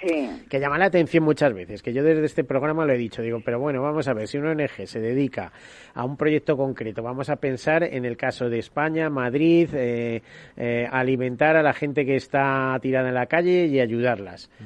que 0.49 0.61
llama 0.61 0.79
la 0.79 0.87
atención 0.87 1.25
muchas 1.25 1.53
veces, 1.53 1.83
que 1.83 1.93
yo 1.93 2.03
desde 2.03 2.25
este 2.25 2.45
programa 2.45 2.85
lo 2.85 2.93
he 2.93 2.99
dicho, 2.99 3.23
digo, 3.23 3.41
pero 3.45 3.59
bueno, 3.59 3.83
vamos 3.83 4.07
a 4.09 4.15
ver, 4.15 4.29
si 4.29 4.39
una 4.39 4.53
ONG 4.53 4.87
se 4.87 5.01
dedica 5.01 5.53
a 5.95 6.05
un 6.05 6.17
proyecto 6.17 6.57
concreto, 6.57 7.03
vamos 7.03 7.29
a 7.31 7.37
pensar 7.37 7.83
en 7.83 8.05
el 8.05 8.17
caso 8.17 8.49
de 8.49 8.59
España, 8.59 9.11
Madrid, 9.11 9.69
eh, 9.75 10.23
eh, 10.57 10.87
alimentar 10.91 11.57
a 11.57 11.63
la 11.63 11.73
gente 11.73 12.05
que 12.05 12.17
está 12.17 12.79
tirada 12.81 13.09
en 13.09 13.15
la 13.15 13.27
calle 13.27 13.67
y 13.67 13.81
ayudarlas. 13.81 14.51
Mm. 14.59 14.65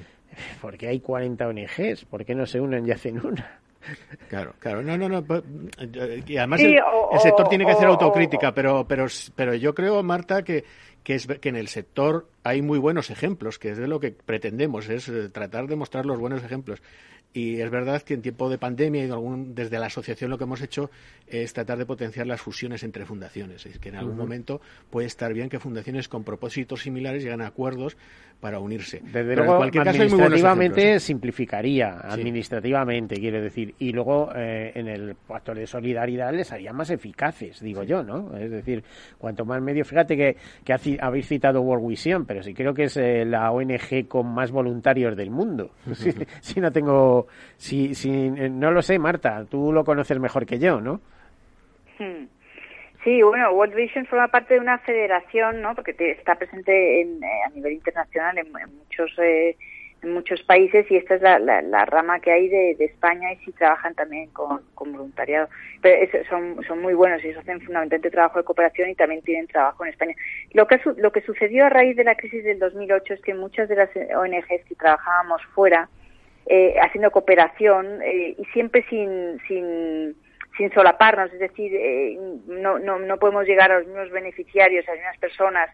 Porque 0.60 0.88
hay 0.88 1.00
40 1.00 1.46
ONGs, 1.46 2.04
¿por 2.06 2.24
qué 2.24 2.34
no 2.34 2.46
se 2.46 2.60
unen 2.60 2.86
y 2.86 2.90
hacen 2.90 3.24
una? 3.24 3.61
Claro, 4.28 4.54
claro. 4.58 4.82
No, 4.82 4.96
no, 4.96 5.08
no. 5.08 5.24
Pues, 5.24 5.42
y 6.26 6.36
además 6.36 6.60
el, 6.60 6.80
sector 7.20 7.48
tiene 7.48 7.64
que 7.64 7.72
hacer 7.72 7.86
autocrítica, 7.86 8.54
pero, 8.54 8.86
pero, 8.86 9.06
pero 9.34 9.54
yo 9.54 9.74
creo, 9.74 10.02
Marta, 10.02 10.42
que, 10.42 10.64
que, 11.02 11.14
es, 11.14 11.26
que 11.26 11.48
en 11.48 11.56
el 11.56 11.68
sector 11.68 12.28
hay 12.44 12.62
muy 12.62 12.78
buenos 12.78 13.10
ejemplos, 13.10 13.58
que 13.58 13.70
es 13.70 13.78
de 13.78 13.88
lo 13.88 14.00
que 14.00 14.12
pretendemos, 14.12 14.88
es 14.88 15.08
eh, 15.08 15.28
tratar 15.28 15.66
de 15.66 15.76
mostrar 15.76 16.06
los 16.06 16.18
buenos 16.18 16.42
ejemplos. 16.42 16.80
Y 17.34 17.60
es 17.60 17.70
verdad 17.70 18.02
que 18.02 18.12
en 18.12 18.20
tiempo 18.20 18.50
de 18.50 18.58
pandemia 18.58 19.06
y 19.06 19.10
algún, 19.10 19.54
desde 19.54 19.78
la 19.78 19.86
asociación 19.86 20.30
lo 20.30 20.36
que 20.36 20.44
hemos 20.44 20.60
hecho 20.60 20.90
es 21.26 21.52
tratar 21.54 21.78
de 21.78 21.86
potenciar 21.86 22.26
las 22.26 22.42
fusiones 22.42 22.82
entre 22.82 23.06
fundaciones. 23.06 23.64
Es 23.64 23.78
que 23.78 23.88
en 23.88 23.96
algún 23.96 24.18
momento 24.18 24.60
puede 24.90 25.06
estar 25.06 25.32
bien 25.32 25.48
que 25.48 25.58
fundaciones 25.58 26.08
con 26.08 26.24
propósitos 26.24 26.82
similares 26.82 27.22
lleguen 27.22 27.40
a 27.40 27.46
acuerdos 27.46 27.96
para 28.42 28.58
unirse. 28.58 29.00
Desde 29.04 29.36
luego, 29.36 29.52
en 29.52 29.56
cualquier 29.58 29.84
caso, 29.84 30.02
administrativamente 30.02 30.98
simplificaría, 30.98 32.00
administrativamente, 32.00 33.14
quiero 33.14 33.40
decir, 33.40 33.72
y 33.78 33.92
luego 33.92 34.32
eh, 34.34 34.72
en 34.74 34.88
el 34.88 35.14
factor 35.14 35.56
de 35.56 35.64
solidaridad 35.64 36.32
les 36.32 36.50
haría 36.50 36.72
más 36.72 36.90
eficaces, 36.90 37.60
digo 37.60 37.84
yo, 37.84 38.02
¿no? 38.02 38.36
Es 38.36 38.50
decir, 38.50 38.82
cuanto 39.16 39.44
más 39.44 39.62
medio, 39.62 39.84
fíjate 39.84 40.16
que, 40.16 40.36
que 40.64 40.98
habéis 41.00 41.28
citado 41.28 41.60
World 41.60 41.86
Vision, 41.86 42.26
pero 42.26 42.42
sí 42.42 42.52
creo 42.52 42.74
que 42.74 42.84
es 42.84 42.96
eh, 42.96 43.24
la 43.24 43.52
ONG 43.52 44.08
con 44.08 44.34
más 44.34 44.50
voluntarios 44.50 45.16
del 45.16 45.30
mundo. 45.30 45.70
si, 46.40 46.60
no 46.60 46.72
tengo, 46.72 47.28
si, 47.56 47.94
si, 47.94 48.10
eh, 48.10 48.50
no 48.50 48.72
lo 48.72 48.82
sé, 48.82 48.98
Marta, 48.98 49.44
tú 49.48 49.72
lo 49.72 49.84
conoces 49.84 50.18
mejor 50.18 50.46
que 50.46 50.58
yo, 50.58 50.80
¿no? 50.80 51.00
Hmm. 51.96 52.26
Sí, 53.04 53.20
bueno, 53.22 53.50
World 53.52 53.74
Vision 53.74 54.06
forma 54.06 54.28
parte 54.28 54.54
de 54.54 54.60
una 54.60 54.78
federación, 54.78 55.60
¿no? 55.60 55.74
Porque 55.74 55.94
está 55.98 56.36
presente 56.36 57.00
en, 57.00 57.22
eh, 57.22 57.42
a 57.44 57.50
nivel 57.50 57.72
internacional 57.72 58.38
en, 58.38 58.52
muchos 58.52 59.10
eh, 59.18 59.56
en 60.02 60.14
muchos 60.14 60.42
países 60.42 60.88
y 60.90 60.96
esta 60.96 61.14
es 61.14 61.22
la, 61.22 61.38
la, 61.38 61.84
rama 61.84 62.20
que 62.20 62.32
hay 62.32 62.48
de, 62.48 62.76
España 62.78 63.32
y 63.32 63.36
sí 63.44 63.52
trabajan 63.52 63.94
también 63.94 64.30
con, 64.30 64.62
voluntariado. 64.74 65.48
Pero 65.80 66.24
son, 66.28 66.62
son 66.66 66.80
muy 66.80 66.94
buenos 66.94 67.22
y 67.24 67.28
ellos 67.28 67.40
hacen 67.40 67.60
fundamentalmente 67.60 68.10
trabajo 68.10 68.38
de 68.38 68.44
cooperación 68.44 68.90
y 68.90 68.94
también 68.94 69.22
tienen 69.22 69.46
trabajo 69.46 69.84
en 69.84 69.90
España. 69.90 70.14
Lo 70.52 70.66
que, 70.66 70.80
lo 70.96 71.12
que 71.12 71.22
sucedió 71.22 71.66
a 71.66 71.70
raíz 71.70 71.96
de 71.96 72.04
la 72.04 72.16
crisis 72.16 72.44
del 72.44 72.58
2008 72.58 73.14
es 73.14 73.20
que 73.20 73.34
muchas 73.34 73.68
de 73.68 73.76
las 73.76 73.90
ONGs 73.96 74.64
que 74.68 74.74
trabajábamos 74.76 75.42
fuera, 75.54 75.88
eh, 76.46 76.74
haciendo 76.80 77.12
cooperación 77.12 78.02
eh, 78.02 78.34
y 78.36 78.44
siempre 78.46 78.84
sin, 78.90 79.40
sin, 79.46 80.16
sin 80.56 80.72
solaparnos, 80.72 81.32
es 81.32 81.38
decir, 81.38 81.72
eh, 81.74 82.18
no, 82.46 82.78
no, 82.78 82.98
no 82.98 83.16
podemos 83.18 83.46
llegar 83.46 83.72
a 83.72 83.78
los 83.78 83.86
mismos 83.86 84.10
beneficiarios, 84.10 84.86
a 84.86 84.92
las 84.92 84.98
mismas 84.98 85.18
personas 85.18 85.70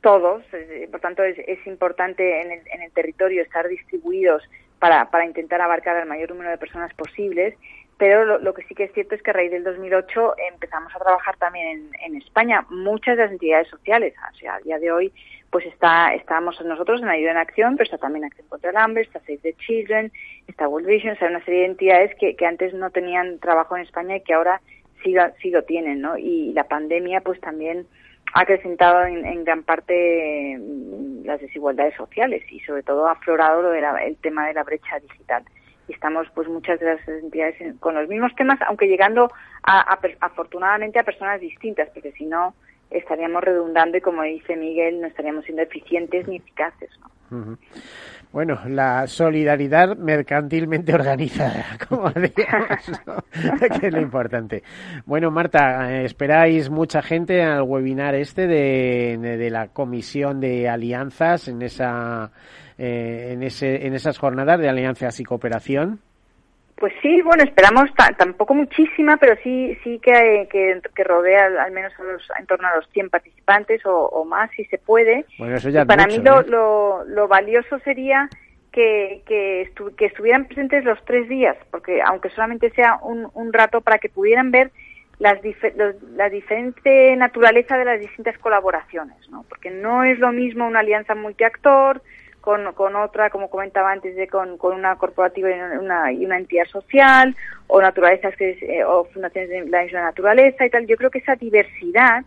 todos, 0.00 0.44
por 0.90 1.00
tanto 1.00 1.24
es, 1.24 1.36
es 1.46 1.66
importante 1.66 2.40
en 2.40 2.52
el, 2.52 2.60
en 2.72 2.82
el, 2.82 2.92
territorio 2.92 3.42
estar 3.42 3.66
distribuidos 3.66 4.42
para, 4.78 5.10
para, 5.10 5.24
intentar 5.24 5.60
abarcar 5.60 5.96
al 5.96 6.06
mayor 6.06 6.30
número 6.30 6.50
de 6.50 6.58
personas 6.58 6.92
posibles, 6.94 7.54
pero 7.98 8.38
lo, 8.38 8.54
que 8.54 8.62
sí 8.64 8.74
que 8.74 8.84
es 8.84 8.92
cierto 8.92 9.14
es 9.14 9.22
que 9.22 9.30
a 9.30 9.34
raíz 9.34 9.50
del 9.50 9.64
2008 9.64 10.36
empezamos 10.52 10.94
a 10.94 10.98
trabajar 10.98 11.36
también 11.38 11.66
en, 11.66 11.90
en 12.04 12.22
España 12.22 12.64
muchas 12.68 13.16
de 13.16 13.24
las 13.24 13.32
entidades 13.32 13.68
sociales, 13.68 14.14
o 14.32 14.36
sea, 14.36 14.54
a 14.54 14.60
día 14.60 14.78
de 14.78 14.92
hoy 14.92 15.12
pues 15.50 15.64
está 15.66 16.14
estamos 16.14 16.60
nosotros 16.62 17.00
en 17.02 17.08
Ayuda 17.08 17.32
en 17.32 17.36
Acción, 17.36 17.76
pero 17.76 17.84
está 17.84 17.98
también 17.98 18.24
Acción 18.24 18.48
contra 18.48 18.70
el 18.70 18.76
Hambre, 18.76 19.02
está 19.02 19.20
Save 19.20 19.38
the 19.38 19.54
Children, 19.54 20.12
está 20.46 20.68
World 20.68 20.86
Vision, 20.86 21.14
o 21.14 21.18
sea, 21.18 21.28
una 21.28 21.44
serie 21.44 21.60
de 21.60 21.66
entidades 21.66 22.14
que, 22.18 22.36
que 22.36 22.46
antes 22.46 22.74
no 22.74 22.90
tenían 22.90 23.38
trabajo 23.38 23.76
en 23.76 23.82
España 23.82 24.16
y 24.16 24.20
que 24.22 24.34
ahora 24.34 24.60
sí, 25.02 25.14
sí 25.40 25.50
lo 25.50 25.62
tienen, 25.62 26.00
¿no? 26.00 26.18
Y 26.18 26.52
la 26.52 26.64
pandemia 26.64 27.20
pues 27.20 27.40
también 27.40 27.86
ha 28.34 28.40
acrecentado 28.40 29.04
en, 29.04 29.44
gran 29.44 29.62
parte 29.62 30.58
mm, 30.58 31.24
las 31.24 31.40
desigualdades 31.40 31.94
sociales 31.94 32.42
y 32.50 32.60
sobre 32.60 32.82
todo 32.82 33.06
ha 33.06 33.12
aflorado 33.12 33.62
lo 33.62 33.70
de 33.70 33.82
el 34.04 34.16
tema 34.18 34.46
de 34.46 34.54
la 34.54 34.64
brecha 34.64 34.98
digital. 35.00 35.44
Y 35.88 35.92
estamos 35.92 36.26
pues 36.34 36.48
muchas 36.48 36.80
de 36.80 36.86
las 36.86 37.08
entidades 37.08 37.56
con 37.78 37.94
los 37.94 38.08
mismos 38.08 38.34
temas, 38.34 38.60
aunque 38.66 38.88
llegando 38.88 39.30
a, 39.62 39.98
afortunadamente 40.20 40.98
a 40.98 41.04
personas 41.04 41.40
distintas, 41.40 41.88
porque 41.90 42.12
si 42.12 42.26
no 42.26 42.54
estaríamos 42.90 43.42
redundando 43.42 43.96
y 43.96 44.00
como 44.00 44.22
dice 44.22 44.56
Miguel, 44.56 45.00
no 45.00 45.06
estaríamos 45.06 45.44
siendo 45.44 45.62
eficientes 45.62 46.26
ni 46.28 46.36
eficaces. 46.36 46.90
¿no? 47.00 47.58
Bueno, 48.32 48.60
la 48.68 49.06
solidaridad 49.06 49.96
mercantilmente 49.96 50.94
organizada, 50.94 51.78
como 51.88 52.10
digamos, 52.10 53.02
que 53.80 53.86
es 53.86 53.92
lo 53.92 54.00
importante. 54.00 54.62
Bueno, 55.06 55.30
Marta, 55.30 55.92
eh, 55.92 56.04
esperáis 56.04 56.70
mucha 56.70 57.02
gente 57.02 57.42
al 57.42 57.62
webinar 57.62 58.14
este 58.14 58.46
de, 58.46 59.16
de, 59.18 59.50
la 59.50 59.68
Comisión 59.68 60.40
de 60.40 60.68
Alianzas 60.68 61.48
en 61.48 61.62
esa 61.62 62.30
eh, 62.78 63.30
en 63.32 63.42
ese 63.42 63.86
en 63.86 63.94
esas 63.94 64.18
jornadas 64.18 64.60
de 64.60 64.68
alianzas 64.68 65.18
y 65.20 65.24
cooperación. 65.24 66.00
Pues 66.76 66.92
sí, 67.00 67.22
bueno, 67.22 67.42
esperamos 67.42 67.88
tampoco 68.18 68.52
muchísima, 68.52 69.16
pero 69.16 69.34
sí 69.42 69.78
sí 69.82 69.98
que, 69.98 70.46
que, 70.50 71.04
rodea 71.04 71.46
al 71.64 71.72
menos 71.72 71.92
en 72.38 72.46
torno 72.46 72.68
a 72.68 72.76
los 72.76 72.86
100 72.90 73.08
participantes 73.08 73.80
o, 73.86 74.24
más, 74.26 74.50
si 74.50 74.66
se 74.66 74.76
puede. 74.76 75.24
Bueno, 75.38 75.56
eso 75.56 75.70
ya 75.70 75.86
para 75.86 76.06
mí 76.06 76.18
lo, 76.18 76.42
lo, 76.42 77.04
lo, 77.04 77.28
valioso 77.28 77.78
sería 77.78 78.28
que, 78.72 79.22
que, 79.26 79.72
que, 79.96 80.04
estuvieran 80.04 80.44
presentes 80.44 80.84
los 80.84 81.02
tres 81.06 81.26
días, 81.30 81.56
porque 81.70 82.02
aunque 82.02 82.28
solamente 82.28 82.70
sea 82.72 82.98
un, 83.02 83.30
un 83.32 83.54
rato 83.54 83.80
para 83.80 83.98
que 83.98 84.10
pudieran 84.10 84.50
ver 84.50 84.70
las 85.18 85.38
la 86.14 86.28
diferente 86.28 87.16
naturaleza 87.16 87.78
de 87.78 87.86
las 87.86 88.00
distintas 88.00 88.36
colaboraciones, 88.36 89.16
¿no? 89.30 89.46
Porque 89.48 89.70
no 89.70 90.04
es 90.04 90.18
lo 90.18 90.30
mismo 90.30 90.66
una 90.66 90.80
alianza 90.80 91.14
multiactor, 91.14 92.02
con, 92.46 92.72
con 92.74 92.94
otra, 92.94 93.28
como 93.28 93.50
comentaba 93.50 93.90
antes, 93.90 94.14
de 94.14 94.28
con, 94.28 94.56
con 94.56 94.72
una 94.72 94.94
corporativa 94.94 95.50
y 95.50 95.60
una, 95.80 96.12
y 96.12 96.24
una 96.24 96.38
entidad 96.38 96.66
social, 96.66 97.34
o 97.66 97.82
naturalezas 97.82 98.36
que 98.36 98.50
eh, 98.62 98.84
o 98.84 99.04
fundaciones 99.06 99.50
de 99.50 99.68
la 99.68 100.02
naturaleza 100.02 100.64
y 100.64 100.70
tal. 100.70 100.86
Yo 100.86 100.96
creo 100.96 101.10
que 101.10 101.18
esa 101.18 101.34
diversidad 101.34 102.24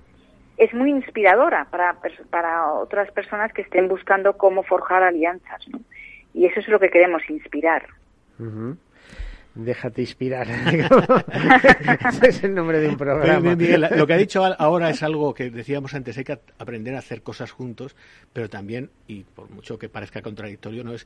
es 0.57 0.73
muy 0.73 0.89
inspiradora 0.89 1.67
para, 1.71 1.95
para 2.29 2.73
otras 2.73 3.09
personas 3.13 3.53
que 3.53 3.61
estén 3.61 3.87
buscando 3.87 4.35
cómo 4.35 4.63
forjar 4.63 5.03
alianzas. 5.03 5.65
¿no? 5.69 5.79
Y 6.33 6.47
eso 6.47 6.59
es 6.59 6.67
lo 6.67 6.81
que 6.81 6.89
queremos 6.89 7.21
inspirar 7.29 7.83
déjate 9.55 10.01
inspirar. 10.01 10.47
Ese 12.09 12.27
es 12.27 12.43
el 12.43 12.53
nombre 12.53 12.79
de 12.79 12.89
un 12.89 12.97
programa. 12.97 13.55
lo 13.55 14.07
que 14.07 14.13
ha 14.13 14.17
dicho 14.17 14.43
ahora 14.43 14.89
es 14.89 15.03
algo 15.03 15.33
que 15.33 15.49
decíamos 15.49 15.93
antes, 15.93 16.17
hay 16.17 16.23
que 16.23 16.39
aprender 16.57 16.95
a 16.95 16.99
hacer 16.99 17.21
cosas 17.21 17.51
juntos, 17.51 17.95
pero 18.33 18.49
también, 18.49 18.89
y 19.07 19.23
por 19.23 19.49
mucho 19.49 19.77
que 19.77 19.89
parezca 19.89 20.21
contradictorio, 20.21 20.83
no 20.83 20.93
es 20.93 21.05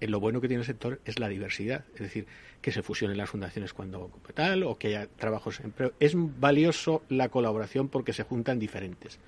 eh, 0.00 0.08
lo 0.08 0.20
bueno 0.20 0.40
que 0.40 0.48
tiene 0.48 0.62
el 0.62 0.66
sector 0.66 1.00
es 1.04 1.18
la 1.18 1.28
diversidad, 1.28 1.84
es 1.94 2.00
decir, 2.00 2.26
que 2.60 2.72
se 2.72 2.82
fusionen 2.82 3.18
las 3.18 3.30
fundaciones 3.30 3.72
cuando 3.72 4.10
tal 4.34 4.62
o 4.62 4.78
que 4.78 4.88
haya 4.88 5.06
trabajos. 5.06 5.60
Pero 5.76 5.92
es 6.00 6.14
valioso 6.16 7.02
la 7.08 7.28
colaboración 7.28 7.88
porque 7.88 8.12
se 8.12 8.22
juntan 8.22 8.58
diferentes 8.58 9.18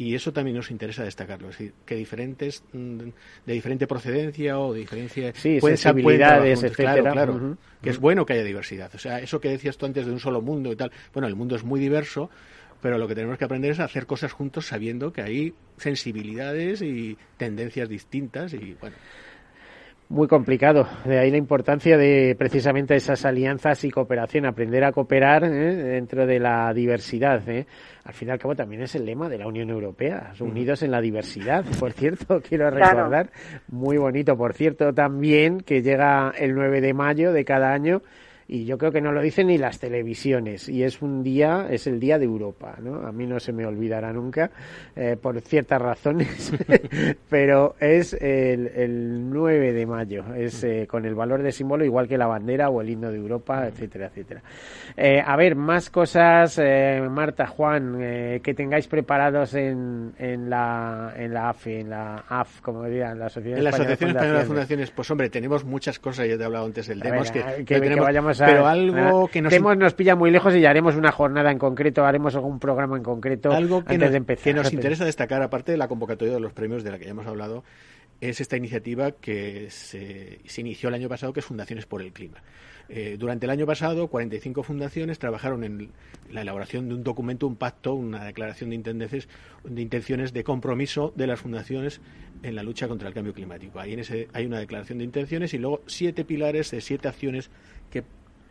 y 0.00 0.14
eso 0.14 0.32
también 0.32 0.56
nos 0.56 0.70
interesa 0.70 1.04
destacarlo, 1.04 1.50
es 1.50 1.58
decir, 1.58 1.74
que 1.84 1.94
diferentes 1.94 2.64
mm, 2.72 2.98
de 3.44 3.52
diferente 3.52 3.86
procedencia 3.86 4.58
o 4.58 4.72
de 4.72 4.80
diferencia 4.80 5.30
sí, 5.34 5.60
sensibilidades, 5.60 6.62
etcétera, 6.62 7.12
claro, 7.12 7.58
que 7.82 7.90
es 7.90 7.98
bueno 7.98 8.24
que 8.24 8.32
haya 8.32 8.44
diversidad. 8.44 8.90
O 8.94 8.98
sea, 8.98 9.18
eso 9.18 9.42
que 9.42 9.50
decías 9.50 9.76
tú 9.76 9.84
antes 9.84 10.06
de 10.06 10.12
un 10.12 10.18
solo 10.18 10.40
mundo 10.40 10.72
y 10.72 10.76
tal, 10.76 10.90
bueno, 11.12 11.28
el 11.28 11.36
mundo 11.36 11.54
es 11.54 11.64
muy 11.64 11.78
diverso, 11.80 12.30
pero 12.80 12.96
lo 12.96 13.06
que 13.08 13.14
tenemos 13.14 13.36
que 13.36 13.44
aprender 13.44 13.72
es 13.72 13.80
a 13.80 13.84
hacer 13.84 14.06
cosas 14.06 14.32
juntos 14.32 14.68
sabiendo 14.68 15.12
que 15.12 15.20
hay 15.20 15.52
sensibilidades 15.76 16.80
y 16.80 17.18
tendencias 17.36 17.86
distintas 17.86 18.54
y 18.54 18.78
bueno 18.80 18.96
muy 20.10 20.26
complicado. 20.26 20.86
De 21.04 21.18
ahí 21.18 21.30
la 21.30 21.36
importancia 21.36 21.96
de 21.96 22.34
precisamente 22.36 22.96
esas 22.96 23.24
alianzas 23.24 23.84
y 23.84 23.90
cooperación, 23.90 24.44
aprender 24.44 24.82
a 24.84 24.92
cooperar 24.92 25.44
¿eh? 25.44 25.74
dentro 25.76 26.26
de 26.26 26.40
la 26.40 26.74
diversidad. 26.74 27.48
¿eh? 27.48 27.66
Al 28.04 28.12
fin 28.12 28.28
y 28.28 28.30
al 28.32 28.38
cabo 28.38 28.56
también 28.56 28.82
es 28.82 28.94
el 28.96 29.06
lema 29.06 29.28
de 29.28 29.38
la 29.38 29.46
Unión 29.46 29.70
Europea, 29.70 30.32
unidos 30.40 30.82
en 30.82 30.90
la 30.90 31.00
diversidad. 31.00 31.64
Por 31.78 31.92
cierto, 31.92 32.42
quiero 32.48 32.68
recordar, 32.70 33.30
muy 33.68 33.98
bonito, 33.98 34.36
por 34.36 34.52
cierto, 34.52 34.92
también 34.92 35.60
que 35.60 35.80
llega 35.80 36.32
el 36.36 36.54
9 36.54 36.80
de 36.80 36.92
mayo 36.92 37.32
de 37.32 37.44
cada 37.44 37.72
año 37.72 38.02
y 38.52 38.64
yo 38.64 38.76
creo 38.78 38.90
que 38.90 39.00
no 39.00 39.12
lo 39.12 39.22
dicen 39.22 39.46
ni 39.46 39.58
las 39.58 39.78
televisiones 39.78 40.68
y 40.68 40.82
es 40.82 41.02
un 41.02 41.22
día 41.22 41.68
es 41.70 41.86
el 41.86 42.00
día 42.00 42.18
de 42.18 42.24
Europa 42.24 42.74
no 42.82 43.06
a 43.06 43.12
mí 43.12 43.24
no 43.24 43.38
se 43.38 43.52
me 43.52 43.64
olvidará 43.64 44.12
nunca 44.12 44.50
eh, 44.96 45.16
por 45.20 45.40
ciertas 45.40 45.80
razones 45.80 46.52
pero 47.30 47.76
es 47.78 48.12
el, 48.14 48.66
el, 48.66 49.30
9 49.30 49.72
de 49.72 49.86
mayo 49.86 50.34
es 50.34 50.64
eh, 50.64 50.88
con 50.90 51.06
el 51.06 51.14
valor 51.14 51.44
de 51.44 51.52
símbolo 51.52 51.84
igual 51.84 52.08
que 52.08 52.18
la 52.18 52.26
bandera 52.26 52.70
o 52.70 52.80
el 52.80 52.90
himno 52.90 53.12
de 53.12 53.18
Europa 53.18 53.68
etcétera 53.68 54.06
etcétera. 54.06 54.42
Eh, 54.96 55.22
a 55.24 55.36
ver 55.36 55.54
más 55.54 55.88
cosas 55.88 56.60
Marta 57.08 57.46
Juan 57.46 57.98
que 58.42 58.54
tengáis 58.56 58.88
preparados 58.88 59.54
en, 59.54 60.12
en 60.18 60.50
la 60.50 61.14
en 61.16 61.32
la 61.32 61.50
AFE 61.50 61.80
en 61.80 61.90
la 61.90 62.24
AF 62.28 62.60
como 62.62 62.84
dirían 62.84 63.16
la 63.16 63.26
Asociación 63.26 63.58
en 63.58 63.64
la 63.64 63.70
Asociación 63.70 64.10
Española 64.10 64.38
de 64.40 64.44
Fundaciones. 64.44 64.90
Pues 64.90 65.10
hombre 65.10 65.30
tenemos 65.30 65.64
muchas 65.64 66.00
cosas 66.00 66.26
ya 66.26 66.36
te 66.36 66.42
he 66.42 66.46
hablado 66.46 66.66
antes 66.66 66.88
del 66.88 66.98
demos 66.98 67.30
que, 67.30 67.64
que, 67.64 67.80
que, 67.80 68.00
vayamos 68.00 68.39
pero 68.44 68.66
algo 68.66 69.28
que 69.28 69.42
nos... 69.42 69.78
nos 69.78 69.94
pilla 69.94 70.16
muy 70.16 70.30
lejos 70.30 70.54
y 70.54 70.60
ya 70.60 70.70
haremos 70.70 70.96
una 70.96 71.12
jornada 71.12 71.50
en 71.50 71.58
concreto, 71.58 72.04
haremos 72.04 72.34
algún 72.34 72.58
programa 72.58 72.96
en 72.96 73.02
concreto 73.02 73.52
algo 73.52 73.84
que 73.84 73.94
antes 73.94 74.00
nos, 74.00 74.10
de 74.10 74.16
empezar. 74.16 74.44
Que 74.44 74.54
nos 74.54 74.72
interesa 74.72 75.04
destacar, 75.04 75.42
aparte 75.42 75.72
de 75.72 75.78
la 75.78 75.88
convocatoria 75.88 76.34
de 76.34 76.40
los 76.40 76.52
premios 76.52 76.84
de 76.84 76.90
la 76.90 76.98
que 76.98 77.04
ya 77.04 77.10
hemos 77.10 77.26
hablado, 77.26 77.64
es 78.20 78.40
esta 78.40 78.56
iniciativa 78.56 79.12
que 79.12 79.70
se, 79.70 80.40
se 80.44 80.60
inició 80.60 80.88
el 80.88 80.94
año 80.94 81.08
pasado, 81.08 81.32
que 81.32 81.40
es 81.40 81.46
Fundaciones 81.46 81.86
por 81.86 82.02
el 82.02 82.12
Clima. 82.12 82.42
Eh, 82.92 83.16
durante 83.16 83.46
el 83.46 83.50
año 83.50 83.66
pasado, 83.66 84.08
45 84.08 84.64
fundaciones 84.64 85.20
trabajaron 85.20 85.62
en 85.62 85.92
la 86.28 86.42
elaboración 86.42 86.88
de 86.88 86.96
un 86.96 87.04
documento, 87.04 87.46
un 87.46 87.54
pacto, 87.54 87.94
una 87.94 88.24
declaración 88.24 88.70
de, 88.70 89.22
de 89.64 89.82
intenciones 89.82 90.32
de 90.32 90.42
compromiso 90.42 91.12
de 91.14 91.28
las 91.28 91.38
fundaciones 91.38 92.00
en 92.42 92.56
la 92.56 92.64
lucha 92.64 92.88
contra 92.88 93.06
el 93.06 93.14
cambio 93.14 93.32
climático. 93.32 93.78
Ahí 93.78 93.92
en 93.92 94.00
ese, 94.00 94.26
hay 94.32 94.44
una 94.44 94.58
declaración 94.58 94.98
de 94.98 95.04
intenciones 95.04 95.54
y 95.54 95.58
luego 95.58 95.82
siete 95.86 96.24
pilares 96.24 96.72
de 96.72 96.80
siete 96.80 97.06
acciones 97.06 97.50
que 97.90 98.02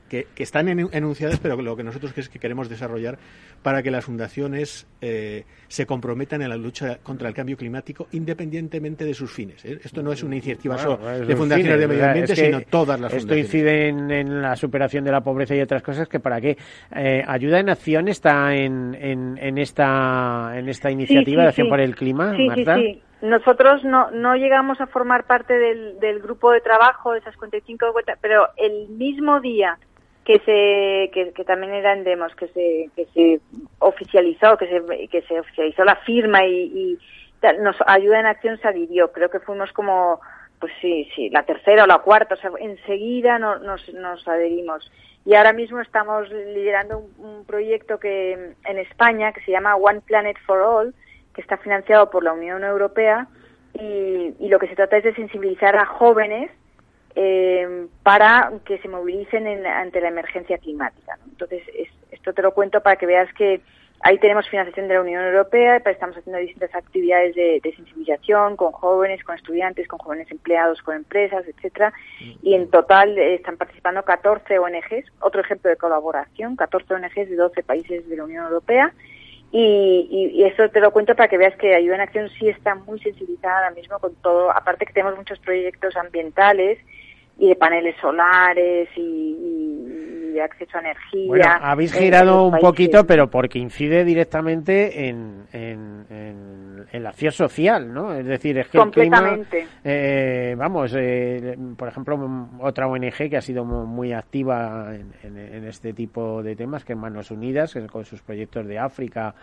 que, 0.09 0.27
están 0.37 0.67
enunciadas, 0.67 1.39
pero 1.39 1.55
lo 1.61 1.75
que 1.75 1.83
nosotros 1.83 2.11
es 2.17 2.27
que 2.27 2.39
queremos 2.39 2.67
desarrollar 2.67 3.17
para 3.63 3.81
que 3.83 3.91
las 3.91 4.05
fundaciones 4.05 4.87
eh, 5.01 5.45
se 5.67 5.85
comprometan 5.85 6.41
en 6.41 6.49
la 6.49 6.57
lucha 6.57 6.97
contra 7.01 7.27
el 7.29 7.33
cambio 7.33 7.55
climático 7.55 8.07
independientemente 8.11 9.05
de 9.05 9.13
sus 9.13 9.31
fines. 9.31 9.63
¿eh? 9.63 9.79
Esto 9.83 10.01
no 10.03 10.11
es 10.11 10.23
una 10.23 10.35
iniciativa 10.35 10.77
solo 10.77 10.97
de 10.97 11.35
fundaciones 11.35 11.79
de 11.79 11.87
medio 11.87 12.05
ambiente, 12.05 12.35
sino 12.35 12.61
todas 12.61 12.99
las 12.99 13.11
fundaciones. 13.11 13.23
Esto 13.23 13.57
incide 13.57 13.87
en, 13.87 14.41
la 14.41 14.55
superación 14.55 15.03
de 15.03 15.11
la 15.11 15.21
pobreza 15.21 15.55
y 15.55 15.61
otras 15.61 15.83
cosas 15.83 16.07
que 16.07 16.19
para 16.19 16.41
qué. 16.41 16.57
Eh, 16.95 17.23
¿Ayuda 17.25 17.59
en 17.59 17.69
Acción 17.69 18.07
está 18.07 18.53
en, 18.55 18.95
en, 18.95 19.57
esta, 19.57 20.51
en 20.55 20.67
esta 20.69 20.91
iniciativa 20.91 21.43
de 21.43 21.47
Acción 21.49 21.69
por 21.69 21.79
el 21.79 21.95
Clima, 21.95 22.33
Marta? 22.33 22.75
Sí, 22.75 23.01
nosotros 23.21 23.83
no, 23.83 24.11
no 24.11 24.35
llegamos 24.35 24.79
a 24.79 24.87
formar 24.87 25.25
parte 25.25 25.53
del, 25.53 25.99
del 25.99 26.19
grupo 26.19 26.51
de 26.51 26.61
trabajo 26.61 27.11
de 27.11 27.19
esas 27.19 27.35
45 27.35 27.85
pero 28.21 28.47
el 28.55 28.89
mismo 28.89 29.41
día 29.41 29.77
que 30.29 30.37
se 30.45 31.33
que, 31.33 31.43
también 31.43 31.73
eran 31.73 32.03
demos 32.03 32.35
que 32.35 32.49
se 32.49 32.91
que 32.95 33.07
se 33.15 33.39
oficializó 33.79 34.57
que 34.57 34.67
se 34.67 35.07
que 35.07 35.23
se 35.23 35.39
oficializó 35.39 35.83
la 35.83 35.95
firma 35.95 36.45
y, 36.45 36.53
y 36.65 36.99
nos 37.61 37.75
ayuda 37.87 38.19
en 38.19 38.27
acción 38.27 38.59
se 38.59 38.67
adhirió 38.67 39.11
creo 39.11 39.31
que 39.31 39.39
fuimos 39.39 39.73
como 39.73 40.19
pues 40.59 40.71
sí, 40.81 41.09
sí, 41.15 41.29
la 41.29 41.43
tercera 41.43 41.85
o 41.85 41.87
la 41.87 41.99
cuarta, 41.99 42.35
o 42.35 42.37
sea, 42.37 42.51
enseguida 42.59 43.39
nos, 43.39 43.61
nos, 43.93 44.27
adherimos. 44.27 44.91
Y 45.25 45.35
ahora 45.35 45.53
mismo 45.53 45.79
estamos 45.79 46.29
liderando 46.29 47.05
un, 47.17 47.45
proyecto 47.45 47.97
que 47.97 48.55
en 48.65 48.77
España 48.77 49.31
que 49.31 49.39
se 49.45 49.51
llama 49.51 49.77
One 49.77 50.01
Planet 50.01 50.37
for 50.45 50.59
All, 50.59 50.93
que 51.33 51.39
está 51.39 51.55
financiado 51.55 52.09
por 52.09 52.25
la 52.25 52.33
Unión 52.33 52.65
Europea 52.65 53.27
y, 53.73 54.35
y 54.37 54.49
lo 54.49 54.59
que 54.59 54.67
se 54.67 54.75
trata 54.75 54.97
es 54.97 55.05
de 55.05 55.15
sensibilizar 55.15 55.77
a 55.77 55.85
jóvenes 55.85 56.51
eh, 57.15 57.87
para 58.03 58.51
que 58.65 58.77
se 58.79 58.87
movilicen 58.87 59.47
ante 59.65 60.01
la 60.01 60.09
emergencia 60.09 60.57
climática. 60.57 61.17
Entonces, 61.29 61.63
esto 62.11 62.33
te 62.33 62.41
lo 62.41 62.53
cuento 62.53 62.81
para 62.81 62.95
que 62.95 63.05
veas 63.05 63.31
que 63.33 63.61
ahí 64.01 64.17
tenemos 64.17 64.47
financiación 64.47 64.87
de 64.87 64.93
la 64.93 65.01
Unión 65.01 65.23
Europea, 65.23 65.77
estamos 65.77 66.15
haciendo 66.17 66.39
distintas 66.39 66.73
actividades 66.73 67.35
de, 67.35 67.61
sensibilización 67.75 68.55
con 68.55 68.71
jóvenes, 68.71 69.23
con 69.23 69.35
estudiantes, 69.35 69.87
con 69.87 69.99
jóvenes 69.99 70.29
empleados, 70.31 70.81
con 70.81 70.95
empresas, 70.95 71.45
etcétera, 71.47 71.93
y 72.41 72.53
en 72.53 72.69
total 72.69 73.17
eh, 73.17 73.35
están 73.35 73.57
participando 73.57 74.03
14 74.03 74.59
ONGs, 74.59 75.11
otro 75.19 75.41
ejemplo 75.41 75.69
de 75.69 75.77
colaboración, 75.77 76.55
14 76.55 76.93
ONGs 76.93 77.29
de 77.29 77.35
12 77.35 77.63
países 77.63 78.07
de 78.07 78.15
la 78.15 78.23
Unión 78.23 78.45
Europea, 78.45 78.93
y, 79.51 80.31
y, 80.35 80.43
eso 80.43 80.69
te 80.69 80.79
lo 80.79 80.91
cuento 80.91 81.15
para 81.15 81.27
que 81.27 81.39
veas 81.39 81.55
que 81.55 81.73
Ayuda 81.73 81.95
en 81.95 82.01
Acción 82.01 82.29
sí 82.37 82.47
está 82.49 82.75
muy 82.75 82.99
sensibilizada 82.99 83.57
ahora 83.57 83.71
mismo 83.71 83.97
con 83.97 84.13
todo, 84.21 84.51
aparte 84.51 84.85
que 84.85 84.93
tenemos 84.93 85.17
muchos 85.17 85.39
proyectos 85.39 85.97
ambientales 85.97 86.77
y 87.39 87.47
de 87.47 87.55
paneles 87.55 87.95
solares 88.01 88.89
y, 88.95 89.35
de 90.33 90.41
acceso 90.43 90.77
a 90.77 90.81
energía. 90.81 91.27
Bueno, 91.27 91.45
habéis 91.61 91.93
girado 91.93 92.45
un 92.45 92.59
poquito, 92.59 93.05
pero 93.07 93.29
porque 93.29 93.57
incide 93.57 94.05
directamente 94.05 95.07
en, 95.07 95.47
en, 95.51 96.05
en, 96.91 97.03
la 97.03 97.09
acción 97.09 97.31
social, 97.31 97.91
¿no? 97.91 98.13
Es 98.13 98.25
decir, 98.25 98.57
es 98.59 98.67
que 98.67 98.77
el 98.77 98.91
clima, 98.91 99.39
eh, 99.83 100.53
vamos, 100.57 100.93
eh, 100.95 101.57
por 101.75 101.87
ejemplo, 101.87 102.47
otra 102.59 102.87
ONG 102.87 103.29
que 103.29 103.37
ha 103.37 103.41
sido 103.41 103.65
muy 103.65 104.13
activa 104.13 104.93
en, 104.93 105.65
este 105.65 105.93
tipo 105.93 106.43
de 106.43 106.55
temas, 106.55 106.85
que 106.85 106.93
es 106.93 106.99
Manos 106.99 107.31
Unidas, 107.31 107.75
con 107.91 108.05
sus 108.05 108.21
proyectos 108.21 108.67
de 108.67 108.77
África 108.77 109.33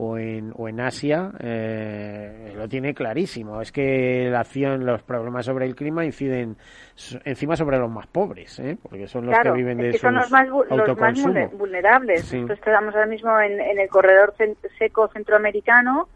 o 0.00 0.16
en, 0.16 0.52
o 0.56 0.68
en 0.68 0.80
Asia, 0.80 1.32
eh, 1.40 2.52
lo 2.56 2.68
tiene 2.68 2.94
clarísimo. 2.94 3.60
Es 3.60 3.72
que 3.72 4.28
la 4.30 4.40
acción, 4.40 4.86
los 4.86 5.02
problemas 5.02 5.44
sobre 5.44 5.66
el 5.66 5.74
clima 5.74 6.04
inciden 6.04 6.56
encima 7.24 7.56
sobre 7.56 7.78
los 7.78 7.90
más 7.90 8.06
pobres, 8.06 8.58
¿eh? 8.58 8.76
porque 8.82 9.06
son 9.06 9.26
los 9.26 9.38
que 9.38 9.50
viven 9.52 9.78
de 9.78 9.90
es 9.90 10.00
son 10.00 10.14
los 10.14 10.30
más, 10.30 10.48
vulnerables. 11.52 12.32
estamos 12.32 12.94
ahora 12.94 13.06
mismo 13.06 13.40
en, 13.40 13.60
el 13.60 13.88
corredor 13.88 14.34
seco 14.78 15.08
centroamericano, 15.08 16.08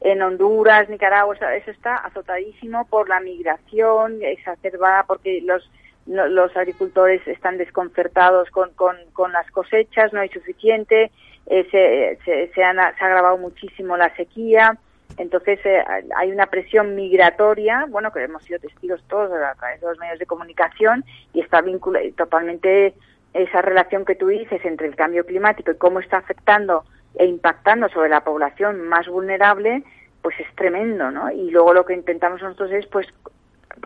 en 0.00 0.22
Honduras, 0.22 0.88
Nicaragua, 0.88 1.36
eso 1.54 1.70
está 1.70 1.96
azotadísimo 1.96 2.86
por 2.86 3.08
la 3.08 3.20
migración 3.20 4.22
exacerbada 4.22 5.04
porque 5.04 5.40
los 5.42 5.70
los 6.06 6.56
agricultores 6.56 7.24
están 7.28 7.56
desconcertados 7.56 8.50
con, 8.50 8.70
con, 8.70 8.96
con 9.12 9.32
las 9.32 9.48
cosechas, 9.50 10.12
no 10.12 10.20
hay 10.20 10.28
suficiente, 10.30 11.12
eh, 11.46 12.18
se, 12.24 12.50
se, 12.52 12.64
ha 12.64 12.70
agravado 12.70 13.38
muchísimo 13.38 13.96
la 13.96 14.14
sequía, 14.16 14.76
entonces 15.16 15.58
eh, 15.64 15.82
hay 16.16 16.30
una 16.30 16.46
presión 16.46 16.94
migratoria, 16.94 17.86
bueno, 17.88 18.12
que 18.12 18.22
hemos 18.22 18.42
sido 18.44 18.58
testigos 18.58 19.02
todos 19.08 19.32
a 19.32 19.54
través 19.54 19.80
de 19.80 19.86
los 19.86 19.98
medios 19.98 20.18
de 20.18 20.26
comunicación 20.26 21.04
y 21.32 21.40
está 21.40 21.60
vinculada 21.60 22.04
totalmente 22.16 22.94
esa 23.32 23.62
relación 23.62 24.04
que 24.04 24.14
tú 24.14 24.28
dices 24.28 24.64
entre 24.64 24.88
el 24.88 24.96
cambio 24.96 25.24
climático 25.24 25.70
y 25.70 25.76
cómo 25.76 26.00
está 26.00 26.18
afectando 26.18 26.84
e 27.14 27.26
impactando 27.26 27.88
sobre 27.88 28.08
la 28.08 28.22
población 28.22 28.88
más 28.88 29.08
vulnerable, 29.08 29.82
pues 30.22 30.38
es 30.38 30.46
tremendo, 30.54 31.10
¿no? 31.10 31.30
Y 31.30 31.50
luego 31.50 31.74
lo 31.74 31.84
que 31.84 31.94
intentamos 31.94 32.42
nosotros 32.42 32.70
es, 32.72 32.86
pues, 32.86 33.06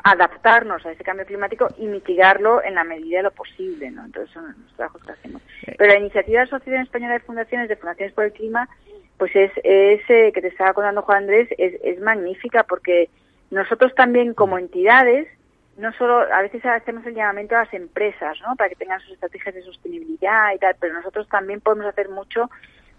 adaptarnos 0.02 0.84
a 0.84 0.92
ese 0.92 1.04
cambio 1.04 1.26
climático 1.26 1.68
y 1.78 1.86
mitigarlo 1.86 2.62
en 2.62 2.74
la 2.74 2.84
medida 2.84 3.18
de 3.18 3.22
lo 3.24 3.30
posible, 3.30 3.90
¿no? 3.90 4.04
Entonces 4.04 4.32
son 4.32 4.46
los 4.46 4.74
trabajos 4.74 5.02
que 5.04 5.12
hacemos. 5.12 5.42
Pero 5.78 5.92
la 5.92 5.98
iniciativa 5.98 6.40
de 6.40 6.46
la 6.46 6.56
Asociación 6.56 6.82
Española 6.82 7.14
de 7.14 7.20
Fundaciones, 7.20 7.68
de 7.68 7.76
Fundaciones 7.76 8.14
por 8.14 8.24
el 8.24 8.32
Clima, 8.32 8.68
pues 9.24 9.36
es, 9.36 9.52
ese 9.64 10.32
que 10.32 10.42
te 10.42 10.48
estaba 10.48 10.74
contando 10.74 11.00
Juan 11.00 11.22
Andrés, 11.22 11.48
es, 11.56 11.80
es 11.82 11.98
magnífica 11.98 12.62
porque 12.64 13.08
nosotros 13.50 13.94
también 13.94 14.34
como 14.34 14.58
entidades, 14.58 15.26
no 15.78 15.94
solo, 15.94 16.30
a 16.30 16.42
veces 16.42 16.62
hacemos 16.66 17.06
el 17.06 17.14
llamamiento 17.14 17.56
a 17.56 17.60
las 17.60 17.72
empresas, 17.72 18.36
¿no? 18.42 18.54
Para 18.54 18.68
que 18.68 18.76
tengan 18.76 19.00
sus 19.00 19.12
estrategias 19.12 19.54
de 19.54 19.62
sostenibilidad 19.62 20.52
y 20.54 20.58
tal, 20.58 20.76
pero 20.78 20.92
nosotros 20.92 21.26
también 21.30 21.62
podemos 21.62 21.86
hacer 21.86 22.10
mucho 22.10 22.50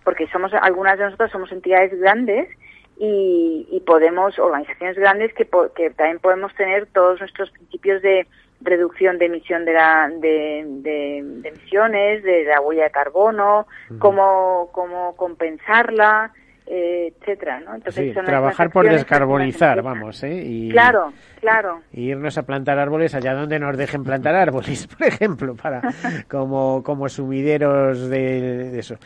porque 0.03 0.25
somos, 0.29 0.51
algunas 0.55 0.97
de 0.97 1.05
nosotros 1.05 1.29
somos 1.29 1.51
entidades 1.51 1.93
grandes 1.99 2.49
y, 2.97 3.67
y 3.69 3.79
podemos, 3.81 4.39
organizaciones 4.39 4.97
grandes 4.97 5.31
que, 5.35 5.47
que 5.75 5.91
también 5.91 6.17
podemos 6.17 6.55
tener 6.55 6.87
todos 6.87 7.19
nuestros 7.19 7.51
principios 7.51 8.01
de 8.01 8.25
reducción 8.65 9.17
de 9.17 9.25
emisión 9.25 9.63
de, 9.65 9.73
la, 9.73 10.09
de, 10.09 10.65
de, 10.67 11.17
emisiones, 11.43 12.23
de 12.23 12.43
la 12.45 12.59
huella 12.61 12.85
de 12.85 12.91
carbono, 12.91 13.67
cómo, 13.99 14.69
cómo 14.71 15.15
compensarla, 15.15 16.33
eh, 16.67 17.13
etcétera, 17.21 17.59
¿no? 17.59 17.75
Entonces, 17.75 18.15
trabajar 18.25 18.71
por 18.71 18.89
descarbonizar, 18.89 19.83
vamos, 19.83 20.23
¿eh? 20.23 20.41
Y, 20.43 20.71
claro, 20.71 21.13
claro. 21.39 21.81
Y 21.93 22.09
irnos 22.09 22.37
a 22.39 22.43
plantar 22.43 22.79
árboles 22.79 23.13
allá 23.13 23.35
donde 23.35 23.59
nos 23.59 23.77
dejen 23.77 24.03
plantar 24.03 24.35
árboles, 24.35 24.87
por 24.97 25.07
ejemplo, 25.07 25.55
para 25.55 25.81
como, 26.27 26.81
como 26.83 27.07
sumideros 27.07 28.09
de, 28.09 28.71
de 28.71 28.79
eso 28.79 28.97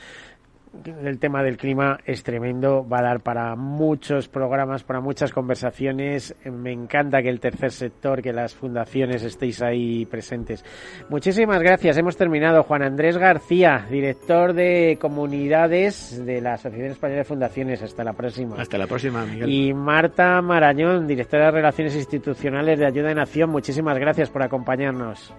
el 0.86 1.20
tema 1.20 1.44
del 1.44 1.58
clima 1.58 2.00
es 2.06 2.24
tremendo, 2.24 2.88
va 2.88 3.00
a 3.00 3.04
dar 3.04 3.22
para 3.22 3.56
muchos 3.56 4.28
programas, 4.28 4.84
para 4.84 5.02
muchas 5.02 5.32
conversaciones. 5.32 6.36
Me 6.46 6.72
encanta 6.72 7.22
que 7.22 7.30
el 7.30 7.40
tercer 7.40 7.72
sector, 7.72 8.22
que 8.22 8.34
las 8.34 8.56
fundaciones 8.56 9.24
estéis 9.24 9.62
ahí 9.62 10.06
presentes. 10.06 10.64
Muchísimas 11.10 11.60
gracias. 11.62 11.98
Hemos 11.98 12.18
terminado. 12.18 12.64
Juan 12.64 12.84
Andrés 12.84 13.18
García, 13.18 13.86
director 13.90 14.54
de 14.54 14.98
comunidades 15.02 16.24
de 16.26 16.42
la 16.42 16.54
Asociación 16.54 16.92
Española 16.92 17.20
de 17.20 17.26
Fundaciones. 17.26 17.82
Hasta 17.82 18.04
la 18.04 18.14
próxima. 18.14 18.56
Hasta 18.58 18.78
la 18.78 18.88
próxima, 18.88 19.26
Miguel. 19.26 19.50
Y 19.50 19.74
Marta 19.74 20.42
Marañón, 20.42 21.08
directora 21.08 21.46
de 21.46 21.52
Relaciones 21.52 21.96
Institucionales 21.96 22.80
de 22.80 22.86
Ayuda 22.86 23.10
de 23.10 23.16
Nación. 23.16 23.50
Muchísimas 23.50 23.98
gracias 23.98 24.30
por 24.30 24.44
acompañarnos. 24.44 25.34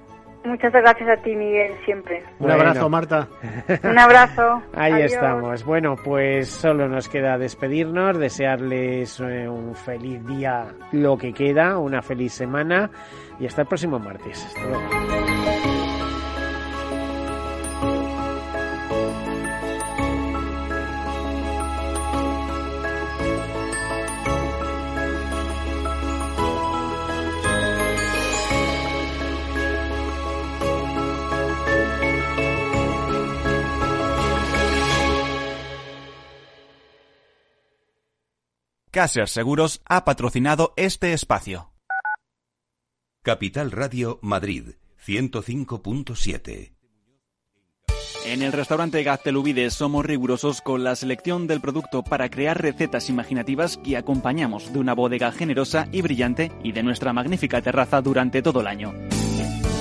Muchas 0.45 0.73
gracias 0.73 1.09
a 1.09 1.23
ti, 1.23 1.37
Miguel, 1.37 1.73
siempre. 1.85 2.23
Un 2.39 2.51
abrazo, 2.51 2.89
Marta. 2.89 3.29
Un 3.83 3.99
abrazo. 3.99 4.63
Ahí 4.75 5.03
estamos. 5.03 5.65
Bueno, 5.65 5.97
pues 6.03 6.49
solo 6.49 6.89
nos 6.89 7.09
queda 7.09 7.37
despedirnos, 7.37 8.19
desearles 8.19 9.21
eh, 9.21 9.49
un 9.49 9.75
feliz 9.75 10.25
día, 10.27 10.69
lo 10.93 11.19
que 11.19 11.33
queda, 11.35 11.79
una 11.79 12.01
feliz 12.01 12.33
semana 12.33 12.91
y 13.39 13.47
hasta 13.47 13.63
el 13.63 13.69
próximo 13.69 13.99
martes. 13.99 14.45
Hasta 14.47 14.63
luego. 14.63 15.30
Caser 38.91 39.29
Seguros 39.29 39.83
ha 39.85 40.05
patrocinado 40.05 40.73
este 40.77 41.13
espacio. 41.13 41.73
Capital 43.23 43.71
Radio 43.71 44.19
Madrid 44.21 44.71
105.7 45.07 46.73
en 48.27 48.43
el 48.43 48.53
restaurante 48.53 49.03
Gaztelubides 49.03 49.73
somos 49.73 50.05
rigurosos 50.05 50.61
con 50.61 50.85
la 50.85 50.95
selección 50.95 51.47
del 51.47 51.63
producto 51.63 52.03
para 52.03 52.29
crear 52.29 52.61
recetas 52.61 53.09
imaginativas 53.09 53.79
que 53.79 53.97
acompañamos 53.97 54.73
de 54.75 54.79
una 54.79 54.93
bodega 54.93 55.33
generosa 55.33 55.89
y 55.91 56.03
brillante 56.03 56.53
y 56.63 56.73
de 56.73 56.83
nuestra 56.83 57.15
magnífica 57.15 57.63
terraza 57.63 58.03
durante 58.03 58.43
todo 58.43 58.61
el 58.61 58.67
año. 58.67 58.93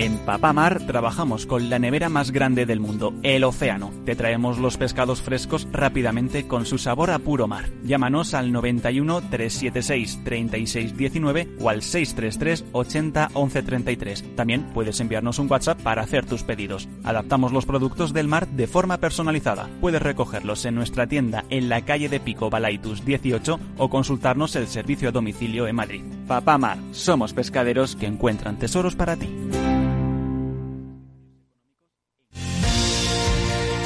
En 0.00 0.16
Papamar 0.16 0.86
trabajamos 0.86 1.44
con 1.44 1.68
la 1.68 1.78
nevera 1.78 2.08
más 2.08 2.30
grande 2.30 2.64
del 2.64 2.80
mundo, 2.80 3.12
el 3.22 3.44
océano. 3.44 3.92
Te 4.06 4.16
traemos 4.16 4.56
los 4.56 4.78
pescados 4.78 5.20
frescos 5.20 5.68
rápidamente 5.72 6.48
con 6.48 6.64
su 6.64 6.78
sabor 6.78 7.10
a 7.10 7.18
puro 7.18 7.46
mar. 7.46 7.68
Llámanos 7.84 8.32
al 8.32 8.50
91 8.50 9.20
376 9.28 10.24
3619 10.24 11.48
o 11.60 11.68
al 11.68 11.82
633 11.82 12.64
80 12.72 13.28
11 13.34 13.62
33. 13.62 14.36
También 14.36 14.70
puedes 14.72 14.98
enviarnos 15.00 15.38
un 15.38 15.50
WhatsApp 15.50 15.82
para 15.82 16.00
hacer 16.00 16.24
tus 16.24 16.44
pedidos. 16.44 16.88
Adaptamos 17.04 17.52
los 17.52 17.66
productos 17.66 18.14
del 18.14 18.26
mar 18.26 18.48
de 18.48 18.66
forma 18.66 18.96
personalizada. 18.96 19.68
Puedes 19.82 20.00
recogerlos 20.00 20.64
en 20.64 20.76
nuestra 20.76 21.08
tienda 21.08 21.44
en 21.50 21.68
la 21.68 21.84
calle 21.84 22.08
de 22.08 22.20
Pico 22.20 22.48
Balaitus 22.48 23.04
18 23.04 23.60
o 23.76 23.90
consultarnos 23.90 24.56
el 24.56 24.66
servicio 24.66 25.10
a 25.10 25.12
domicilio 25.12 25.66
en 25.66 25.76
Madrid. 25.76 26.04
Papamar, 26.26 26.78
somos 26.92 27.34
pescaderos 27.34 27.96
que 27.96 28.06
encuentran 28.06 28.58
tesoros 28.58 28.96
para 28.96 29.16
ti. 29.16 29.28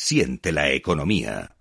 Siente 0.00 0.52
la 0.52 0.70
economía. 0.70 1.57